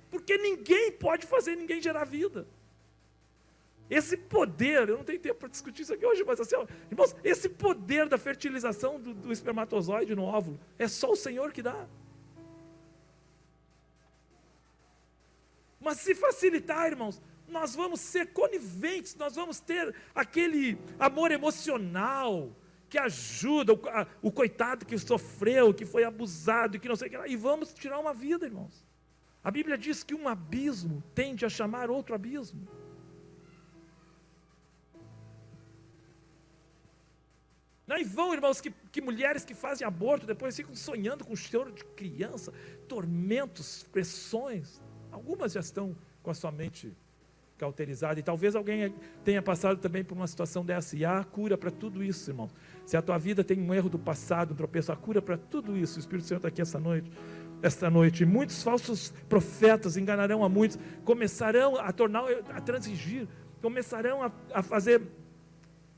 Porque 0.10 0.38
ninguém 0.38 0.92
pode 0.92 1.26
fazer 1.26 1.56
ninguém 1.56 1.82
gerar 1.82 2.06
vida. 2.06 2.48
Esse 3.90 4.18
poder, 4.18 4.90
eu 4.90 4.98
não 4.98 5.04
tenho 5.04 5.20
tempo 5.20 5.40
para 5.40 5.48
discutir 5.48 5.84
isso 5.84 5.94
aqui 5.94 6.06
hoje, 6.06 6.24
mas 6.26 6.40
assim, 6.42 6.56
ó, 6.56 6.68
irmãos, 6.92 7.16
esse 7.24 7.48
poder 7.48 8.10
da 8.10 8.18
fertilização 8.18 9.00
do, 9.00 9.14
do 9.14 9.32
espermatozoide 9.32 10.14
no 10.14 10.24
óvulo 10.24 10.60
é 10.78 10.88
só 10.90 11.12
o 11.12 11.16
Senhor 11.16 11.54
que 11.54 11.62
dá. 11.62 11.88
Mas 15.80 16.00
se 16.00 16.14
facilitar, 16.14 16.88
irmãos, 16.88 17.22
nós 17.48 17.76
vamos 17.76 18.00
ser 18.00 18.34
coniventes, 18.34 19.16
nós 19.16 19.36
vamos 19.36 19.60
ter 19.60 19.96
aquele 20.14 20.78
amor 21.00 21.32
emocional 21.32 22.56
que 22.90 22.98
ajuda 22.98 23.74
o, 23.74 23.90
a, 23.90 24.08
o 24.22 24.32
coitado 24.32 24.86
que 24.86 24.98
sofreu, 24.98 25.74
que 25.74 25.86
foi 25.86 26.04
abusado, 26.04 26.80
que 26.80 26.88
não 26.88 26.96
sei 26.96 27.08
o 27.08 27.12
que 27.12 27.18
lá, 27.18 27.28
e 27.28 27.36
vamos 27.36 27.74
tirar 27.74 28.00
uma 28.00 28.14
vida, 28.14 28.46
irmãos. 28.46 28.86
A 29.44 29.52
Bíblia 29.52 29.78
diz 29.78 30.04
que 30.04 30.14
um 30.14 30.28
abismo 30.28 31.04
tende 31.14 31.46
a 31.46 31.50
chamar 31.50 31.90
outro 31.90 32.14
abismo. 32.14 32.68
Não, 37.86 37.98
e 37.98 38.04
vão, 38.04 38.34
irmãos, 38.34 38.60
que, 38.60 38.70
que 38.92 39.00
mulheres 39.00 39.46
que 39.46 39.54
fazem 39.54 39.88
aborto 39.88 40.26
depois 40.26 40.58
ficam 40.58 40.76
sonhando 40.76 41.24
com 41.24 41.34
choro 41.38 41.72
de 41.72 41.86
criança, 41.86 42.52
tormentos, 42.86 43.84
pressões. 43.84 44.82
Algumas 45.10 45.54
já 45.54 45.62
estão 45.62 45.96
com 46.22 46.30
a 46.30 46.34
sua 46.34 46.52
mente 46.52 46.94
cauterizada. 47.58 48.20
E 48.20 48.24
talvez 48.24 48.56
alguém 48.56 48.94
tenha 49.24 49.42
passado 49.42 49.80
também 49.80 50.04
por 50.04 50.16
uma 50.16 50.28
situação 50.28 50.66
dessa. 50.66 50.96
E 50.96 51.04
há 51.04 51.24
cura 51.24 51.58
para 51.58 51.72
tudo 51.72 52.04
isso, 52.04 52.30
irmão. 52.30 52.50
Se 52.86 52.96
a 52.96 53.02
tua 53.02 53.18
vida 53.18 53.44
tem 53.44 53.60
um 53.60 53.74
erro 53.74 53.90
do 53.90 54.00
passado, 54.00 54.54
um 54.54 54.56
tropeço, 54.56 54.92
há 54.92 54.96
cura 54.96 55.22
para 55.22 55.38
tudo 55.38 55.76
isso. 55.78 55.98
O 55.98 56.00
Espírito 56.00 56.28
Santo 56.28 56.38
está 56.38 56.48
aqui 56.48 56.62
essa 56.62 56.80
noite. 56.80 57.12
Esta 57.62 57.90
noite, 57.90 58.22
e 58.22 58.26
muitos 58.26 58.62
falsos 58.62 59.12
profetas 59.28 59.98
enganarão 59.98 60.44
a 60.44 60.50
muitos, 60.50 60.78
começarão 61.04 61.76
a 61.76 61.92
tornar, 61.92 62.24
a 62.54 62.62
transigir, 62.62 63.28
começarão 63.64 64.22
a, 64.22 64.32
a 64.54 64.62
fazer 64.62 65.02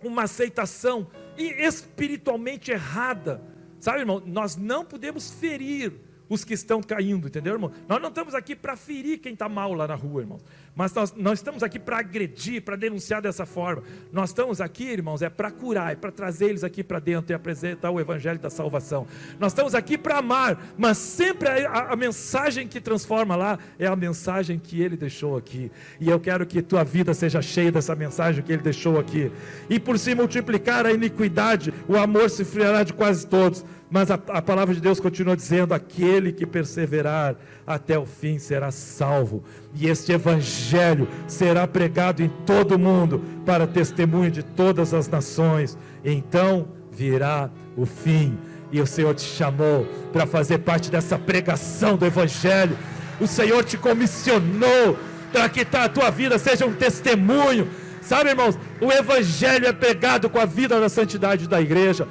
uma 0.01 0.23
aceitação 0.23 1.07
espiritualmente 1.37 2.71
errada. 2.71 3.41
Sabe, 3.77 3.99
irmão, 3.99 4.23
nós 4.25 4.55
não 4.55 4.85
podemos 4.85 5.31
ferir 5.31 5.93
os 6.29 6.45
que 6.45 6.53
estão 6.53 6.81
caindo, 6.81 7.27
entendeu, 7.27 7.53
irmão? 7.53 7.71
Nós 7.87 7.99
não 7.99 8.09
estamos 8.09 8.35
aqui 8.35 8.55
para 8.55 8.77
ferir 8.77 9.17
quem 9.17 9.33
está 9.33 9.49
mal 9.49 9.73
lá 9.73 9.87
na 9.87 9.95
rua, 9.95 10.21
irmão. 10.21 10.39
Mas 10.75 10.93
nós, 10.93 11.13
nós 11.17 11.39
estamos 11.39 11.63
aqui 11.63 11.79
para 11.79 11.97
agredir, 11.97 12.61
para 12.61 12.75
denunciar 12.75 13.21
dessa 13.21 13.45
forma. 13.45 13.83
Nós 14.13 14.29
estamos 14.29 14.61
aqui, 14.61 14.85
irmãos, 14.85 15.21
é 15.21 15.29
para 15.29 15.49
curar, 15.51 15.91
é 15.91 15.95
para 15.95 16.11
trazer 16.11 16.49
eles 16.49 16.63
aqui 16.63 16.83
para 16.83 16.99
dentro 16.99 17.33
e 17.33 17.35
apresentar 17.35 17.89
o 17.89 17.99
Evangelho 17.99 18.39
da 18.39 18.49
salvação. 18.49 19.07
Nós 19.39 19.51
estamos 19.51 19.73
aqui 19.73 19.97
para 19.97 20.19
amar, 20.19 20.73
mas 20.77 20.97
sempre 20.97 21.49
a, 21.49 21.69
a, 21.69 21.93
a, 21.93 21.95
mensagem 21.95 22.67
que 22.67 22.79
transforma 22.79 23.35
lá 23.35 23.57
é 23.77 23.87
a 23.87 23.95
mensagem 23.95 24.59
que 24.59 24.81
Ele 24.81 24.95
deixou 24.95 25.35
aqui. 25.35 25.71
E 25.99 26.09
eu 26.09 26.19
quero 26.19 26.45
que 26.45 26.61
tua 26.61 26.83
vida 26.83 27.13
seja 27.13 27.41
cheia 27.41 27.71
dessa 27.71 27.95
mensagem 27.95 28.43
que 28.43 28.53
Ele 28.53 28.61
deixou 28.61 28.99
aqui. 28.99 29.31
E 29.69 29.79
por 29.79 29.97
se 29.97 30.13
multiplicar 30.13 30.85
a 30.85 30.91
iniquidade, 30.91 31.73
o 31.87 31.97
amor 31.97 32.29
se 32.29 32.45
friará 32.45 32.83
de 32.83 32.93
quase 32.93 33.25
todos. 33.25 33.65
Mas 33.89 34.11
a, 34.11 34.15
a 34.27 34.41
palavra 34.41 34.73
de 34.73 34.81
Deus 34.81 34.99
continua 34.99 35.35
dizendo: 35.35 35.73
aquele 35.73 36.31
que 36.31 36.45
perseverar 36.45 37.35
até 37.65 37.97
o 37.97 38.05
fim 38.05 38.37
será 38.37 38.71
salvo. 38.71 39.43
E 39.73 39.87
este 39.87 40.11
evangelho 40.11 41.07
será 41.27 41.67
pregado 41.67 42.21
em 42.21 42.29
todo 42.45 42.73
o 42.73 42.79
mundo 42.79 43.23
para 43.45 43.65
testemunho 43.65 44.29
de 44.29 44.43
todas 44.43 44.93
as 44.93 45.07
nações. 45.07 45.77
Então 46.03 46.67
virá 46.91 47.49
o 47.75 47.85
fim. 47.85 48.37
E 48.71 48.79
o 48.79 48.85
Senhor 48.85 49.15
te 49.15 49.23
chamou 49.23 49.85
para 50.13 50.27
fazer 50.27 50.59
parte 50.59 50.91
dessa 50.91 51.17
pregação 51.17 51.97
do 51.97 52.05
evangelho. 52.05 52.77
O 53.19 53.25
Senhor 53.25 53.63
te 53.63 53.77
comissionou 53.77 54.97
para 55.31 55.49
que 55.49 55.65
a 55.75 55.89
tua 55.89 56.11
vida 56.11 56.37
seja 56.37 56.65
um 56.65 56.73
testemunho 56.73 57.67
Sabe, 58.01 58.29
irmãos, 58.29 58.57
o 58.81 58.91
Evangelho 58.91 59.67
é 59.67 59.73
pregado 59.73 60.29
com 60.29 60.39
a 60.39 60.45
vida 60.45 60.79
da 60.79 60.89
santidade 60.89 61.47
da 61.47 61.61
igreja, 61.61 62.07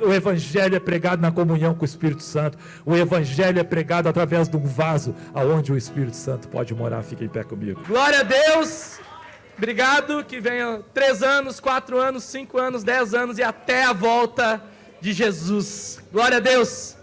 o 0.00 0.12
Evangelho 0.12 0.76
é 0.76 0.80
pregado 0.80 1.22
na 1.22 1.30
comunhão 1.30 1.74
com 1.74 1.82
o 1.82 1.84
Espírito 1.84 2.22
Santo, 2.22 2.58
o 2.84 2.96
Evangelho 2.96 3.58
é 3.58 3.64
pregado 3.64 4.08
através 4.08 4.48
de 4.48 4.56
um 4.56 4.66
vaso 4.66 5.14
aonde 5.34 5.72
o 5.72 5.76
Espírito 5.76 6.16
Santo 6.16 6.48
pode 6.48 6.74
morar. 6.74 7.02
Fique 7.02 7.24
em 7.24 7.28
pé 7.28 7.44
comigo. 7.44 7.82
Glória 7.86 8.20
a 8.20 8.22
Deus. 8.22 8.98
Obrigado. 9.56 10.24
Que 10.24 10.40
venha 10.40 10.82
três 10.92 11.22
anos, 11.22 11.60
quatro 11.60 11.98
anos, 11.98 12.24
cinco 12.24 12.58
anos, 12.58 12.84
dez 12.84 13.14
anos 13.14 13.38
e 13.38 13.42
até 13.42 13.84
a 13.84 13.92
volta 13.92 14.62
de 15.00 15.12
Jesus. 15.12 16.00
Glória 16.12 16.38
a 16.38 16.40
Deus. 16.40 16.98